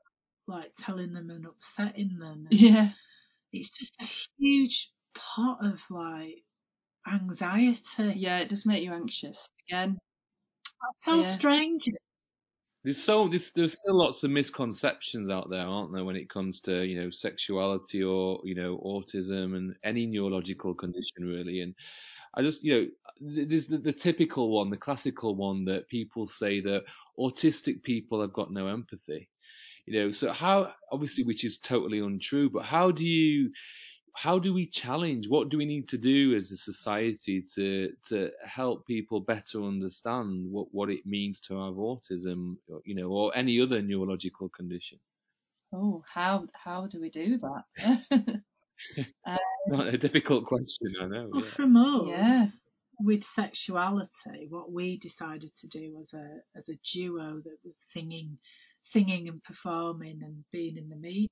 like 0.47 0.73
telling 0.79 1.13
them 1.15 1.31
and 1.31 1.47
upsetting 1.47 2.19
them. 2.19 2.47
And 2.47 2.69
Yeah. 2.73 2.95
It's 3.53 3.71
just 3.71 3.97
a 4.01 4.07
huge 4.39 4.93
pot 5.15 5.65
of 5.65 5.81
like 5.91 6.45
anxiety. 7.07 8.15
Yeah, 8.21 8.41
it 8.41 8.49
does 8.51 8.67
make 8.67 8.85
you 8.85 8.93
anxious. 8.95 9.49
Again, 9.69 9.99
Tell 11.03 11.23
Yeah. 11.23 11.25
strangers. 11.25 12.09
There's 12.85 13.03
so 13.03 13.29
there's, 13.29 13.51
there's 13.57 13.79
still 13.81 13.99
lots 13.99 14.23
of 14.25 14.31
misconceptions 14.31 15.31
out 15.31 15.49
there, 15.51 15.67
aren't 15.67 15.93
there, 15.95 16.05
when 16.05 16.17
it 16.17 16.29
comes 16.29 16.61
to 16.63 16.85
you 16.85 17.01
know 17.01 17.11
sexuality 17.11 18.03
or 18.03 18.41
you 18.45 18.55
know 18.55 18.79
autism 18.85 19.57
and 19.57 19.75
any 19.83 20.07
neurological 20.07 20.75
condition 20.75 21.25
really. 21.25 21.61
And 21.63 21.75
I 22.35 22.43
just 22.43 22.63
you 22.63 22.75
know 22.75 23.33
th- 23.35 23.49
there's 23.49 23.67
the, 23.69 23.79
the 23.79 23.93
typical 23.93 24.51
one, 24.51 24.71
the 24.71 24.77
classical 24.77 25.35
one 25.35 25.65
that 25.67 25.89
people 25.89 26.27
say 26.27 26.61
that 26.61 26.85
autistic 27.19 27.83
people 27.83 28.21
have 28.21 28.35
got 28.35 28.53
no 28.53 28.67
empathy. 28.69 29.31
You 29.87 30.01
know, 30.01 30.13
so 30.13 30.33
how 30.33 30.73
obviously 30.93 31.25
which 31.25 31.45
is 31.45 31.59
totally 31.59 32.01
untrue, 32.01 32.51
but 32.51 32.65
how 32.65 32.91
do 32.91 33.05
you 33.05 33.53
how 34.15 34.39
do 34.39 34.55
we 34.55 34.67
challenge? 34.67 35.29
What 35.29 35.49
do 35.51 35.59
we 35.59 35.67
need 35.67 35.89
to 35.91 35.99
do 35.99 36.35
as 36.37 36.51
a 36.53 36.57
society 36.57 37.45
to 37.55 37.93
to 38.09 38.31
help 38.45 38.87
people 38.87 39.21
better 39.21 39.63
understand 39.63 40.51
what, 40.51 40.69
what 40.73 40.91
it 40.91 41.07
means 41.07 41.41
to 41.43 41.55
have 41.57 41.75
autism, 41.75 42.57
or, 42.69 42.81
you 42.85 42.95
know, 42.95 43.11
or 43.11 43.37
any 43.37 43.61
other 43.61 43.83
neurological 43.83 44.49
condition? 44.49 45.01
oh, 45.73 46.03
how 46.07 46.47
how 46.55 46.87
do 46.87 47.01
we 47.01 47.11
do 47.11 47.39
that? 47.39 48.43
Um, 49.27 49.39
Not 49.67 49.89
a 49.95 49.99
difficult 49.99 50.47
question, 50.47 50.95
I 51.01 51.07
know. 51.07 51.29
Well, 51.33 51.45
yeah. 51.45 51.51
from 51.57 51.77
us, 51.77 52.03
Yeah. 52.03 52.47
with 52.99 53.25
sexuality, 53.25 54.47
what 54.49 54.73
we 54.73 54.99
decided 54.99 55.53
to 55.61 55.69
do 55.69 55.97
as 56.01 56.13
a 56.15 56.41
as 56.57 56.69
a 56.69 56.79
duo 56.93 57.41
that 57.45 57.59
was 57.65 57.77
singing, 57.93 58.39
singing 58.81 59.29
and 59.29 59.43
performing 59.43 60.23
and 60.23 60.45
being 60.53 60.77
in 60.79 60.89
the 60.89 60.97
media 60.97 61.29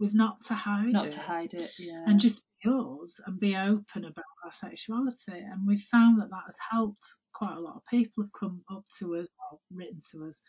was 0.00 0.14
not 0.14 0.40
to 0.46 0.54
hide 0.54 0.92
Not 0.92 1.08
it, 1.08 1.12
to 1.12 1.18
hide 1.20 1.54
it. 1.54 1.70
Yeah. 1.78 2.04
and 2.06 2.18
just 2.18 2.42
be 2.64 2.70
us 2.70 3.20
and 3.26 3.38
be 3.38 3.54
open 3.56 4.04
about 4.04 4.24
our 4.44 4.52
sexuality. 4.52 5.16
And 5.28 5.66
we've 5.66 5.86
found 5.90 6.20
that 6.20 6.30
that 6.30 6.44
has 6.46 6.56
helped 6.70 7.04
quite 7.34 7.56
a 7.56 7.60
lot 7.60 7.76
of 7.76 7.82
people 7.88 8.24
have 8.24 8.32
come 8.32 8.62
up 8.70 8.84
to 8.98 9.16
us 9.16 9.28
or 9.52 9.58
written 9.70 10.00
to 10.12 10.26
us 10.26 10.42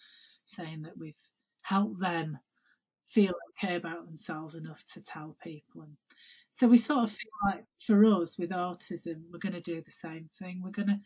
saying 0.45 0.84
that 0.84 0.97
we've 0.97 1.14
helped 1.64 1.99
them 2.02 2.39
feel 3.14 3.34
okay 3.52 3.76
about 3.76 4.06
themselves 4.06 4.56
enough 4.56 4.82
to 4.93 5.04
tell 5.04 5.36
people. 5.43 5.82
And 5.82 5.97
so 6.49 6.68
we 6.68 6.78
sort 6.78 7.04
of 7.04 7.10
feel 7.10 7.32
like 7.45 7.66
for 7.86 8.04
us 8.06 8.38
with 8.38 8.52
autism, 8.52 9.24
we're 9.32 9.39
going 9.39 9.54
to 9.54 9.62
do 9.62 9.82
the 9.82 9.91
same 9.91 10.30
thing. 10.39 10.62
We're 10.64 10.72
going 10.72 10.88
to, 10.88 10.99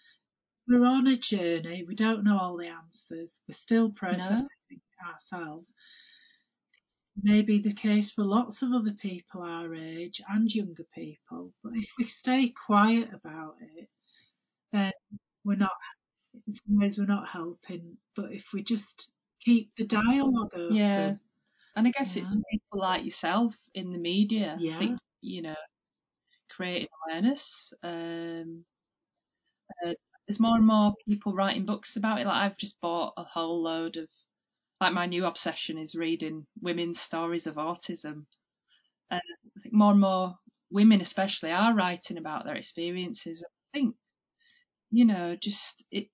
we're 0.68 0.86
on 0.86 1.08
a 1.08 1.16
journey. 1.16 1.84
We 1.88 1.96
don't 1.96 2.24
know 2.24 2.38
all 2.40 2.58
the 2.58 2.68
answers. 2.68 3.40
We're 3.48 3.56
still 3.56 3.92
processing 3.92 4.48
it 4.70 4.82
ourselves. 5.08 5.74
Maybe 7.22 7.60
the 7.60 7.74
case 7.74 8.12
for 8.12 8.24
lots 8.24 8.62
of 8.62 8.72
other 8.74 8.94
people 8.94 9.42
our 9.42 9.74
age 9.74 10.22
and 10.30 10.54
younger 10.54 10.86
people. 10.94 11.54
But 11.64 11.74
if 11.76 11.90
we 11.98 12.04
stay 12.06 12.54
quiet 12.68 13.10
about 13.14 13.56
it, 13.62 13.90
then 14.72 14.92
we're 15.44 15.56
not, 15.56 15.72
in 16.48 16.54
some 16.54 16.78
ways, 16.80 16.98
we're 16.98 17.06
not 17.06 17.28
helping. 17.30 17.98
But 18.16 18.34
if 18.34 18.46
we 18.54 18.64
just 18.64 19.10
keep 19.44 19.72
the 19.78 19.86
dialogue 19.86 20.52
open, 20.56 20.76
Yeah. 20.76 21.16
And 21.76 21.88
I 21.88 21.92
guess 21.92 22.16
it's 22.16 22.36
people 22.52 22.80
like 22.80 23.04
yourself 23.04 23.54
in 23.74 23.92
the 23.92 23.98
media. 23.98 24.58
Yeah. 24.60 24.76
I 24.76 24.80
think, 24.80 25.00
you 25.22 25.42
know, 25.42 25.56
creating 26.50 26.88
awareness. 27.08 27.74
Um, 27.84 28.66
uh, 29.86 29.94
there's 30.28 30.40
more 30.40 30.58
and 30.58 30.66
more 30.66 30.94
people 31.08 31.34
writing 31.34 31.66
books 31.66 31.96
about 31.98 32.20
it. 32.20 32.28
Like 32.28 32.52
I've 32.52 32.58
just 32.58 32.80
bought 32.82 33.14
a 33.18 33.24
whole 33.24 33.62
load 33.64 33.98
of, 33.98 34.08
like 34.82 34.94
my 34.94 35.06
new 35.06 35.26
obsession 35.26 35.78
is 35.78 35.96
reading 35.96 36.46
women's 36.62 37.00
stories 37.00 37.48
of 37.48 37.56
autism. 37.56 38.26
And 39.10 39.22
I 39.58 39.62
think 39.62 39.74
more 39.74 39.92
and 39.92 40.02
more 40.02 40.36
women, 40.72 41.02
especially, 41.02 41.52
are 41.52 41.74
writing 41.76 42.18
about 42.18 42.46
their 42.46 42.56
experiences. 42.56 43.44
I 43.48 43.78
think, 43.78 43.96
you 44.92 45.06
know, 45.06 45.36
just 45.36 45.86
it, 45.92 46.10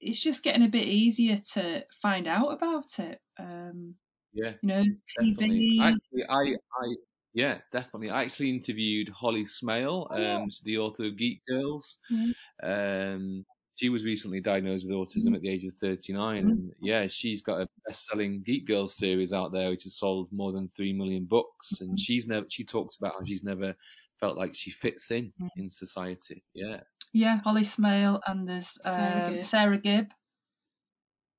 it's 0.00 0.22
just 0.22 0.42
getting 0.42 0.64
a 0.64 0.68
bit 0.70 0.86
easier 0.86 1.38
to 1.54 1.84
find 2.02 2.26
out 2.26 2.48
about 2.48 2.98
it. 2.98 3.20
Um, 3.38 3.96
Yeah, 4.32 4.54
you 4.62 4.68
know, 4.68 4.84
definitely. 5.16 5.68
TV. 5.68 5.78
Actually, 5.80 6.24
I, 6.28 6.56
I, 6.82 6.94
yeah, 7.34 7.60
definitely. 7.72 8.10
I 8.10 8.22
actually 8.24 8.50
interviewed 8.50 9.08
Holly 9.08 9.44
Smale, 9.46 10.08
um, 10.10 10.48
the 10.64 10.78
author 10.78 11.06
of 11.06 11.16
Geek 11.16 11.42
Girls. 11.46 11.98
Yeah. 12.08 12.32
Um, 12.62 13.44
she 13.74 13.88
was 13.88 14.04
recently 14.04 14.40
diagnosed 14.40 14.86
with 14.86 14.94
autism 14.96 15.34
at 15.34 15.42
the 15.42 15.48
age 15.48 15.64
of 15.64 15.72
39, 15.74 16.44
Mhm. 16.44 16.48
and 16.50 16.72
yeah, 16.80 17.06
she's 17.08 17.42
got 17.42 17.60
a 17.60 17.68
best-selling 17.86 18.42
Geek 18.42 18.66
Girls 18.66 18.96
series 18.96 19.32
out 19.32 19.52
there, 19.52 19.70
which 19.70 19.82
has 19.84 19.96
sold 19.96 20.30
more 20.32 20.52
than 20.52 20.68
three 20.68 20.92
million 20.92 21.24
books. 21.24 21.80
And 21.80 21.98
she's 21.98 22.26
never, 22.26 22.46
she 22.48 22.64
talks 22.64 22.96
about 22.96 23.14
how 23.14 23.24
she's 23.24 23.42
never 23.42 23.74
felt 24.20 24.36
like 24.36 24.54
she 24.54 24.70
fits 24.70 25.10
in 25.10 25.32
Mhm. 25.40 25.48
in 25.56 25.68
society. 25.68 26.44
Yeah, 26.54 26.82
Yeah, 27.12 27.40
Holly 27.42 27.64
Smale 27.64 28.20
and 28.26 28.48
there's 28.48 28.68
Sarah 28.82 29.36
um, 29.36 29.42
Sara 29.42 29.78
Gibbs. 29.78 30.10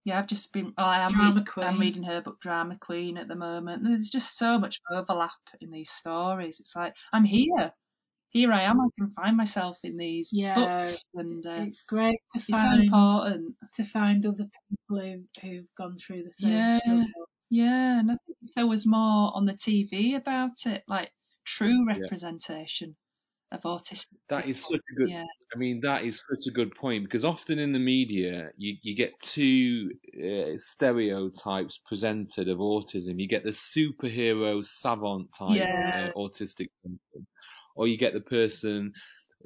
Yeah, 0.05 0.19
I've 0.19 0.27
just 0.27 0.51
been. 0.53 0.73
Oh, 0.77 0.83
I 0.83 0.99
am. 1.05 1.11
Drama 1.11 1.43
read- 1.55 1.63
I'm 1.65 1.79
reading 1.79 2.03
her 2.03 2.21
book, 2.21 2.39
Drama 2.39 2.77
Queen, 2.77 3.17
at 3.17 3.27
the 3.27 3.35
moment. 3.35 3.81
And 3.81 3.91
there's 3.91 4.09
just 4.09 4.37
so 4.37 4.59
much 4.59 4.79
overlap 4.91 5.31
in 5.61 5.71
these 5.71 5.89
stories. 5.89 6.59
It's 6.59 6.75
like 6.75 6.93
I'm 7.11 7.23
here. 7.25 7.73
Here 8.29 8.51
I 8.51 8.61
am. 8.63 8.79
I 8.81 8.87
can 8.97 9.11
find 9.13 9.35
myself 9.37 9.79
in 9.83 9.97
these 9.97 10.29
Yeah, 10.31 10.53
books, 10.53 11.03
and 11.15 11.45
uh, 11.45 11.65
it's 11.67 11.81
great 11.81 12.19
to 12.33 12.39
it's 12.47 12.61
so 12.61 12.69
find 12.69 12.79
important. 12.79 13.55
to 13.75 13.83
find 13.83 14.25
other 14.25 14.49
people 14.69 14.99
who, 14.99 15.25
who've 15.41 15.75
gone 15.75 15.97
through 15.97 16.23
the 16.23 16.29
same 16.29 16.67
Yeah. 16.67 16.79
struggle. 16.79 17.29
Yeah, 17.49 17.99
and 17.99 18.11
I 18.11 18.17
think 18.25 18.37
if 18.41 18.53
there 18.55 18.67
was 18.67 18.85
more 18.87 19.35
on 19.35 19.45
the 19.45 19.55
TV 19.57 20.15
about 20.15 20.65
it, 20.65 20.83
like 20.87 21.11
true 21.45 21.85
Yeah. 21.91 22.07
representation 22.07 22.97
of 23.51 23.61
autistic. 23.63 24.19
that 24.29 24.47
is 24.47 24.57
people. 24.57 24.69
such 24.69 24.81
a 24.91 24.95
good. 24.95 25.09
Yeah, 25.09 25.25
I 25.53 25.57
mean, 25.57 25.79
that 25.81 26.03
is 26.03 26.19
such 26.27 26.47
a 26.47 26.51
good 26.51 26.75
point 26.75 27.03
because 27.05 27.23
often 27.23 27.59
in 27.59 27.71
the 27.71 27.79
media, 27.79 28.49
you, 28.57 28.75
you 28.81 28.95
get 28.95 29.13
two 29.21 29.91
uh, 30.17 30.57
stereotypes 30.57 31.79
presented 31.85 32.49
of 32.49 32.57
autism. 32.57 33.19
You 33.21 33.27
get 33.27 33.43
the 33.43 33.51
superhero 33.51 34.65
savant 34.65 35.29
type 35.37 35.65
Yeah. 35.65 35.91
uh, 35.93 36.09
autistic 36.17 36.67
person, 36.83 37.27
or 37.75 37.87
you 37.87 37.97
get 37.97 38.13
the 38.13 38.21
person 38.21 38.93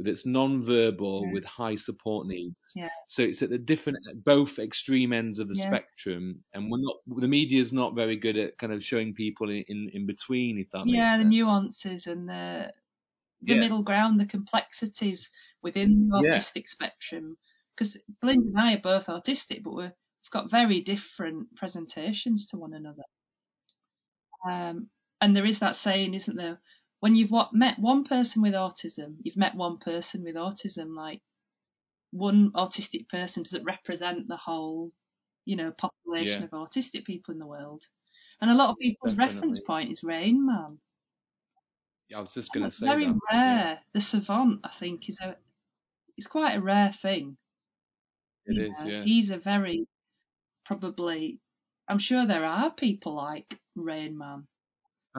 that's 0.02 0.26
non-verbal 0.26 1.26
Yeah. 1.26 1.34
with 1.34 1.44
high 1.44 1.76
support 1.76 2.28
needs. 2.28 2.56
Yeah. 2.76 2.90
So 3.08 3.24
it's 3.24 3.42
at 3.42 3.50
the 3.50 3.58
different, 3.58 3.98
both 4.24 4.58
extreme 4.60 5.12
ends 5.12 5.40
of 5.40 5.48
the 5.50 5.56
Yeah. 5.58 5.68
spectrum, 5.68 6.44
and 6.54 6.72
we're 6.72 6.80
not. 6.80 6.98
The 7.08 7.28
media's 7.28 7.74
not 7.74 7.96
very 7.96 8.16
good 8.16 8.38
at 8.38 8.58
kind 8.58 8.72
of 8.72 8.84
showing 8.84 9.14
people 9.14 9.50
in 9.50 9.64
in, 9.68 9.90
in 9.94 10.06
between, 10.06 10.58
if 10.60 10.70
that 10.72 10.86
makes 10.86 10.96
yeah, 10.96 11.10
sense. 11.18 11.24
the 11.24 11.30
nuances 11.30 12.08
and 12.08 12.30
the 12.30 12.72
the 13.42 13.54
Yeah. 13.56 13.60
middle 13.60 13.84
ground, 13.84 14.20
the 14.20 14.26
complexities 14.26 15.30
within 15.62 16.10
the 16.10 16.22
Yeah. 16.24 16.38
autistic 16.38 16.68
spectrum. 16.68 17.38
Because 17.76 17.98
Belinda 18.22 18.48
and 18.50 18.60
I 18.60 18.74
are 18.76 18.82
both 18.82 19.06
autistic, 19.08 19.64
but 19.64 19.74
we're, 19.74 19.84
we've 19.94 20.32
got 20.32 20.52
very 20.52 20.82
different 20.82 21.56
presentations 21.56 22.48
to 22.48 22.58
one 22.58 22.74
another. 22.74 23.04
Um, 24.48 24.90
and 25.22 25.36
there 25.36 25.46
is 25.46 25.60
that 25.60 25.76
saying, 25.76 26.14
isn't 26.14 26.36
there? 26.36 26.60
When 27.00 27.16
you've 27.16 27.32
what, 27.32 27.54
met 27.54 27.80
one 27.80 28.04
person 28.04 28.42
with 28.42 28.54
autism, 28.54 29.18
you've 29.24 29.38
met 29.38 29.56
one 29.56 29.78
person 29.78 30.24
with 30.24 30.36
autism. 30.36 30.96
Like 30.96 31.22
one 32.12 32.52
autistic 32.54 33.08
person 33.10 33.44
doesn't 33.44 33.64
represent 33.64 34.28
the 34.28 34.38
whole, 34.38 34.92
you 35.46 35.56
know, 35.56 35.72
population 35.72 36.42
Yeah. 36.42 36.46
of 36.46 36.52
autistic 36.52 37.06
people 37.06 37.34
in 37.34 37.40
the 37.40 37.48
world. 37.48 37.84
And 38.42 38.50
a 38.52 38.56
lot 38.56 38.70
of 38.70 38.78
people's 38.78 39.16
reference 39.16 39.60
point 39.60 39.92
is 39.92 40.04
Rain 40.04 40.46
Man. 40.46 40.80
Yeah, 42.10 42.18
I 42.18 42.22
was 42.22 42.34
just 42.34 42.52
going 42.54 42.66
to 42.66 42.72
say 42.72 42.86
very 42.88 43.06
that. 43.06 43.20
rare. 43.32 43.40
Yeah, 43.42 43.80
The 43.94 44.02
savant, 44.02 44.62
I 44.64 44.72
think, 44.80 45.08
is 45.10 45.20
a 45.22 45.36
it's 46.18 46.28
quite 46.28 46.56
a 46.56 46.62
rare 46.62 46.92
thing. 46.92 47.38
it 48.46 48.56
you 48.56 48.70
is. 48.72 48.80
know. 48.80 48.86
Yeah. 48.92 49.04
He's 49.04 49.30
a 49.32 49.38
very 49.38 49.88
probably. 50.66 51.40
I'm 51.88 52.00
sure 52.00 52.26
there 52.26 52.46
are 52.46 52.72
people 52.72 53.16
like 53.16 53.60
Rain 53.76 54.18
Man. 54.18 54.48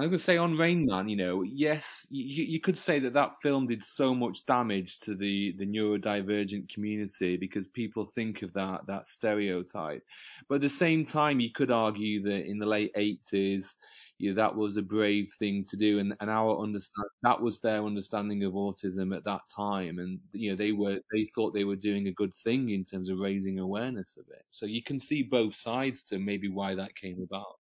I 0.00 0.06
would 0.06 0.22
say 0.22 0.38
on 0.38 0.56
Rain 0.56 0.86
Man, 0.86 1.10
you 1.10 1.16
know, 1.16 1.42
yes, 1.42 1.84
you, 2.08 2.44
you 2.44 2.58
could 2.58 2.78
say 2.78 3.00
that 3.00 3.12
that 3.12 3.36
film 3.42 3.66
did 3.66 3.84
so 3.84 4.14
much 4.14 4.46
damage 4.46 4.98
to 5.00 5.14
the, 5.14 5.54
the 5.58 5.66
neurodivergent 5.66 6.72
community 6.72 7.36
because 7.36 7.66
people 7.66 8.06
think 8.14 8.40
of 8.40 8.54
that, 8.54 8.86
that 8.86 9.06
stereotype. 9.06 10.02
But 10.48 10.56
at 10.56 10.60
the 10.62 10.70
same 10.70 11.04
time, 11.04 11.38
you 11.38 11.50
could 11.54 11.70
argue 11.70 12.22
that 12.22 12.46
in 12.46 12.58
the 12.58 12.64
late 12.64 12.94
80s, 12.96 13.74
you 14.16 14.30
know, 14.30 14.36
that 14.36 14.56
was 14.56 14.78
a 14.78 14.82
brave 14.82 15.28
thing 15.38 15.66
to 15.68 15.76
do 15.76 15.98
and, 15.98 16.16
and 16.18 16.30
our 16.30 16.58
understand, 16.58 17.08
that 17.22 17.42
was 17.42 17.60
their 17.60 17.84
understanding 17.84 18.42
of 18.44 18.54
autism 18.54 19.14
at 19.14 19.24
that 19.24 19.42
time. 19.54 19.98
And, 19.98 20.18
you 20.32 20.50
know, 20.50 20.56
they 20.56 20.72
were, 20.72 21.00
they 21.12 21.26
thought 21.34 21.52
they 21.52 21.64
were 21.64 21.76
doing 21.76 22.06
a 22.08 22.12
good 22.12 22.34
thing 22.42 22.70
in 22.70 22.84
terms 22.84 23.10
of 23.10 23.18
raising 23.18 23.58
awareness 23.58 24.16
of 24.16 24.24
it. 24.30 24.44
So 24.48 24.64
you 24.64 24.82
can 24.82 24.98
see 24.98 25.22
both 25.22 25.54
sides 25.54 26.04
to 26.04 26.18
maybe 26.18 26.48
why 26.48 26.74
that 26.76 26.96
came 26.96 27.22
about. 27.22 27.59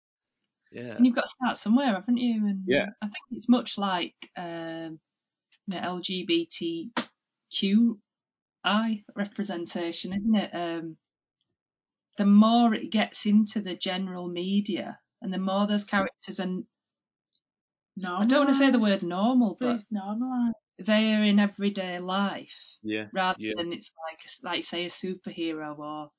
Yeah. 0.73 0.97
And 0.97 1.07
you've 1.07 1.15
got 1.15 1.23
to 1.23 1.29
start 1.29 1.57
somewhere, 1.57 1.95
haven't 1.95 2.17
you? 2.19 2.47
And 2.47 2.65
Yeah. 2.67 2.87
I 3.03 3.07
think 3.07 3.25
it's 3.31 3.49
much 3.49 3.79
like 3.79 4.15
um, 4.37 5.01
you 5.67 5.75
know, 5.75 6.01
LGBTQI 6.03 7.99
representation, 9.15 10.13
isn't 10.13 10.35
it? 10.37 10.51
Um, 10.55 10.97
the 12.19 12.27
more 12.27 12.75
it 12.75 12.91
gets 12.91 13.27
into 13.27 13.61
the 13.61 13.77
general 13.77 14.29
media, 14.29 14.99
and 15.23 15.33
the 15.33 15.39
more 15.39 15.67
those 15.67 15.85
characters 15.85 16.41
are. 16.41 16.47
No, 17.97 18.17
I 18.17 18.27
don't 18.27 18.45
want 18.45 18.51
to 18.51 18.55
say 18.55 18.71
the 18.71 18.79
word 18.79 19.03
normal, 19.03 19.57
but 19.61 19.67
but 19.67 19.75
it's 19.77 19.87
normalised. 19.91 20.57
they 20.79 21.15
are 21.15 21.25
in 21.25 21.39
everyday 21.39 21.99
life 21.99 22.79
Yeah. 22.83 23.07
rather 23.13 23.39
Yeah. 23.41 23.55
than 23.57 23.73
it's 23.73 23.91
like 24.07 24.19
like 24.43 24.65
say 24.65 24.85
a 24.87 24.91
superhero 24.91 25.79
or 25.79 26.11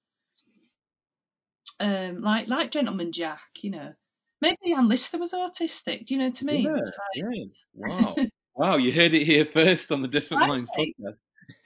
um 1.79 2.21
like 2.21 2.47
like 2.47 2.71
Gentleman 2.71 3.11
Jack, 3.11 3.41
you 3.61 3.71
know. 3.71 3.93
Maybe 4.41 4.73
Anne 4.75 4.87
Lister 4.87 5.17
was 5.17 5.33
autistic. 5.33 6.05
Do 6.05 6.13
you 6.15 6.19
know 6.19 6.25
what 6.27 6.41
I 6.41 6.45
mean? 6.45 6.63
Yeah, 6.63 6.71
like- 6.71 6.93
yeah. 7.15 7.43
Wow. 7.73 8.15
wow, 8.55 8.77
you 8.77 8.91
heard 8.91 9.13
it 9.13 9.25
here 9.25 9.45
first 9.45 9.91
on 9.91 10.01
the 10.01 10.07
Different 10.07 10.41
Right, 10.41 10.47
Minds 10.49 10.69
Steve. 10.73 10.93
podcast. 10.99 11.21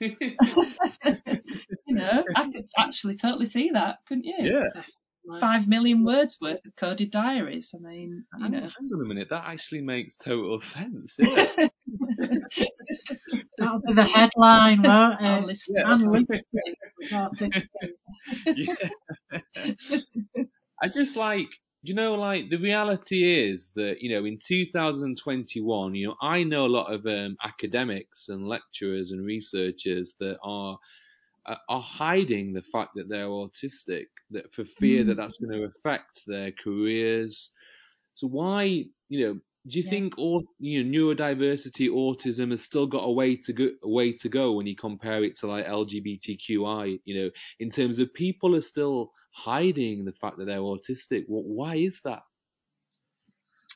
you 1.86 1.94
know, 1.96 2.24
I 2.36 2.44
could 2.44 2.68
actually 2.78 3.16
totally 3.16 3.46
see 3.46 3.70
that, 3.74 3.98
couldn't 4.06 4.24
you? 4.24 4.34
yeah. 4.38 4.62
Definitely. 4.64 4.92
Five 5.40 5.68
million 5.68 6.04
words 6.04 6.36
worth 6.40 6.58
of 6.66 6.74
coded 6.74 7.12
diaries. 7.12 7.72
I 7.72 7.78
mean, 7.78 8.24
you 8.38 8.42
Hang, 8.42 8.50
know. 8.50 8.58
hang 8.62 8.90
on 8.92 9.04
a 9.04 9.08
minute, 9.08 9.28
that 9.30 9.44
actually 9.46 9.80
makes 9.82 10.16
total 10.16 10.58
sense. 10.58 11.16
Yeah. 11.28 11.46
That'll 13.58 13.80
be 13.86 13.92
the 13.94 14.02
headline, 14.04 14.82
won't 14.82 15.20
Ann 15.20 15.42
it? 15.42 15.46
Lister. 15.46 15.72
Yeah. 15.76 15.90
Anne 15.92 16.06
Lister 16.10 16.40
was 17.12 17.36
yeah. 18.46 18.74
I 20.82 20.88
just 20.88 21.16
like, 21.16 21.48
you 21.82 21.94
know, 21.94 22.14
like 22.14 22.50
the 22.50 22.58
reality 22.58 23.50
is 23.50 23.72
that, 23.74 23.96
you 24.00 24.10
know, 24.14 24.24
in 24.24 24.38
2021, 24.38 25.94
you 25.94 26.08
know, 26.08 26.16
I 26.20 26.44
know 26.44 26.66
a 26.66 26.68
lot 26.68 26.92
of 26.92 27.06
um, 27.06 27.36
academics 27.42 28.28
and 28.28 28.46
lecturers 28.48 29.12
and 29.12 29.24
researchers 29.24 30.14
that 30.20 30.38
are 30.42 30.78
uh, 31.46 31.56
are 31.68 31.80
hiding 31.82 32.52
the 32.52 32.62
fact 32.62 32.90
that 32.96 33.08
they're 33.08 33.26
autistic, 33.28 34.06
that 34.30 34.52
for 34.52 34.64
fear 34.64 35.04
that 35.04 35.16
Mm. 35.16 35.16
that's 35.16 35.38
going 35.38 35.52
to 35.52 35.64
affect 35.64 36.22
their 36.26 36.52
careers. 36.52 37.50
So 38.14 38.28
why, 38.28 38.84
you 39.08 39.20
know, 39.26 39.40
do 39.66 39.78
you 39.78 39.82
Yeah. 39.82 39.92
think 39.92 40.18
all 40.18 40.42
you 40.58 40.82
know 40.84 40.90
neurodiversity, 40.98 41.88
autism 41.88 42.50
has 42.50 42.62
still 42.62 42.86
got 42.86 43.04
a 43.04 43.12
way 43.12 43.36
to 43.36 43.52
go, 43.52 43.68
a 43.82 43.88
way 43.88 44.12
to 44.12 44.28
go 44.28 44.52
when 44.52 44.66
you 44.66 44.76
compare 44.76 45.24
it 45.24 45.36
to 45.38 45.46
like 45.46 45.66
LGBTQI? 45.66 47.00
You 47.04 47.24
know, 47.24 47.30
in 47.60 47.70
terms 47.70 47.98
of 47.98 48.12
people 48.14 48.54
are 48.56 48.62
still 48.62 49.12
hiding 49.34 50.04
the 50.04 50.12
fact 50.12 50.38
that 50.38 50.46
they're 50.46 50.58
autistic. 50.60 51.24
Wh- 51.26 51.46
Why 51.58 51.76
is 51.76 52.00
that? 52.04 52.22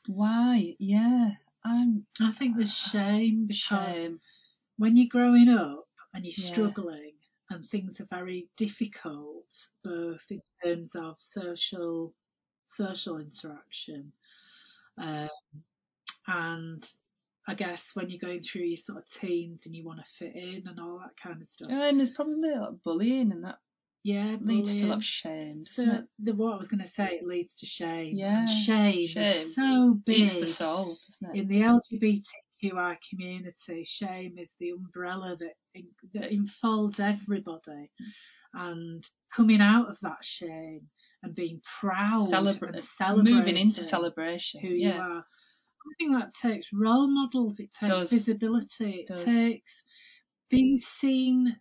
Why? 0.07 0.75
Yeah. 0.79 1.35
I'm 1.63 2.07
I 2.19 2.31
think 2.31 2.55
there's 2.57 2.73
shame 2.75 3.45
because 3.47 4.09
shame. 4.09 4.21
when 4.77 4.95
you're 4.95 5.07
growing 5.09 5.49
up 5.49 5.87
and 6.13 6.25
you're 6.25 6.33
Yeah. 6.37 6.71
struggling 6.71 7.17
and 7.49 7.65
things 7.65 7.99
are 8.01 8.07
very 8.09 8.49
difficult, 8.57 9.45
both 9.83 10.25
in 10.31 10.41
terms 10.63 10.95
of 10.95 11.19
social 11.19 12.15
social 12.65 13.17
interaction, 13.19 14.13
um, 14.97 15.29
and 16.27 16.87
I 17.47 17.53
guess 17.53 17.81
when 17.93 18.09
you're 18.09 18.19
going 18.19 18.41
through 18.41 18.63
your 18.63 18.77
sort 18.77 18.97
of 18.99 19.05
teens 19.05 19.65
and 19.65 19.73
you 19.75 19.85
want 19.85 19.99
to 19.99 20.05
fit 20.19 20.35
in 20.35 20.63
and 20.67 20.79
all 20.79 20.99
that 20.99 21.15
kind 21.21 21.39
of 21.41 21.47
stuff. 21.47 21.69
And 21.71 21.97
there's 21.99 22.09
probably 22.09 22.51
a 22.51 22.59
lot 22.59 22.69
of 22.69 22.83
bullying 22.83 23.31
and 23.31 23.45
that 23.45 23.59
Yeah, 24.03 24.35
leads 24.41 24.73
to 24.73 24.83
a 24.83 24.87
lot 24.87 24.97
of 24.97 25.03
shame. 25.03 25.63
So 25.63 25.83
the 26.19 26.33
what 26.35 26.53
I 26.53 26.57
was 26.57 26.67
going 26.67 26.83
to 26.83 26.87
say, 26.89 27.19
it 27.21 27.25
leads 27.25 27.53
to 27.55 27.65
shame. 27.65 28.15
Yeah, 28.17 28.39
and 28.41 28.49
shame, 28.49 29.07
shame. 29.07 29.47
is 29.47 29.55
so 29.55 29.97
big 30.05 30.19
Eats 30.19 30.35
the 30.35 30.47
soul, 30.47 30.97
doesn't 31.21 31.35
it? 31.37 31.41
in 31.41 31.47
the 31.47 31.61
LGBTQI 31.61 32.97
community. 33.09 33.83
Shame 33.85 34.37
is 34.37 34.53
the 34.59 34.71
umbrella 34.71 35.37
that 35.39 35.53
that 36.13 36.31
enfolds 36.33 36.99
everybody, 36.99 37.89
and 38.53 39.03
coming 39.33 39.61
out 39.61 39.89
of 39.89 39.97
that 40.01 40.17
shame 40.21 40.81
and 41.23 41.33
being 41.33 41.61
proud 41.79 42.29
Celebra- 42.29 42.73
and 42.73 42.81
celebrating 42.81 43.37
moving 43.37 43.57
into 43.57 43.83
celebration. 43.83 44.61
who 44.61 44.67
yeah. 44.69 44.95
you 44.95 45.01
are. 45.01 45.25
I 45.89 45.93
think 45.97 46.11
that 46.13 46.31
takes 46.41 46.71
role 46.73 47.07
models. 47.07 47.59
It 47.59 47.71
takes 47.73 47.91
Does. 47.91 48.09
visibility. 48.11 49.01
It 49.01 49.07
Does. 49.07 49.23
takes 49.23 49.83
being 50.49 50.77
seen 50.77 51.57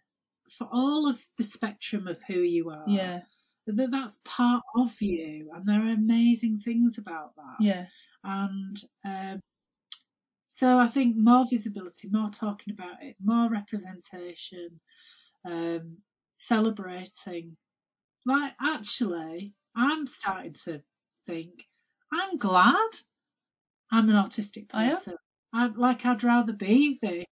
for 0.59 0.69
all 0.71 1.09
of 1.09 1.19
the 1.39 1.45
spectrum 1.45 2.07
of 2.07 2.23
who 2.23 2.41
you 2.41 2.71
are 2.71 2.87
Yeah. 2.89 3.23
that 3.67 3.91
that's 3.91 4.19
part 4.25 4.63
of 4.77 5.01
you 5.01 5.51
and 5.55 5.67
there 5.67 5.81
are 5.83 5.91
amazing 5.93 6.59
things 6.59 6.99
about 6.99 7.35
that 7.37 7.57
Yeah. 7.61 7.87
and 8.23 8.77
um, 9.05 9.41
so 10.47 10.79
i 10.79 10.87
think 10.87 11.17
more 11.17 11.45
visibility 11.51 12.09
more 12.11 12.29
talking 12.29 12.73
about 12.73 13.03
it 13.03 13.17
more 13.23 13.51
representation 13.51 14.81
um, 15.45 15.99
celebrating 16.37 17.57
like 18.25 18.53
actually 18.61 19.53
i'm 19.75 20.07
starting 20.07 20.55
to 20.65 20.81
think 21.27 21.67
i'm 22.13 22.37
glad 22.39 22.91
i'm 23.93 24.09
an 24.09 24.17
autistic 24.17 24.67
Are 24.73 24.85
you? 24.85 24.95
person 24.95 25.17
I'd, 25.53 25.77
like 25.77 26.05
i'd 26.05 26.25
rather 26.25 26.53
be 26.53 26.99
this 27.03 27.25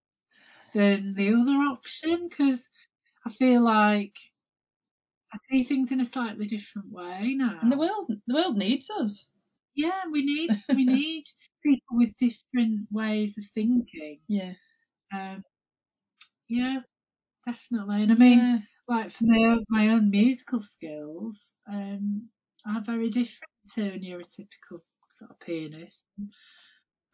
than 0.73 1.13
the 1.13 1.29
other 1.29 1.57
option 1.71 2.27
because 2.29 2.67
i 3.25 3.29
feel 3.31 3.63
like 3.63 4.13
I 5.33 5.37
see 5.49 5.63
things 5.65 5.91
in 5.91 5.99
a 5.99 6.05
slightly 6.05 6.45
different 6.45 6.91
way 6.91 7.33
now. 7.35 7.59
And 7.61 7.69
the 7.71 7.77
world, 7.77 8.09
the 8.25 8.33
world 8.33 8.57
needs 8.57 8.89
us. 8.89 9.29
Yeah, 9.75 10.03
we 10.09 10.23
need 10.23 10.49
we 10.73 10.85
need 10.85 11.25
people 11.61 11.97
with 11.97 12.15
different 12.17 12.87
ways 12.89 13.37
of 13.37 13.43
thinking. 13.53 14.19
Yeah. 14.29 14.53
Um, 15.13 15.43
yeah, 16.47 16.79
definitely. 17.45 18.03
And 18.03 18.11
I 18.13 18.15
mean, 18.15 18.39
yeah. 18.39 18.57
like 18.87 19.11
for 19.11 19.25
my 19.25 19.39
own, 19.39 19.65
my 19.69 19.89
own 19.89 20.09
musical 20.09 20.61
skills, 20.61 21.51
um, 21.67 22.29
are 22.65 22.81
very 22.81 23.09
different 23.09 23.51
to 23.73 23.81
a 23.93 23.99
neurotypical 23.99 24.79
sort 25.17 25.31
of 25.31 25.39
pianist. 25.39 26.03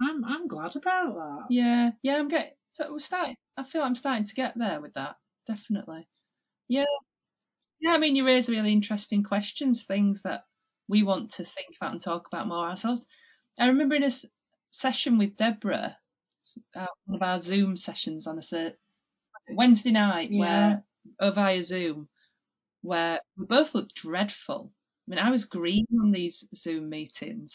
I'm 0.01 0.23
I'm 0.25 0.47
glad 0.47 0.75
about 0.75 1.15
that. 1.15 1.45
Yeah, 1.49 1.91
yeah, 2.01 2.15
I'm 2.15 2.27
getting. 2.27 2.53
So 2.69 2.91
we're 2.91 2.99
starting. 2.99 3.35
I 3.57 3.63
feel 3.63 3.83
I'm 3.83 3.95
starting 3.95 4.25
to 4.25 4.33
get 4.33 4.53
there 4.57 4.81
with 4.81 4.93
that. 4.95 5.15
Definitely. 5.47 6.07
Yeah. 6.67 6.85
Yeah, 7.79 7.91
I 7.91 7.97
mean, 7.97 8.15
you 8.15 8.25
raise 8.25 8.47
really 8.49 8.71
interesting 8.71 9.23
questions, 9.23 9.83
things 9.83 10.21
that 10.23 10.45
we 10.87 11.03
want 11.03 11.31
to 11.31 11.43
think 11.45 11.75
about 11.79 11.93
and 11.93 12.01
talk 12.01 12.27
about 12.27 12.47
more 12.47 12.67
ourselves. 12.69 13.05
I 13.59 13.67
remember 13.67 13.95
in 13.95 14.03
a 14.03 14.07
s- 14.07 14.25
session 14.71 15.17
with 15.17 15.35
Deborah, 15.35 15.97
uh, 16.75 16.87
one 17.05 17.15
of 17.15 17.21
our 17.23 17.39
Zoom 17.39 17.77
sessions 17.77 18.27
on 18.27 18.39
a 18.39 18.73
Wednesday 19.49 19.91
night, 19.91 20.31
Yeah. 20.31 20.39
where 20.39 20.83
uh, 21.19 21.31
via 21.31 21.61
Zoom, 21.63 22.09
where 22.81 23.19
we 23.37 23.45
both 23.45 23.75
looked 23.75 23.95
dreadful. 23.95 24.73
I 25.07 25.11
mean, 25.11 25.19
I 25.19 25.31
was 25.31 25.45
green 25.45 25.87
on 26.01 26.11
these 26.11 26.45
Zoom 26.55 26.89
meetings. 26.89 27.53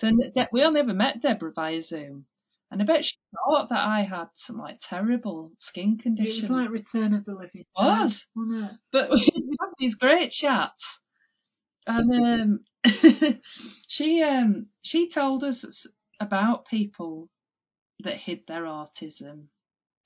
So 0.00 0.10
De- 0.10 0.48
we 0.50 0.62
all 0.62 0.72
never 0.72 0.94
met 0.94 1.20
Deborah 1.20 1.52
via 1.52 1.82
Zoom. 1.82 2.24
And 2.70 2.80
I 2.80 2.86
bet 2.86 3.04
she 3.04 3.16
thought 3.34 3.68
that 3.68 3.86
I 3.86 4.00
had 4.00 4.28
some 4.34 4.56
like 4.56 4.78
terrible 4.80 5.52
skin 5.58 5.98
condition. 5.98 6.36
It 6.36 6.42
was 6.42 6.50
like 6.50 6.70
Return 6.70 7.12
of 7.12 7.26
the 7.26 7.34
Living 7.34 7.66
Dead, 7.76 7.84
Was. 7.84 8.26
wasn't 8.34 8.64
it? 8.64 8.76
but 8.92 9.10
we 9.10 9.56
had 9.60 9.70
these 9.78 9.96
great 9.96 10.30
chats. 10.30 10.82
And 11.86 12.60
um, 12.82 13.40
she 13.88 14.22
um, 14.22 14.70
she 14.82 15.10
told 15.10 15.44
us 15.44 15.86
about 16.18 16.66
people 16.66 17.28
that 18.02 18.16
hid 18.16 18.40
their 18.48 18.62
autism 18.62 19.48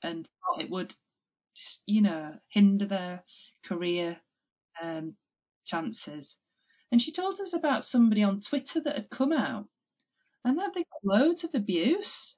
and 0.03 0.27
thought 0.27 0.61
it 0.61 0.71
would, 0.71 0.93
you 1.87 2.03
know, 2.03 2.35
hinder 2.49 2.87
their 2.87 3.23
career 3.65 4.17
um, 4.83 5.15
chances. 5.67 6.35
And 6.91 7.01
she 7.01 7.13
told 7.13 7.39
us 7.41 7.53
about 7.53 7.85
somebody 7.85 8.25
on 8.25 8.41
Twitter 8.41 8.81
that 8.81 8.97
had 8.97 9.11
come 9.11 9.33
out 9.33 9.67
and 10.45 10.59
that 10.59 10.73
they 10.75 10.85
got 10.85 11.19
loads 11.19 11.45
of 11.45 11.51
abuse. 11.55 12.37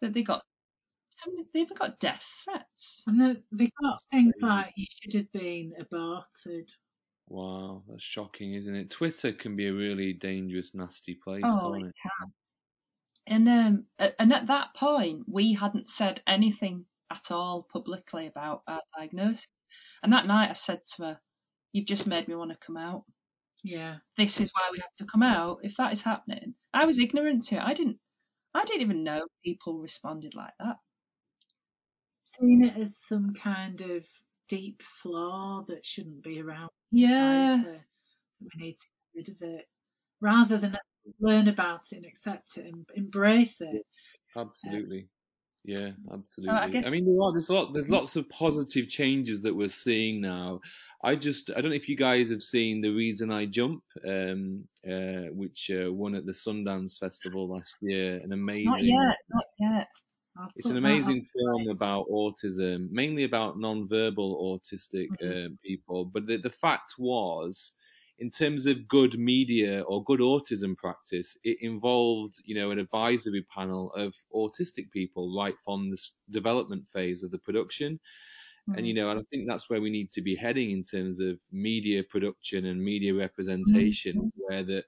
That 0.00 0.12
they 0.14 0.22
got, 0.22 0.42
they 1.52 1.60
even 1.60 1.76
got 1.76 1.98
death 1.98 2.22
threats. 2.44 3.02
And 3.06 3.20
they, 3.52 3.70
got 3.82 3.98
things 4.10 4.34
like 4.42 4.72
you 4.76 4.86
should 5.00 5.14
have 5.14 5.32
been 5.32 5.72
aborted. 5.80 6.70
Wow, 7.28 7.82
that's 7.88 8.02
shocking, 8.02 8.54
isn't 8.54 8.74
it? 8.74 8.90
Twitter 8.90 9.32
can 9.32 9.56
be 9.56 9.68
a 9.68 9.72
really 9.72 10.12
dangerous, 10.12 10.72
nasty 10.74 11.14
place, 11.24 11.42
Oh, 11.44 11.72
can't 11.72 11.86
it 11.86 11.88
it? 11.88 11.94
can. 12.02 12.32
And 13.26 13.48
um, 13.48 13.86
and 14.18 14.32
at 14.34 14.48
that 14.48 14.74
point, 14.76 15.22
we 15.26 15.54
hadn't 15.54 15.88
said 15.88 16.22
anything 16.26 16.84
at 17.10 17.30
all 17.30 17.66
publicly 17.72 18.26
about 18.26 18.62
our 18.68 18.82
diagnosis. 18.98 19.46
And 20.02 20.12
that 20.12 20.26
night, 20.26 20.50
I 20.50 20.52
said 20.52 20.80
to 20.96 21.02
her, 21.04 21.20
"You've 21.72 21.86
just 21.86 22.06
made 22.06 22.28
me 22.28 22.34
want 22.34 22.50
to 22.50 22.58
come 22.66 22.76
out. 22.76 23.04
Yeah. 23.62 23.96
This 24.18 24.38
is 24.40 24.50
why 24.52 24.68
we 24.72 24.78
have 24.80 24.94
to 24.98 25.06
come 25.10 25.22
out. 25.22 25.60
If 25.62 25.76
that 25.78 25.92
is 25.94 26.02
happening, 26.02 26.53
I 26.74 26.84
was 26.84 26.98
ignorant 26.98 27.44
to 27.48 27.56
it. 27.56 27.62
I 27.62 27.74
didn't, 27.74 27.98
I 28.54 28.64
didn't 28.64 28.82
even 28.82 29.04
know 29.04 29.26
people 29.44 29.78
responded 29.78 30.34
like 30.34 30.52
that. 30.58 30.76
Seeing 32.24 32.64
it 32.64 32.76
as 32.76 32.96
some 33.08 33.32
kind 33.34 33.80
of 33.80 34.04
deep 34.48 34.82
flaw 35.02 35.64
that 35.68 35.84
shouldn't 35.86 36.22
be 36.22 36.40
around 36.40 36.70
Yeah. 36.90 37.56
society. 37.56 37.78
That 38.40 38.50
we 38.56 38.66
need 38.66 38.72
to 38.76 38.86
get 39.14 39.14
rid 39.14 39.28
of 39.28 39.42
it. 39.42 39.68
Rather 40.20 40.58
than 40.58 40.76
learn 41.20 41.48
about 41.48 41.92
it 41.92 41.96
and 41.96 42.06
accept 42.06 42.56
it 42.56 42.66
and 42.66 42.86
embrace 42.94 43.60
it. 43.60 43.86
Absolutely. 44.36 45.08
Yeah, 45.64 45.92
oh, 46.10 46.14
absolutely. 46.14 46.56
I, 46.56 46.68
guess- 46.68 46.88
mean, 46.88 47.06
there 47.06 47.22
are, 47.22 47.32
there's 47.32 47.48
a 47.48 47.54
lot, 47.54 47.72
there's 47.72 47.88
lots 47.88 48.16
of 48.16 48.28
positive 48.28 48.88
changes 48.88 49.42
that 49.42 49.54
we're 49.56 49.68
seeing 49.68 50.20
now. 50.20 50.60
I 51.02 51.16
just, 51.16 51.50
I 51.50 51.60
don't 51.60 51.70
know 51.70 51.76
if 51.76 51.88
you 51.88 51.96
guys 51.96 52.30
have 52.30 52.42
seen 52.42 52.80
The 52.80 52.90
Reason 52.90 53.30
I 53.30 53.46
Jump, 53.46 53.82
um, 54.08 54.68
uh, 54.88 55.28
which 55.32 55.70
uh, 55.70 55.92
won 55.92 56.14
at 56.14 56.24
the 56.24 56.32
Sundance 56.32 56.98
Festival 56.98 57.48
last 57.48 57.76
year. 57.82 58.20
An 58.22 58.32
amazing, 58.32 58.70
Not 58.70 58.82
yet, 58.84 59.16
not 59.28 59.44
yet. 59.58 59.88
I'll 60.36 60.50
it's 60.56 60.66
an 60.70 60.76
amazing 60.78 61.24
film 61.24 61.68
about 61.68 62.06
autism, 62.08 62.90
mainly 62.90 63.24
about 63.24 63.58
non-verbal 63.58 64.60
autistic 64.60 65.08
Mhm. 65.22 65.46
uh, 65.46 65.48
people. 65.62 66.06
But 66.06 66.26
the, 66.26 66.38
the 66.38 66.50
fact 66.50 66.94
was, 66.98 67.72
in 68.18 68.30
terms 68.30 68.66
of 68.66 68.88
good 68.88 69.18
media 69.18 69.82
or 69.82 70.02
good 70.04 70.20
autism 70.20 70.76
practice, 70.76 71.36
it 71.44 71.58
involved, 71.60 72.34
you 72.44 72.54
know, 72.54 72.70
an 72.70 72.78
advisory 72.78 73.42
panel 73.42 73.92
of 73.92 74.14
autistic 74.32 74.90
people 74.92 75.36
right 75.36 75.56
from 75.64 75.90
the 75.90 75.98
development 76.30 76.88
phase 76.92 77.22
of 77.22 77.30
the 77.30 77.38
production. 77.38 78.00
And 78.68 78.78
mm. 78.78 78.86
you 78.86 78.94
know, 78.94 79.10
and 79.10 79.20
I 79.20 79.22
think 79.30 79.46
that's 79.46 79.68
where 79.68 79.80
we 79.80 79.90
need 79.90 80.10
to 80.12 80.22
be 80.22 80.36
heading 80.36 80.70
in 80.70 80.82
terms 80.82 81.20
of 81.20 81.38
media 81.52 82.02
production 82.02 82.66
and 82.66 82.82
media 82.82 83.14
representation, 83.14 84.16
mm-hmm. 84.16 84.28
where 84.36 84.64
that 84.64 84.84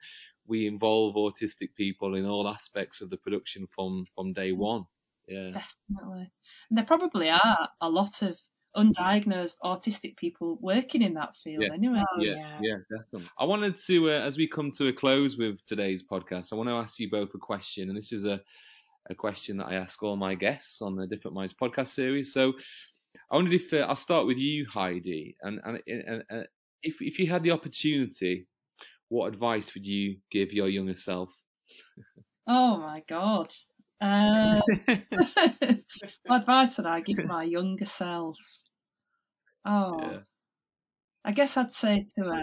we 0.46 0.66
involve 0.66 1.14
autistic 1.16 1.74
people 1.76 2.14
in 2.14 2.24
all 2.24 2.48
aspects 2.48 3.00
of 3.02 3.10
the 3.10 3.16
production 3.18 3.66
from 3.74 4.04
from 4.14 4.32
day 4.32 4.52
mm. 4.52 4.58
one. 4.58 4.84
Yeah. 5.28 5.50
Definitely. 5.50 6.30
And 6.70 6.78
there 6.78 6.84
probably 6.84 7.28
are 7.30 7.68
a 7.80 7.90
lot 7.90 8.22
of 8.22 8.38
undiagnosed 8.76 9.54
autistic 9.64 10.16
people 10.16 10.58
working 10.60 11.02
in 11.02 11.14
that 11.14 11.34
field 11.42 11.62
Yeah. 11.62 11.74
anyway. 11.74 12.02
Oh, 12.16 12.22
yeah, 12.22 12.34
yeah. 12.34 12.58
yeah, 12.60 12.76
definitely. 12.90 13.30
I 13.38 13.44
wanted 13.44 13.76
to, 13.86 14.10
uh, 14.10 14.20
as 14.20 14.36
we 14.36 14.48
come 14.48 14.70
to 14.72 14.88
a 14.88 14.92
close 14.92 15.36
with 15.36 15.64
today's 15.64 16.04
podcast, 16.08 16.52
I 16.52 16.56
want 16.56 16.68
to 16.68 16.74
ask 16.74 16.98
you 16.98 17.10
both 17.10 17.30
a 17.34 17.38
question, 17.38 17.88
and 17.88 17.96
this 17.96 18.12
is 18.12 18.24
a, 18.24 18.40
a 19.08 19.14
question 19.14 19.56
that 19.56 19.66
I 19.66 19.74
ask 19.74 20.02
all 20.02 20.16
my 20.16 20.34
guests 20.34 20.82
on 20.82 20.94
the 20.94 21.06
Different 21.06 21.34
Minds 21.34 21.54
podcast 21.54 21.88
series. 21.88 22.32
So, 22.32 22.52
I 23.30 23.36
wondered 23.36 23.54
if 23.54 23.72
uh, 23.72 23.78
I'll 23.78 23.96
start 23.96 24.26
with 24.26 24.38
you, 24.38 24.66
Heidi, 24.72 25.36
and 25.42 25.60
and, 25.64 25.80
and, 25.86 26.24
and 26.28 26.46
if 26.82 26.96
if 27.00 27.18
you 27.18 27.28
had 27.30 27.42
the 27.42 27.52
opportunity, 27.52 28.46
what 29.08 29.32
advice 29.32 29.72
would 29.74 29.86
you 29.86 30.18
give 30.30 30.52
your 30.52 30.68
younger 30.68 30.96
self? 30.96 31.30
Oh 32.46 32.78
my 32.78 33.02
god. 33.08 33.52
Uh, 34.00 34.60
what 36.26 36.40
advice 36.40 36.76
would 36.76 36.86
I 36.86 37.00
give 37.00 37.24
my 37.24 37.44
younger 37.44 37.86
self? 37.86 38.36
Oh, 39.64 39.98
Yeah. 40.00 40.18
I 41.24 41.32
guess 41.32 41.56
I'd 41.56 41.72
say 41.72 42.06
to 42.14 42.24
her, 42.24 42.42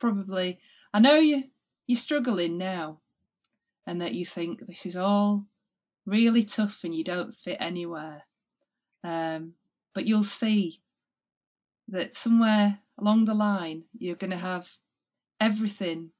probably, 0.00 0.58
I 0.92 0.98
know 0.98 1.14
you, 1.18 1.44
you're 1.86 2.00
struggling 2.00 2.58
now 2.58 3.00
and 3.86 4.00
that 4.00 4.14
you 4.14 4.26
think 4.26 4.66
this 4.66 4.84
is 4.84 4.96
all 4.96 5.46
really 6.06 6.44
tough 6.44 6.78
and 6.82 6.94
you 6.94 7.04
don't 7.04 7.36
fit 7.44 7.58
anywhere. 7.60 8.22
Um, 9.04 9.54
but 9.96 10.06
you'll 10.06 10.24
see 10.24 10.82
that 11.88 12.14
somewhere 12.14 12.78
along 12.98 13.24
the 13.24 13.32
line, 13.32 13.82
you're 13.96 14.14
going 14.14 14.30
to 14.30 14.36
have 14.36 14.66
everything 15.40 16.10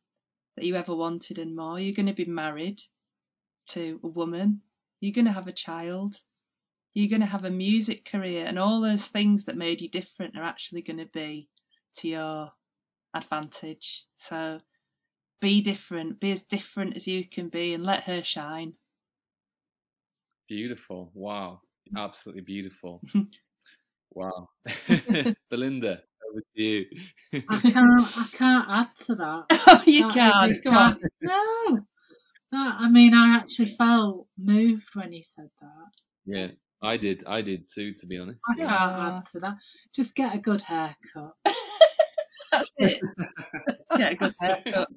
that 0.56 0.64
you 0.64 0.76
ever 0.76 0.94
wanted 0.94 1.38
and 1.38 1.54
more. 1.54 1.78
You're 1.78 1.94
going 1.94 2.06
to 2.06 2.14
be 2.14 2.24
married 2.24 2.80
to 3.72 4.00
a 4.02 4.06
woman. 4.06 4.62
You're 5.00 5.12
going 5.12 5.26
to 5.26 5.32
have 5.32 5.46
a 5.46 5.52
child. 5.52 6.16
You're 6.94 7.10
going 7.10 7.20
to 7.20 7.26
have 7.26 7.44
a 7.44 7.50
music 7.50 8.06
career, 8.10 8.46
and 8.46 8.58
all 8.58 8.80
those 8.80 9.06
things 9.08 9.44
that 9.44 9.58
made 9.58 9.82
you 9.82 9.90
different 9.90 10.38
are 10.38 10.42
actually 10.42 10.80
going 10.80 10.96
to 10.96 11.10
be 11.12 11.50
to 11.98 12.08
your 12.08 12.52
advantage. 13.12 14.06
So 14.16 14.60
be 15.42 15.60
different, 15.60 16.18
be 16.18 16.30
as 16.30 16.40
different 16.44 16.96
as 16.96 17.06
you 17.06 17.28
can 17.28 17.50
be, 17.50 17.74
and 17.74 17.84
let 17.84 18.04
her 18.04 18.24
shine. 18.24 18.72
Beautiful. 20.48 21.10
Wow. 21.12 21.60
Absolutely 21.94 22.42
beautiful. 22.42 23.02
wow. 24.12 24.48
Belinda, 25.50 26.00
over 26.30 26.42
to 26.56 26.62
you. 26.62 26.84
I 27.48 27.60
can't. 27.60 27.76
I 28.16 28.26
can't 28.32 28.66
add 28.68 28.88
to 29.06 29.14
that. 29.16 29.44
oh, 29.50 29.82
you 29.86 30.08
That 30.08 30.14
can. 30.14 30.60
Come 30.62 30.74
on. 30.76 31.00
No. 31.22 31.78
That, 32.52 32.76
I 32.80 32.88
mean, 32.88 33.12
I 33.14 33.36
actually 33.36 33.74
felt 33.76 34.26
moved 34.38 34.88
when 34.94 35.12
he 35.12 35.22
said 35.24 35.50
that. 35.60 35.90
yeah, 36.26 36.46
I 36.82 36.96
did. 36.96 37.24
I 37.26 37.42
did 37.42 37.66
too, 37.72 37.92
to 38.00 38.06
be 38.06 38.18
honest. 38.18 38.40
I 38.48 38.54
can't 38.54 38.68
Yeah. 38.68 39.16
add 39.18 39.22
to 39.32 39.40
that. 39.40 39.56
Just 39.94 40.14
get 40.14 40.34
a 40.34 40.38
good 40.38 40.62
haircut. 40.62 41.34
That's 42.52 42.70
it. 42.78 43.00
Get 43.96 44.12
a 44.12 44.16
good 44.16 44.34
haircut. 44.40 44.88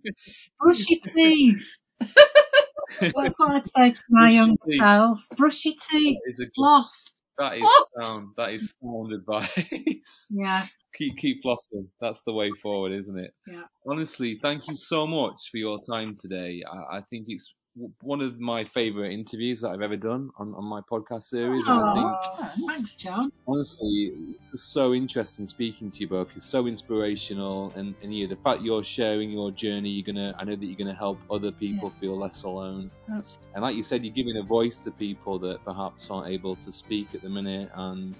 Brush 0.60 0.86
your 0.89 0.99
teeth. 1.16 1.66
That's 1.99 3.39
what 3.39 3.51
I'd 3.51 3.66
say 3.66 3.89
to 3.91 4.03
my 4.10 4.22
Brush 4.28 4.34
young 4.34 4.57
self. 4.80 5.18
Brush 5.36 5.66
your 5.66 5.74
teeth. 5.89 6.18
That 6.26 6.32
is 6.32 6.38
good- 6.38 6.51
Floss. 6.55 7.16
That 7.40 7.58
is 7.58 7.70
sound. 8.00 8.30
That 8.38 8.52
is 8.54 8.74
sound 8.82 9.14
advice. 9.14 10.28
Yeah. 10.32 10.68
keep 10.96 11.18
keep 11.18 11.44
flossing. 11.44 11.88
That's 12.02 12.22
the 12.26 12.34
way 12.34 12.52
forward, 12.62 12.92
isn't 12.94 13.18
it? 13.18 13.34
Yeah. 13.48 13.64
Honestly, 13.88 14.38
thank 14.42 14.68
you 14.68 14.76
so 14.76 15.08
much 15.08 15.50
for 15.52 15.58
your 15.58 15.80
time 15.90 16.14
today. 16.20 16.62
I, 16.70 16.98
I 16.98 17.02
think 17.10 17.26
it's 17.28 17.56
one 18.01 18.21
of 18.21 18.39
my 18.39 18.63
favourite 18.65 19.11
interviews 19.11 19.61
that 19.61 19.69
I've 19.69 19.82
ever 19.82 19.95
done 19.97 20.32
on, 20.38 20.53
on 20.55 20.65
my 20.65 20.82
podcast 20.82 21.23
series. 21.23 21.65
and 21.67 21.80
I 21.80 21.93
think 21.93 22.05
Oh, 22.05 22.67
thanks, 22.67 22.93
John. 22.95 23.32
honestly, 23.47 24.13
it's 24.51 24.63
so 24.73 24.93
interesting 24.93 25.45
speaking 25.45 25.89
to 25.91 25.99
you 25.99 26.07
both. 26.07 26.30
You're 26.36 26.41
so 26.41 26.67
inspirational, 26.67 27.71
and 27.75 27.95
and 28.01 28.13
you, 28.13 28.27
the 28.27 28.36
fact 28.38 28.61
you're 28.61 28.84
sharing 28.84 29.30
your 29.32 29.51
journey, 29.51 29.89
you're 29.89 30.05
gonna, 30.05 30.36
I 30.38 30.43
know 30.43 30.55
that 30.55 30.65
you're 30.65 30.77
gonna 30.77 30.93
help 30.95 31.19
other 31.32 31.51
people 31.51 31.91
feel 31.99 32.17
less 32.17 32.43
alone. 32.43 32.91
Absolutely. 33.11 33.47
And 33.53 33.61
like 33.63 33.75
you 33.75 33.84
said, 33.84 34.03
you're 34.03 34.13
giving 34.13 34.38
a 34.38 34.43
voice 34.43 34.80
to 34.84 34.91
people 34.91 35.39
that 35.39 35.63
perhaps 35.65 36.09
aren't 36.09 36.30
able 36.30 36.55
to 36.57 36.71
speak 36.71 37.07
at 37.13 37.21
the 37.21 37.30
minute, 37.30 37.69
and 37.75 38.19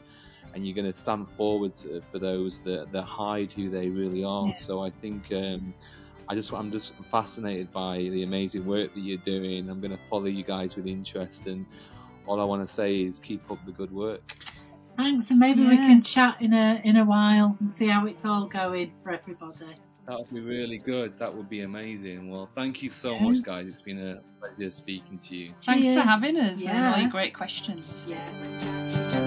and 0.56 0.66
you're 0.66 0.76
going 0.76 0.92
to 0.92 1.00
stand 1.00 1.28
forward 1.38 1.76
to, 1.78 2.02
for 2.12 2.18
those 2.18 2.60
that, 2.66 2.92
that 2.92 3.04
hide 3.04 3.52
who 3.52 3.70
they 3.70 3.88
really 3.88 4.24
are. 4.24 4.48
Yeah. 4.48 4.56
So 4.58 4.82
I 4.84 4.90
think 4.90 5.32
um, 5.32 5.76
I 6.30 6.36
just 6.36 6.54
I'm 6.54 6.72
just 6.72 6.92
fascinated 7.10 7.74
by 7.74 7.98
the 7.98 8.24
amazing 8.24 8.66
work 8.66 8.94
that 8.94 9.00
you're 9.00 9.18
doing. 9.26 9.68
I'm 9.68 9.82
going 9.82 9.92
to 9.92 10.00
follow 10.10 10.26
you 10.26 10.44
guys 10.44 10.76
with 10.76 10.86
interest, 10.86 11.48
and 11.48 11.66
all 12.28 12.40
I 12.40 12.44
want 12.44 12.68
to 12.68 12.74
say 12.74 12.98
is 12.98 13.20
keep 13.20 13.50
up 13.50 13.58
the 13.66 13.72
good 13.72 13.92
work. 13.92 14.22
Thanks, 14.96 15.32
and 15.32 15.40
maybe 15.40 15.66
we 15.66 15.78
can 15.78 16.02
chat 16.04 16.38
in 16.42 16.54
a 16.54 16.82
in 16.84 16.98
a 16.98 17.06
while 17.06 17.58
and 17.60 17.72
see 17.72 17.88
how 17.88 18.06
it's 18.06 18.24
all 18.26 18.48
going 18.48 18.92
for 19.04 19.12
everybody. 19.12 19.76
That 20.08 20.20
would 20.20 20.30
be 20.32 20.40
really 20.40 20.78
good. 20.78 21.18
That 21.20 21.36
would 21.36 21.50
be 21.50 21.62
amazing. 21.62 22.30
Well, 22.30 22.50
thank 22.56 22.84
you 22.84 22.90
so 22.90 23.14
Yeah. 23.14 23.24
much, 23.24 23.44
guys. 23.44 23.68
It's 23.68 23.82
been 23.82 24.00
a 24.00 24.22
pleasure 24.40 24.72
speaking 24.72 25.20
to 25.30 25.36
you. 25.36 25.54
Thanks 25.66 25.94
for 25.94 26.02
having 26.02 26.38
us 26.38 26.58
and 26.58 26.62
Yeah. 26.62 26.94
all 26.94 27.00
your 27.02 27.10
great 27.12 27.34
questions. 27.34 27.86
Yeah. 28.08 29.19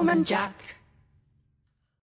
gentleman 0.00 0.24
jack. 0.24 0.79